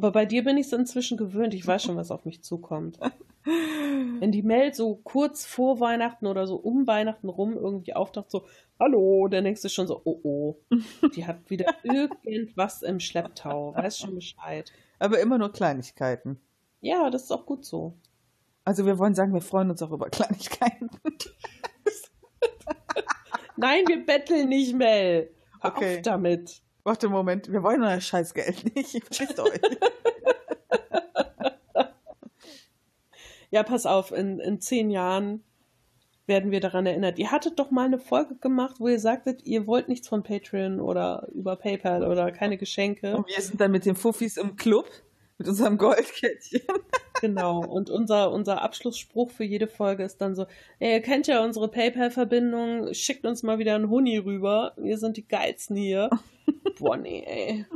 Aber 0.00 0.12
bei 0.12 0.24
dir 0.24 0.42
bin 0.44 0.56
ich 0.56 0.64
es 0.64 0.72
inzwischen 0.72 1.18
gewöhnt. 1.18 1.52
Ich 1.52 1.66
weiß 1.66 1.82
schon, 1.82 1.96
was 1.96 2.10
auf 2.10 2.24
mich 2.24 2.42
zukommt. 2.42 2.98
Wenn 3.44 4.32
die 4.32 4.40
Mail 4.40 4.72
so 4.72 4.94
kurz 4.96 5.44
vor 5.44 5.78
Weihnachten 5.78 6.26
oder 6.26 6.46
so 6.46 6.56
um 6.56 6.86
Weihnachten 6.86 7.28
rum 7.28 7.52
irgendwie 7.52 7.92
auftaucht, 7.92 8.30
so, 8.30 8.46
hallo, 8.78 9.28
der 9.28 9.42
nächste 9.42 9.66
ist 9.66 9.74
schon 9.74 9.86
so, 9.86 10.00
oh 10.04 10.18
oh. 10.22 10.56
Die 11.14 11.26
hat 11.26 11.50
wieder 11.50 11.66
irgendwas 11.82 12.80
im 12.80 12.98
Schlepptau. 12.98 13.74
Weiß 13.74 13.98
schon 13.98 14.14
Bescheid. 14.14 14.72
Aber 14.98 15.20
immer 15.20 15.36
nur 15.36 15.52
Kleinigkeiten. 15.52 16.40
Ja, 16.80 17.10
das 17.10 17.24
ist 17.24 17.30
auch 17.30 17.44
gut 17.44 17.66
so. 17.66 17.92
Also 18.64 18.86
wir 18.86 18.98
wollen 18.98 19.14
sagen, 19.14 19.34
wir 19.34 19.42
freuen 19.42 19.68
uns 19.68 19.82
auch 19.82 19.92
über 19.92 20.08
Kleinigkeiten. 20.08 20.88
Nein, 23.58 23.84
wir 23.86 24.06
betteln 24.06 24.48
nicht, 24.48 24.74
Mel. 24.74 25.30
Hör 25.60 25.72
Okay. 25.72 25.96
auf 25.96 26.02
damit. 26.04 26.62
Warte 26.84 27.06
einen 27.06 27.14
Moment, 27.14 27.52
wir 27.52 27.62
wollen 27.62 27.82
euer 27.82 28.00
Scheißgeld 28.00 28.74
nicht. 28.74 28.90
Verpisst 28.90 29.38
euch. 29.40 29.60
Ja, 33.52 33.64
pass 33.64 33.84
auf, 33.84 34.12
in, 34.12 34.38
in 34.38 34.60
zehn 34.60 34.90
Jahren 34.90 35.42
werden 36.26 36.52
wir 36.52 36.60
daran 36.60 36.86
erinnert. 36.86 37.18
Ihr 37.18 37.32
hattet 37.32 37.58
doch 37.58 37.72
mal 37.72 37.86
eine 37.86 37.98
Folge 37.98 38.36
gemacht, 38.36 38.76
wo 38.78 38.86
ihr 38.86 39.00
sagtet, 39.00 39.44
ihr 39.44 39.66
wollt 39.66 39.88
nichts 39.88 40.06
von 40.06 40.22
Patreon 40.22 40.78
oder 40.80 41.26
über 41.34 41.56
PayPal 41.56 42.06
oder 42.06 42.30
keine 42.30 42.56
Geschenke. 42.56 43.16
Und 43.16 43.26
wir 43.26 43.42
sind 43.42 43.60
dann 43.60 43.72
mit 43.72 43.84
den 43.84 43.96
Fuffis 43.96 44.36
im 44.36 44.54
Club, 44.54 44.88
mit 45.38 45.48
unserem 45.48 45.78
Goldkettchen. 45.78 46.62
Genau. 47.20 47.60
Und 47.62 47.90
unser, 47.90 48.32
unser 48.32 48.62
Abschlussspruch 48.62 49.30
für 49.30 49.44
jede 49.44 49.66
Folge 49.66 50.04
ist 50.04 50.22
dann 50.22 50.34
so, 50.34 50.46
ey, 50.78 50.94
ihr 50.94 51.02
kennt 51.02 51.26
ja 51.26 51.44
unsere 51.44 51.68
PayPal-Verbindung, 51.68 52.94
schickt 52.94 53.26
uns 53.26 53.42
mal 53.42 53.58
wieder 53.58 53.74
einen 53.74 53.90
Huni 53.90 54.16
rüber. 54.16 54.72
Wir 54.78 54.96
sind 54.96 55.18
die 55.18 55.28
geilsten 55.28 55.76
hier. 55.76 56.08
Boah, 56.78 56.96
nee, 56.96 57.22
ey. 57.26 57.66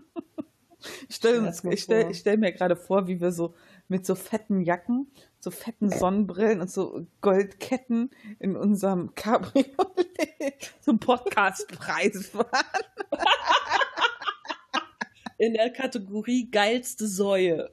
Ich 1.09 1.17
stelle 1.17 1.53
stell, 1.77 2.15
stell 2.15 2.37
mir 2.39 2.53
gerade 2.53 2.77
vor, 2.77 3.07
wie 3.07 3.21
wir 3.21 3.33
so 3.33 3.55
mit 3.89 4.07
so 4.07 4.15
fetten 4.15 4.63
Jacken, 4.63 5.11
so 5.41 5.51
fetten 5.51 5.91
Sonnenbrillen 5.91 6.63
und 6.63 6.71
so 6.71 7.07
Goldketten 7.21 8.11
in 8.39 8.57
unserem 8.57 9.15
Cabriolet 9.15 10.75
zum 10.81 10.99
Podcastpreis 10.99 12.29
fahren. 12.29 12.65
In 15.37 15.53
der 15.53 15.71
Kategorie 15.71 16.51
geilste 16.51 17.07
Säue. 17.07 17.71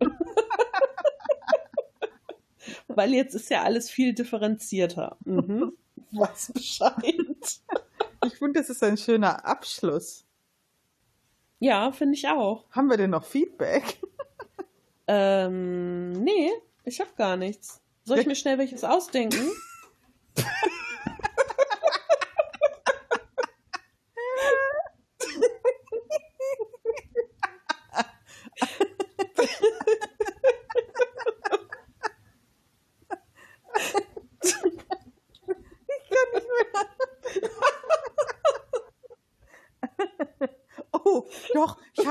Weil 2.95 3.13
jetzt 3.13 3.33
ist 3.35 3.49
ja 3.49 3.63
alles 3.63 3.89
viel 3.89 4.13
differenzierter. 4.13 5.17
Mhm. 5.25 5.73
Was 6.11 6.51
Bescheid. 6.53 7.61
Ich 8.25 8.33
finde, 8.37 8.59
das 8.59 8.69
ist 8.69 8.83
ein 8.83 8.97
schöner 8.97 9.45
Abschluss. 9.45 10.25
Ja, 11.59 11.91
finde 11.91 12.15
ich 12.15 12.27
auch. 12.27 12.65
Haben 12.71 12.89
wir 12.89 12.97
denn 12.97 13.11
noch 13.11 13.23
Feedback? 13.23 13.99
Ähm, 15.07 16.13
nee, 16.23 16.51
ich 16.85 17.01
habe 17.01 17.09
gar 17.17 17.35
nichts. 17.35 17.81
Soll 18.05 18.19
ich 18.19 18.27
mir 18.27 18.35
schnell 18.35 18.57
welches 18.57 18.83
ausdenken? 18.83 19.51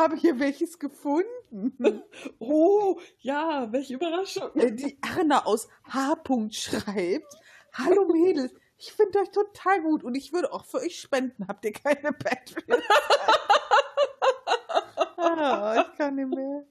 Habe 0.00 0.16
hier 0.16 0.38
welches 0.40 0.78
gefunden. 0.78 1.26
Oh, 2.38 3.00
ja, 3.18 3.72
welche 3.72 3.94
Überraschung. 3.94 4.54
Äh, 4.54 4.72
Die 4.72 4.98
Erna 5.02 5.44
aus 5.46 5.68
H. 5.84 6.16
schreibt: 6.50 7.34
Hallo 7.72 8.06
Mädels, 8.06 8.52
ich 8.78 8.92
finde 8.92 9.18
euch 9.18 9.30
total 9.30 9.82
gut 9.82 10.04
und 10.04 10.14
ich 10.14 10.32
würde 10.32 10.52
auch 10.52 10.64
für 10.64 10.78
euch 10.78 11.00
spenden. 11.00 11.48
Habt 11.48 11.64
ihr 11.64 11.72
keine 11.72 12.12
Patreon? 12.12 12.80
ah, 15.16 15.84
ich 15.90 15.98
kann 15.98 16.14
nicht 16.14 16.28
mehr. 16.28 16.64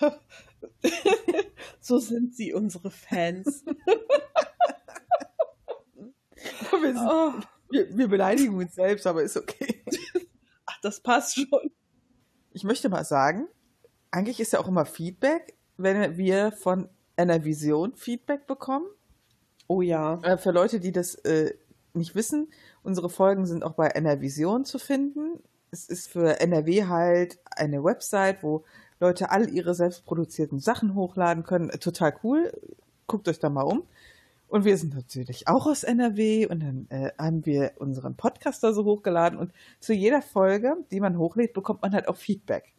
So 1.80 1.98
sind 1.98 2.34
sie, 2.36 2.52
unsere 2.52 2.90
Fans. 2.90 3.64
Wir, 6.70 6.80
sind, 6.80 6.98
Oh, 6.98 7.32
wir, 7.70 7.96
wir 7.96 8.08
beleidigen 8.08 8.56
uns 8.56 8.74
selbst, 8.74 9.06
aber 9.06 9.22
ist 9.22 9.36
okay. 9.36 9.71
Das 10.82 11.00
passt 11.00 11.36
schon. 11.36 11.70
Ich 12.52 12.64
möchte 12.64 12.90
mal 12.90 13.04
sagen, 13.04 13.48
eigentlich 14.10 14.40
ist 14.40 14.52
ja 14.52 14.60
auch 14.60 14.68
immer 14.68 14.84
Feedback, 14.84 15.54
wenn 15.78 16.18
wir 16.18 16.52
von 16.52 16.88
einer 17.16 17.44
Vision 17.44 17.94
Feedback 17.94 18.46
bekommen. 18.46 18.86
Oh 19.68 19.80
ja. 19.80 20.20
Äh, 20.22 20.36
für 20.36 20.50
Leute, 20.50 20.80
die 20.80 20.92
das 20.92 21.14
äh, 21.14 21.54
nicht 21.94 22.14
wissen, 22.14 22.52
unsere 22.82 23.08
Folgen 23.08 23.46
sind 23.46 23.64
auch 23.64 23.72
bei 23.72 23.88
NRVision 23.88 24.64
zu 24.64 24.78
finden. 24.78 25.42
Es 25.70 25.86
ist 25.86 26.08
für 26.08 26.40
NRW 26.40 26.84
halt 26.84 27.38
eine 27.56 27.82
Website, 27.82 28.42
wo 28.42 28.64
Leute 29.00 29.30
all 29.30 29.48
ihre 29.48 29.74
selbstproduzierten 29.74 30.60
Sachen 30.60 30.94
hochladen 30.94 31.44
können. 31.44 31.70
Total 31.70 32.14
cool. 32.22 32.52
Guckt 33.06 33.28
euch 33.28 33.38
da 33.38 33.48
mal 33.48 33.62
um. 33.62 33.84
Und 34.52 34.66
wir 34.66 34.76
sind 34.76 34.94
natürlich 34.94 35.48
auch 35.48 35.66
aus 35.66 35.82
NRW 35.82 36.46
und 36.46 36.60
dann 36.60 36.86
äh, 36.90 37.10
haben 37.18 37.46
wir 37.46 37.72
unseren 37.78 38.16
Podcast 38.16 38.62
da 38.62 38.74
so 38.74 38.84
hochgeladen 38.84 39.38
und 39.38 39.50
zu 39.80 39.94
jeder 39.94 40.20
Folge, 40.20 40.76
die 40.90 41.00
man 41.00 41.16
hochlädt, 41.16 41.54
bekommt 41.54 41.80
man 41.80 41.94
halt 41.94 42.06
auch 42.06 42.18
Feedback. 42.18 42.74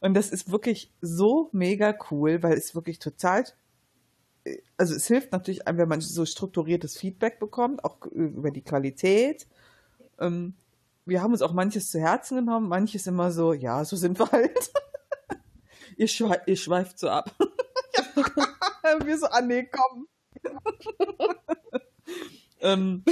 Und 0.00 0.12
das 0.12 0.28
ist 0.28 0.52
wirklich 0.52 0.92
so 1.00 1.48
mega 1.52 1.96
cool, 2.10 2.42
weil 2.42 2.52
es 2.58 2.74
wirklich 2.74 2.98
total 2.98 3.44
also 4.76 4.94
es 4.94 5.06
hilft 5.06 5.32
natürlich 5.32 5.66
einem, 5.66 5.78
wenn 5.78 5.88
man 5.88 6.02
so 6.02 6.26
strukturiertes 6.26 6.98
Feedback 6.98 7.38
bekommt, 7.38 7.84
auch 7.84 8.04
über 8.06 8.50
die 8.50 8.62
Qualität 8.62 9.46
Ähm, 10.18 10.56
wir 11.06 11.22
haben 11.22 11.32
uns 11.32 11.40
auch 11.40 11.54
manches 11.54 11.90
zu 11.90 12.00
Herzen 12.00 12.36
genommen, 12.36 12.68
manches 12.68 13.06
immer 13.06 13.32
so, 13.32 13.54
ja, 13.54 13.82
so 13.86 13.96
sind 13.96 14.18
wir 14.18 14.30
halt. 14.30 14.72
ihr, 15.96 16.08
schwe 16.08 16.38
ihr 16.44 16.56
schweift 16.56 16.98
so 16.98 17.08
ab. 17.08 17.34
wir 19.04 19.18
so, 19.18 19.26
ah 19.28 19.40
nee, 19.40 19.64
komm. 19.64 20.06
ähm, 22.60 23.04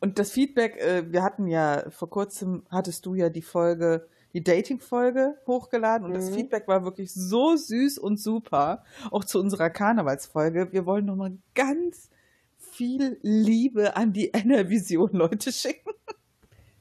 und 0.00 0.18
das 0.18 0.30
Feedback, 0.30 0.76
äh, 0.76 1.10
wir 1.10 1.22
hatten 1.22 1.46
ja 1.46 1.88
vor 1.90 2.10
kurzem, 2.10 2.64
hattest 2.70 3.06
du 3.06 3.14
ja 3.14 3.28
die 3.28 3.42
Folge, 3.42 4.08
die 4.34 4.44
Dating-Folge 4.44 5.36
hochgeladen 5.46 6.04
und 6.04 6.12
mhm. 6.12 6.16
das 6.16 6.30
Feedback 6.30 6.68
war 6.68 6.84
wirklich 6.84 7.12
so 7.12 7.56
süß 7.56 7.98
und 7.98 8.20
super. 8.20 8.84
Auch 9.10 9.24
zu 9.24 9.40
unserer 9.40 9.70
Karnevalsfolge. 9.70 10.72
Wir 10.72 10.86
wollen 10.86 11.06
nochmal 11.06 11.38
ganz 11.54 12.10
viel 12.58 13.18
Liebe 13.22 13.96
an 13.96 14.12
die 14.12 14.28
Enervision-Leute 14.28 15.52
schicken. 15.52 15.90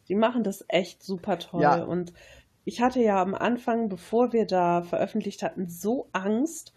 Die 0.08 0.16
machen 0.16 0.44
das 0.44 0.66
echt 0.68 1.04
super 1.04 1.40
toll. 1.40 1.62
Ja. 1.62 1.84
Und 1.84 2.14
ich 2.66 2.82
hatte 2.82 3.02
ja 3.02 3.22
am 3.22 3.34
Anfang, 3.34 3.90
bevor 3.90 4.34
wir 4.34 4.46
da 4.46 4.82
veröffentlicht 4.82 5.44
hatten, 5.44 5.68
so 5.68 6.10
Angst, 6.12 6.74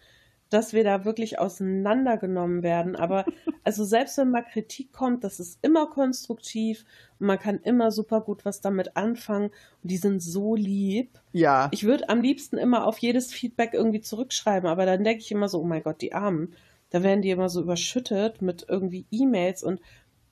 dass 0.49 0.73
wir 0.73 0.83
da 0.83 1.05
wirklich 1.05 1.39
auseinandergenommen 1.39 2.63
werden. 2.63 2.95
Aber 2.95 3.25
also 3.63 3.83
selbst 3.83 4.17
wenn 4.17 4.31
mal 4.31 4.41
Kritik 4.41 4.91
kommt, 4.91 5.23
das 5.23 5.39
ist 5.39 5.59
immer 5.61 5.87
konstruktiv 5.87 6.85
und 7.19 7.27
man 7.27 7.39
kann 7.39 7.59
immer 7.63 7.91
super 7.91 8.21
gut 8.21 8.45
was 8.45 8.61
damit 8.61 8.95
anfangen. 8.97 9.51
Und 9.83 9.91
die 9.91 9.97
sind 9.97 10.21
so 10.21 10.55
lieb. 10.55 11.19
Ja. 11.31 11.69
Ich 11.71 11.83
würde 11.83 12.09
am 12.09 12.21
liebsten 12.21 12.57
immer 12.57 12.85
auf 12.85 12.97
jedes 12.97 13.31
Feedback 13.31 13.73
irgendwie 13.73 14.01
zurückschreiben, 14.01 14.69
aber 14.69 14.85
dann 14.85 15.03
denke 15.03 15.21
ich 15.21 15.31
immer 15.31 15.49
so, 15.49 15.59
oh 15.59 15.65
mein 15.65 15.83
Gott, 15.83 16.01
die 16.01 16.13
Armen. 16.13 16.55
Da 16.91 17.03
werden 17.03 17.21
die 17.21 17.29
immer 17.29 17.49
so 17.49 17.61
überschüttet 17.61 18.41
mit 18.41 18.65
irgendwie 18.67 19.05
E-Mails 19.11 19.63
und 19.63 19.79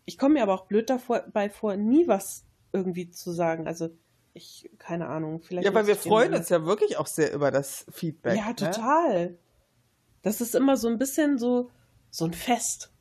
ich 0.06 0.18
komme 0.18 0.36
mir 0.36 0.44
aber 0.44 0.56
auch 0.56 0.66
blöd 0.66 0.90
dabei 0.90 1.50
vor, 1.50 1.76
nie 1.76 2.08
was 2.08 2.46
irgendwie 2.72 3.12
zu 3.12 3.32
sagen. 3.32 3.68
Also 3.68 3.90
ich, 4.34 4.70
keine 4.80 5.08
Ahnung, 5.08 5.42
vielleicht. 5.42 5.68
Ja, 5.68 5.74
weil 5.74 5.86
wir 5.88 5.96
freuen 5.96 6.34
uns 6.34 6.50
ja 6.50 6.66
wirklich 6.66 6.98
auch 6.98 7.08
sehr 7.08 7.34
über 7.34 7.52
das 7.52 7.86
Feedback. 7.92 8.38
Ja, 8.38 8.48
ne? 8.48 8.56
total. 8.56 9.26
Ne? 9.26 9.38
Das 10.28 10.42
ist 10.42 10.56
immer 10.56 10.76
so 10.76 10.90
ein 10.90 10.98
bisschen 10.98 11.38
so, 11.38 11.72
so 12.10 12.26
ein 12.26 12.34
Fest. 12.34 12.92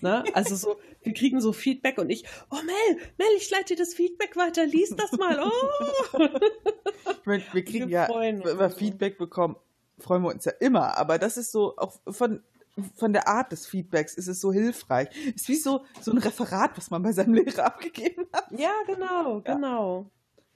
Ne? 0.00 0.24
Also 0.32 0.56
so, 0.56 0.78
wir 1.02 1.12
kriegen 1.12 1.38
so 1.42 1.52
Feedback 1.52 1.98
und 1.98 2.08
ich, 2.08 2.24
oh 2.50 2.56
Mel, 2.56 3.02
Mel, 3.18 3.28
ich 3.36 3.50
leite 3.50 3.74
dir 3.74 3.76
das 3.76 3.92
Feedback 3.92 4.34
weiter, 4.34 4.64
lies 4.64 4.96
das 4.96 5.12
mal. 5.12 5.38
Oh. 5.42 6.18
meine, 7.26 7.42
wir 7.52 7.64
kriegen 7.66 7.88
wir 7.88 7.92
ja, 7.92 8.08
wenn 8.08 8.42
wir 8.42 8.70
Feedback 8.70 9.18
bekommen, 9.18 9.56
freuen 9.98 10.22
wir 10.22 10.30
uns 10.30 10.46
ja 10.46 10.52
immer. 10.58 10.96
Aber 10.96 11.18
das 11.18 11.36
ist 11.36 11.52
so, 11.52 11.76
auch 11.76 12.00
von, 12.08 12.42
von 12.94 13.12
der 13.12 13.28
Art 13.28 13.52
des 13.52 13.66
Feedbacks 13.66 14.14
ist 14.14 14.28
es 14.28 14.40
so 14.40 14.50
hilfreich. 14.50 15.08
Ist 15.34 15.46
wie 15.48 15.56
so, 15.56 15.84
so 16.00 16.12
ein 16.12 16.18
Referat, 16.18 16.78
was 16.78 16.90
man 16.90 17.02
bei 17.02 17.12
seinem 17.12 17.34
Lehrer 17.34 17.66
abgegeben 17.66 18.24
hat. 18.32 18.50
Ja, 18.58 18.72
genau, 18.86 19.42
ja. 19.44 19.54
genau. 19.54 20.10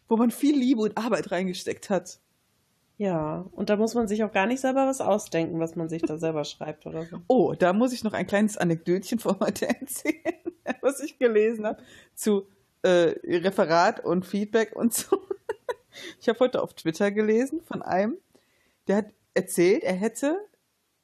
Wo 0.09 0.17
man 0.17 0.31
viel 0.31 0.59
Liebe 0.59 0.81
und 0.81 0.97
Arbeit 0.97 1.31
reingesteckt 1.31 1.91
hat. 1.91 2.19
Ja, 2.99 3.47
und 3.53 3.71
da 3.71 3.77
muss 3.77 3.95
man 3.95 4.09
sich 4.09 4.25
auch 4.25 4.33
gar 4.33 4.47
nicht 4.47 4.61
selber 4.61 4.89
was 4.89 5.01
ausdenken, 5.01 5.61
was 5.61 5.77
man 5.77 5.89
sich 5.89 6.03
da 6.03 6.19
selber 6.19 6.43
schreibt 6.43 6.85
oder 6.85 7.05
so. 7.05 7.19
Oh, 7.29 7.55
da 7.57 7.73
muss 7.73 7.93
ich 7.93 8.03
noch 8.03 8.13
ein 8.13 8.27
kleines 8.27 8.59
Anekdötchen 8.59 9.21
von 9.21 9.39
heute 9.39 9.69
erzählen, 9.69 10.35
was 10.83 11.01
ich 11.01 11.17
gelesen 11.17 11.65
habe 11.65 11.81
zu 12.15 12.49
äh, 12.83 13.15
Referat 13.25 14.05
und 14.05 14.27
Feedback 14.27 14.75
und 14.75 14.93
so. 14.93 15.23
Ich 16.21 16.29
habe 16.29 16.41
heute 16.41 16.61
auf 16.63 16.75
Twitter 16.75 17.11
gelesen 17.13 17.61
von 17.63 17.83
einem, 17.83 18.19
der 18.89 18.97
hat 18.97 19.07
erzählt, 19.35 19.85
er 19.85 19.95
hätte, 19.95 20.37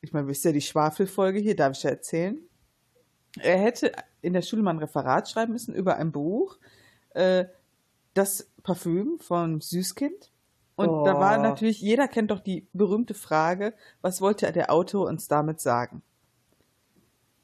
ich 0.01 0.13
meine, 0.13 0.27
wisst 0.27 0.45
ja 0.45 0.53
die 0.53 0.61
Schwafelfolge 0.61 1.39
hier, 1.39 1.57
darf 1.57 1.77
ich 1.77 1.83
ja 1.85 1.91
erzählen, 1.91 2.39
er 3.41 3.59
hätte 3.59 3.93
in 4.21 4.33
der 4.33 4.43
Schule 4.43 4.63
mal 4.63 4.71
ein 4.71 4.79
Referat 4.79 5.29
schreiben 5.29 5.53
müssen 5.53 5.75
über 5.75 5.97
ein 5.97 6.13
Buch, 6.13 6.59
äh, 7.11 7.47
das 8.15 8.51
Parfüm 8.63 9.19
von 9.21 9.61
Süßkind. 9.61 10.33
Und 10.77 10.89
oh. 10.89 11.05
da 11.05 11.19
war 11.21 11.39
natürlich, 11.39 11.81
jeder 11.81 12.09
kennt 12.09 12.31
doch 12.31 12.41
die 12.41 12.67
berühmte 12.73 13.15
Frage, 13.15 13.75
was 14.03 14.21
wollte 14.21 14.51
der 14.51 14.73
Autor 14.73 15.09
uns 15.09 15.29
damit 15.29 15.61
sagen? 15.61 16.03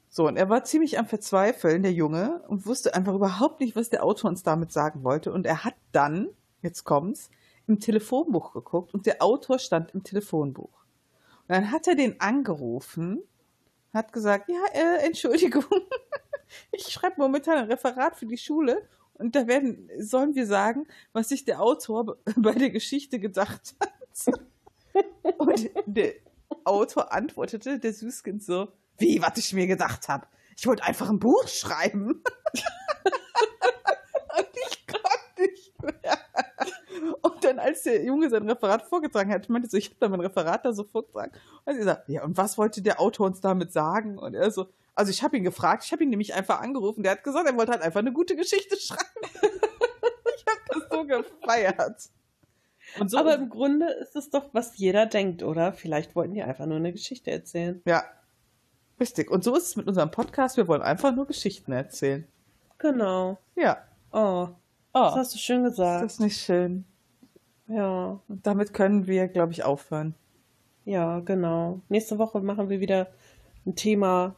So, 0.09 0.27
und 0.27 0.35
er 0.35 0.49
war 0.49 0.65
ziemlich 0.65 0.99
am 0.99 1.05
Verzweifeln, 1.05 1.83
der 1.83 1.93
Junge, 1.93 2.41
und 2.49 2.65
wusste 2.65 2.93
einfach 2.93 3.13
überhaupt 3.13 3.61
nicht, 3.61 3.77
was 3.77 3.89
der 3.89 4.03
Autor 4.03 4.29
uns 4.29 4.43
damit 4.43 4.73
sagen 4.73 5.05
wollte. 5.05 5.31
Und 5.31 5.45
er 5.45 5.63
hat 5.63 5.75
dann, 5.93 6.27
jetzt 6.61 6.83
kommt's, 6.83 7.29
im 7.67 7.79
Telefonbuch 7.79 8.51
geguckt 8.51 8.93
und 8.93 9.05
der 9.05 9.21
Autor 9.21 9.59
stand 9.59 9.93
im 9.93 10.03
Telefonbuch. 10.03 10.83
Und 11.47 11.55
dann 11.55 11.71
hat 11.71 11.87
er 11.87 11.95
den 11.95 12.19
angerufen, 12.19 13.21
hat 13.93 14.11
gesagt, 14.11 14.49
ja, 14.49 14.61
äh, 14.73 15.05
Entschuldigung, 15.05 15.63
ich 16.71 16.87
schreibe 16.87 17.15
momentan 17.17 17.59
ein 17.59 17.71
Referat 17.71 18.17
für 18.17 18.25
die 18.25 18.37
Schule 18.37 18.81
und 19.21 19.35
da 19.35 19.47
werden, 19.47 19.89
sollen 19.99 20.35
wir 20.35 20.47
sagen, 20.47 20.87
was 21.13 21.29
sich 21.29 21.45
der 21.45 21.61
Autor 21.61 22.17
bei 22.35 22.53
der 22.53 22.71
Geschichte 22.71 23.19
gedacht 23.19 23.75
hat. 23.79 23.91
Und 25.37 25.69
der 25.85 26.15
Autor 26.65 27.13
antwortete, 27.13 27.79
der 27.79 27.93
Süßkind 27.93 28.43
so, 28.43 28.67
wie, 28.97 29.21
was 29.21 29.37
ich 29.37 29.53
mir 29.53 29.67
gedacht 29.67 30.09
habe. 30.09 30.27
Ich 30.57 30.67
wollte 30.67 30.83
einfach 30.83 31.09
ein 31.09 31.19
Buch 31.19 31.47
schreiben. 31.47 32.07
und 34.37 34.47
ich 34.67 34.85
konnte 34.85 35.41
nicht 35.41 35.81
mehr. 35.81 36.17
Und 37.21 37.43
dann, 37.43 37.57
als 37.57 37.83
der 37.83 38.03
Junge 38.03 38.29
sein 38.29 38.49
Referat 38.49 38.83
vorgetragen 38.83 39.31
hat, 39.31 39.47
meinte 39.49 39.69
so, 39.69 39.77
ich 39.77 39.85
habe 39.87 39.95
da 39.99 40.09
mein 40.09 40.19
Referat 40.19 40.65
da 40.65 40.73
so 40.73 40.83
vorgetragen. 40.83 41.31
Und 41.65 41.75
sie 41.75 41.83
sagt, 41.83 42.09
ja, 42.09 42.23
und 42.23 42.35
was 42.37 42.57
wollte 42.57 42.81
der 42.81 42.99
Autor 42.99 43.27
uns 43.27 43.39
damit 43.39 43.71
sagen? 43.71 44.17
Und 44.17 44.33
er 44.33 44.51
so, 44.51 44.67
also 44.95 45.09
ich 45.11 45.23
habe 45.23 45.37
ihn 45.37 45.43
gefragt, 45.43 45.83
ich 45.85 45.91
habe 45.91 46.03
ihn 46.03 46.09
nämlich 46.09 46.33
einfach 46.33 46.61
angerufen. 46.61 47.03
Der 47.03 47.13
hat 47.13 47.23
gesagt, 47.23 47.47
er 47.47 47.55
wollte 47.55 47.71
halt 47.71 47.81
einfach 47.81 47.99
eine 47.99 48.13
gute 48.13 48.35
Geschichte 48.35 48.77
schreiben. 48.79 49.03
ich 49.23 50.45
habe 50.45 50.61
das 50.67 50.83
so 50.91 51.05
gefeiert. 51.05 52.01
So 53.07 53.17
Aber 53.17 53.35
im 53.35 53.49
Grunde 53.49 53.89
ist 54.01 54.15
es 54.15 54.29
doch, 54.29 54.49
was 54.53 54.77
jeder 54.77 55.05
denkt, 55.05 55.43
oder? 55.43 55.71
Vielleicht 55.73 56.15
wollten 56.15 56.33
die 56.33 56.43
einfach 56.43 56.65
nur 56.65 56.77
eine 56.77 56.91
Geschichte 56.91 57.31
erzählen. 57.31 57.81
Ja, 57.85 58.03
richtig. 58.99 59.31
Und 59.31 59.43
so 59.43 59.55
ist 59.55 59.67
es 59.67 59.75
mit 59.75 59.87
unserem 59.87 60.11
Podcast. 60.11 60.57
Wir 60.57 60.67
wollen 60.67 60.81
einfach 60.81 61.15
nur 61.15 61.25
Geschichten 61.25 61.71
erzählen. 61.71 62.27
Genau. 62.79 63.37
Ja. 63.55 63.77
Oh. 64.11 64.49
Oh. 64.93 65.05
Das 65.05 65.15
hast 65.15 65.33
du 65.35 65.37
schön 65.37 65.63
gesagt. 65.63 66.05
Ist 66.05 66.15
das 66.15 66.19
nicht 66.19 66.41
schön? 66.41 66.85
Ja. 67.67 68.19
Und 68.27 68.45
damit 68.45 68.73
können 68.73 69.07
wir, 69.07 69.27
glaube 69.29 69.53
ich, 69.53 69.63
aufhören. 69.63 70.15
Ja, 70.83 71.19
genau. 71.19 71.79
Nächste 71.87 72.17
Woche 72.17 72.41
machen 72.41 72.69
wir 72.69 72.81
wieder 72.81 73.07
ein 73.65 73.75
Thema, 73.75 74.35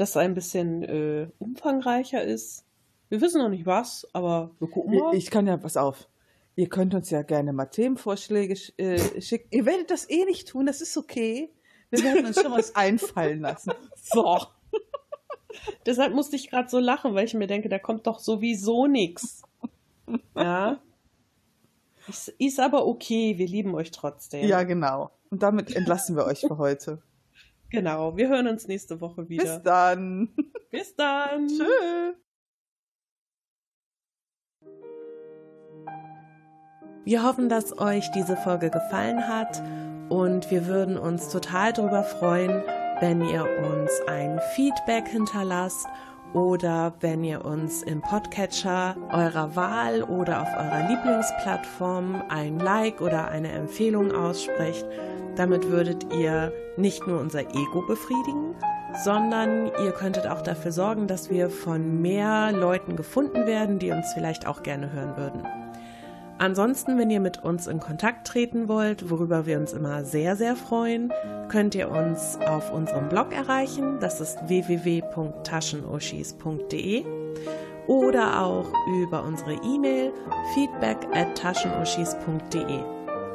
das 0.00 0.16
ein 0.16 0.34
bisschen 0.34 0.82
äh, 0.82 1.28
umfangreicher 1.38 2.22
ist. 2.22 2.64
Wir 3.08 3.20
wissen 3.20 3.40
noch 3.40 3.48
nicht 3.48 3.66
was, 3.66 4.08
aber 4.12 4.52
wir 4.58 4.68
gucken 4.68 4.98
mal. 4.98 5.14
Ich 5.14 5.30
kann 5.30 5.46
ja, 5.46 5.56
pass 5.56 5.76
auf. 5.76 6.08
Ihr 6.56 6.68
könnt 6.68 6.94
uns 6.94 7.10
ja 7.10 7.22
gerne 7.22 7.52
mal 7.52 7.66
Themenvorschläge 7.66 8.54
äh, 8.76 9.20
schicken. 9.20 9.48
Ihr 9.50 9.66
werdet 9.66 9.90
das 9.90 10.08
eh 10.08 10.24
nicht 10.24 10.48
tun, 10.48 10.66
das 10.66 10.80
ist 10.80 10.96
okay. 10.96 11.50
Wir 11.90 12.02
werden 12.04 12.26
uns 12.26 12.40
schon 12.40 12.52
was 12.52 12.74
einfallen 12.76 13.40
lassen. 13.40 13.72
So. 13.96 14.40
Deshalb 15.86 16.14
musste 16.14 16.36
ich 16.36 16.50
gerade 16.50 16.68
so 16.68 16.78
lachen, 16.78 17.14
weil 17.14 17.24
ich 17.24 17.34
mir 17.34 17.46
denke, 17.46 17.68
da 17.68 17.78
kommt 17.78 18.06
doch 18.06 18.18
sowieso 18.18 18.86
nichts. 18.86 19.42
Ja. 20.34 20.80
Ist, 22.08 22.28
ist 22.38 22.58
aber 22.58 22.86
okay, 22.86 23.38
wir 23.38 23.46
lieben 23.46 23.76
euch 23.76 23.92
trotzdem. 23.92 24.44
Ja, 24.44 24.64
genau. 24.64 25.10
Und 25.30 25.44
damit 25.44 25.76
entlassen 25.76 26.16
wir 26.16 26.24
euch 26.24 26.40
für 26.40 26.58
heute. 26.58 27.00
Genau, 27.70 28.16
wir 28.16 28.28
hören 28.28 28.48
uns 28.48 28.66
nächste 28.66 29.00
Woche 29.00 29.28
wieder. 29.28 29.44
Bis 29.44 29.62
dann. 29.62 30.34
Bis 30.70 30.94
dann. 30.96 31.46
Tschüss. 31.48 32.16
Wir 37.04 37.24
hoffen, 37.24 37.48
dass 37.48 37.78
euch 37.78 38.10
diese 38.12 38.36
Folge 38.36 38.70
gefallen 38.70 39.26
hat 39.26 39.62
und 40.10 40.50
wir 40.50 40.66
würden 40.66 40.98
uns 40.98 41.28
total 41.28 41.72
darüber 41.72 42.02
freuen, 42.02 42.62
wenn 43.00 43.22
ihr 43.22 43.46
uns 43.72 43.90
ein 44.06 44.38
Feedback 44.54 45.08
hinterlasst 45.08 45.86
oder 46.32 46.92
wenn 47.00 47.24
ihr 47.24 47.44
uns 47.44 47.82
im 47.82 48.00
Podcatcher 48.00 48.96
eurer 49.12 49.56
Wahl 49.56 50.02
oder 50.02 50.42
auf 50.42 50.48
eurer 50.56 50.88
Lieblingsplattform 50.88 52.22
ein 52.28 52.58
Like 52.58 53.00
oder 53.00 53.28
eine 53.28 53.50
Empfehlung 53.50 54.12
aussprecht. 54.12 54.86
Damit 55.36 55.70
würdet 55.70 56.12
ihr 56.12 56.52
nicht 56.76 57.06
nur 57.06 57.20
unser 57.20 57.40
Ego 57.40 57.82
befriedigen, 57.86 58.54
sondern 59.04 59.66
ihr 59.84 59.92
könntet 59.92 60.26
auch 60.26 60.42
dafür 60.42 60.72
sorgen, 60.72 61.06
dass 61.06 61.30
wir 61.30 61.50
von 61.50 62.00
mehr 62.00 62.52
Leuten 62.52 62.96
gefunden 62.96 63.46
werden, 63.46 63.78
die 63.78 63.90
uns 63.90 64.12
vielleicht 64.12 64.46
auch 64.46 64.62
gerne 64.62 64.92
hören 64.92 65.16
würden. 65.16 65.42
Ansonsten, 66.40 66.98
wenn 66.98 67.10
ihr 67.10 67.20
mit 67.20 67.44
uns 67.44 67.66
in 67.66 67.80
Kontakt 67.80 68.26
treten 68.26 68.66
wollt, 68.66 69.10
worüber 69.10 69.44
wir 69.44 69.58
uns 69.58 69.74
immer 69.74 70.06
sehr, 70.06 70.36
sehr 70.36 70.56
freuen, 70.56 71.12
könnt 71.50 71.74
ihr 71.74 71.90
uns 71.90 72.38
auf 72.46 72.72
unserem 72.72 73.10
Blog 73.10 73.34
erreichen. 73.34 73.98
Das 74.00 74.22
ist 74.22 74.38
www.taschenuschis.de 74.48 77.04
oder 77.88 78.42
auch 78.42 78.72
über 79.02 79.22
unsere 79.22 79.52
E-Mail 79.52 80.14
feedback 80.54 80.96
at 81.12 81.36
taschenuschis.de. 81.36 82.84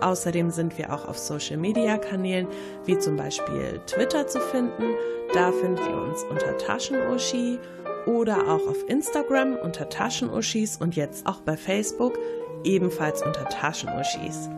Außerdem 0.01 0.49
sind 0.49 0.75
wir 0.79 0.91
auch 0.91 1.07
auf 1.07 1.19
Social 1.19 1.57
Media 1.57 1.99
Kanälen 1.99 2.47
wie 2.85 2.97
zum 2.97 3.17
Beispiel 3.17 3.81
Twitter 3.85 4.25
zu 4.25 4.39
finden. 4.39 4.95
Da 5.31 5.51
findet 5.51 5.85
ihr 5.85 5.95
uns 5.95 6.23
unter 6.23 6.57
Taschenuschi 6.57 7.59
oder 8.07 8.47
auch 8.47 8.67
auf 8.67 8.89
Instagram 8.89 9.57
unter 9.57 9.89
Taschenuschis 9.89 10.77
und 10.77 10.95
jetzt 10.95 11.27
auch 11.27 11.41
bei 11.41 11.55
Facebook 11.55 12.17
ebenfalls 12.65 13.21
unter 13.21 13.47
Taschenuschis. 13.47 14.49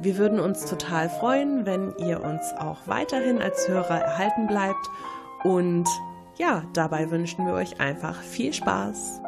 Wir 0.00 0.16
würden 0.16 0.40
uns 0.40 0.64
total 0.64 1.10
freuen, 1.10 1.66
wenn 1.66 1.94
ihr 1.98 2.22
uns 2.22 2.52
auch 2.58 2.78
weiterhin 2.86 3.42
als 3.42 3.68
Hörer 3.68 4.00
erhalten 4.00 4.46
bleibt 4.46 4.88
und 5.44 5.86
ja, 6.36 6.62
dabei 6.72 7.10
wünschen 7.10 7.46
wir 7.46 7.52
euch 7.52 7.80
einfach 7.80 8.22
viel 8.22 8.52
Spaß. 8.54 9.20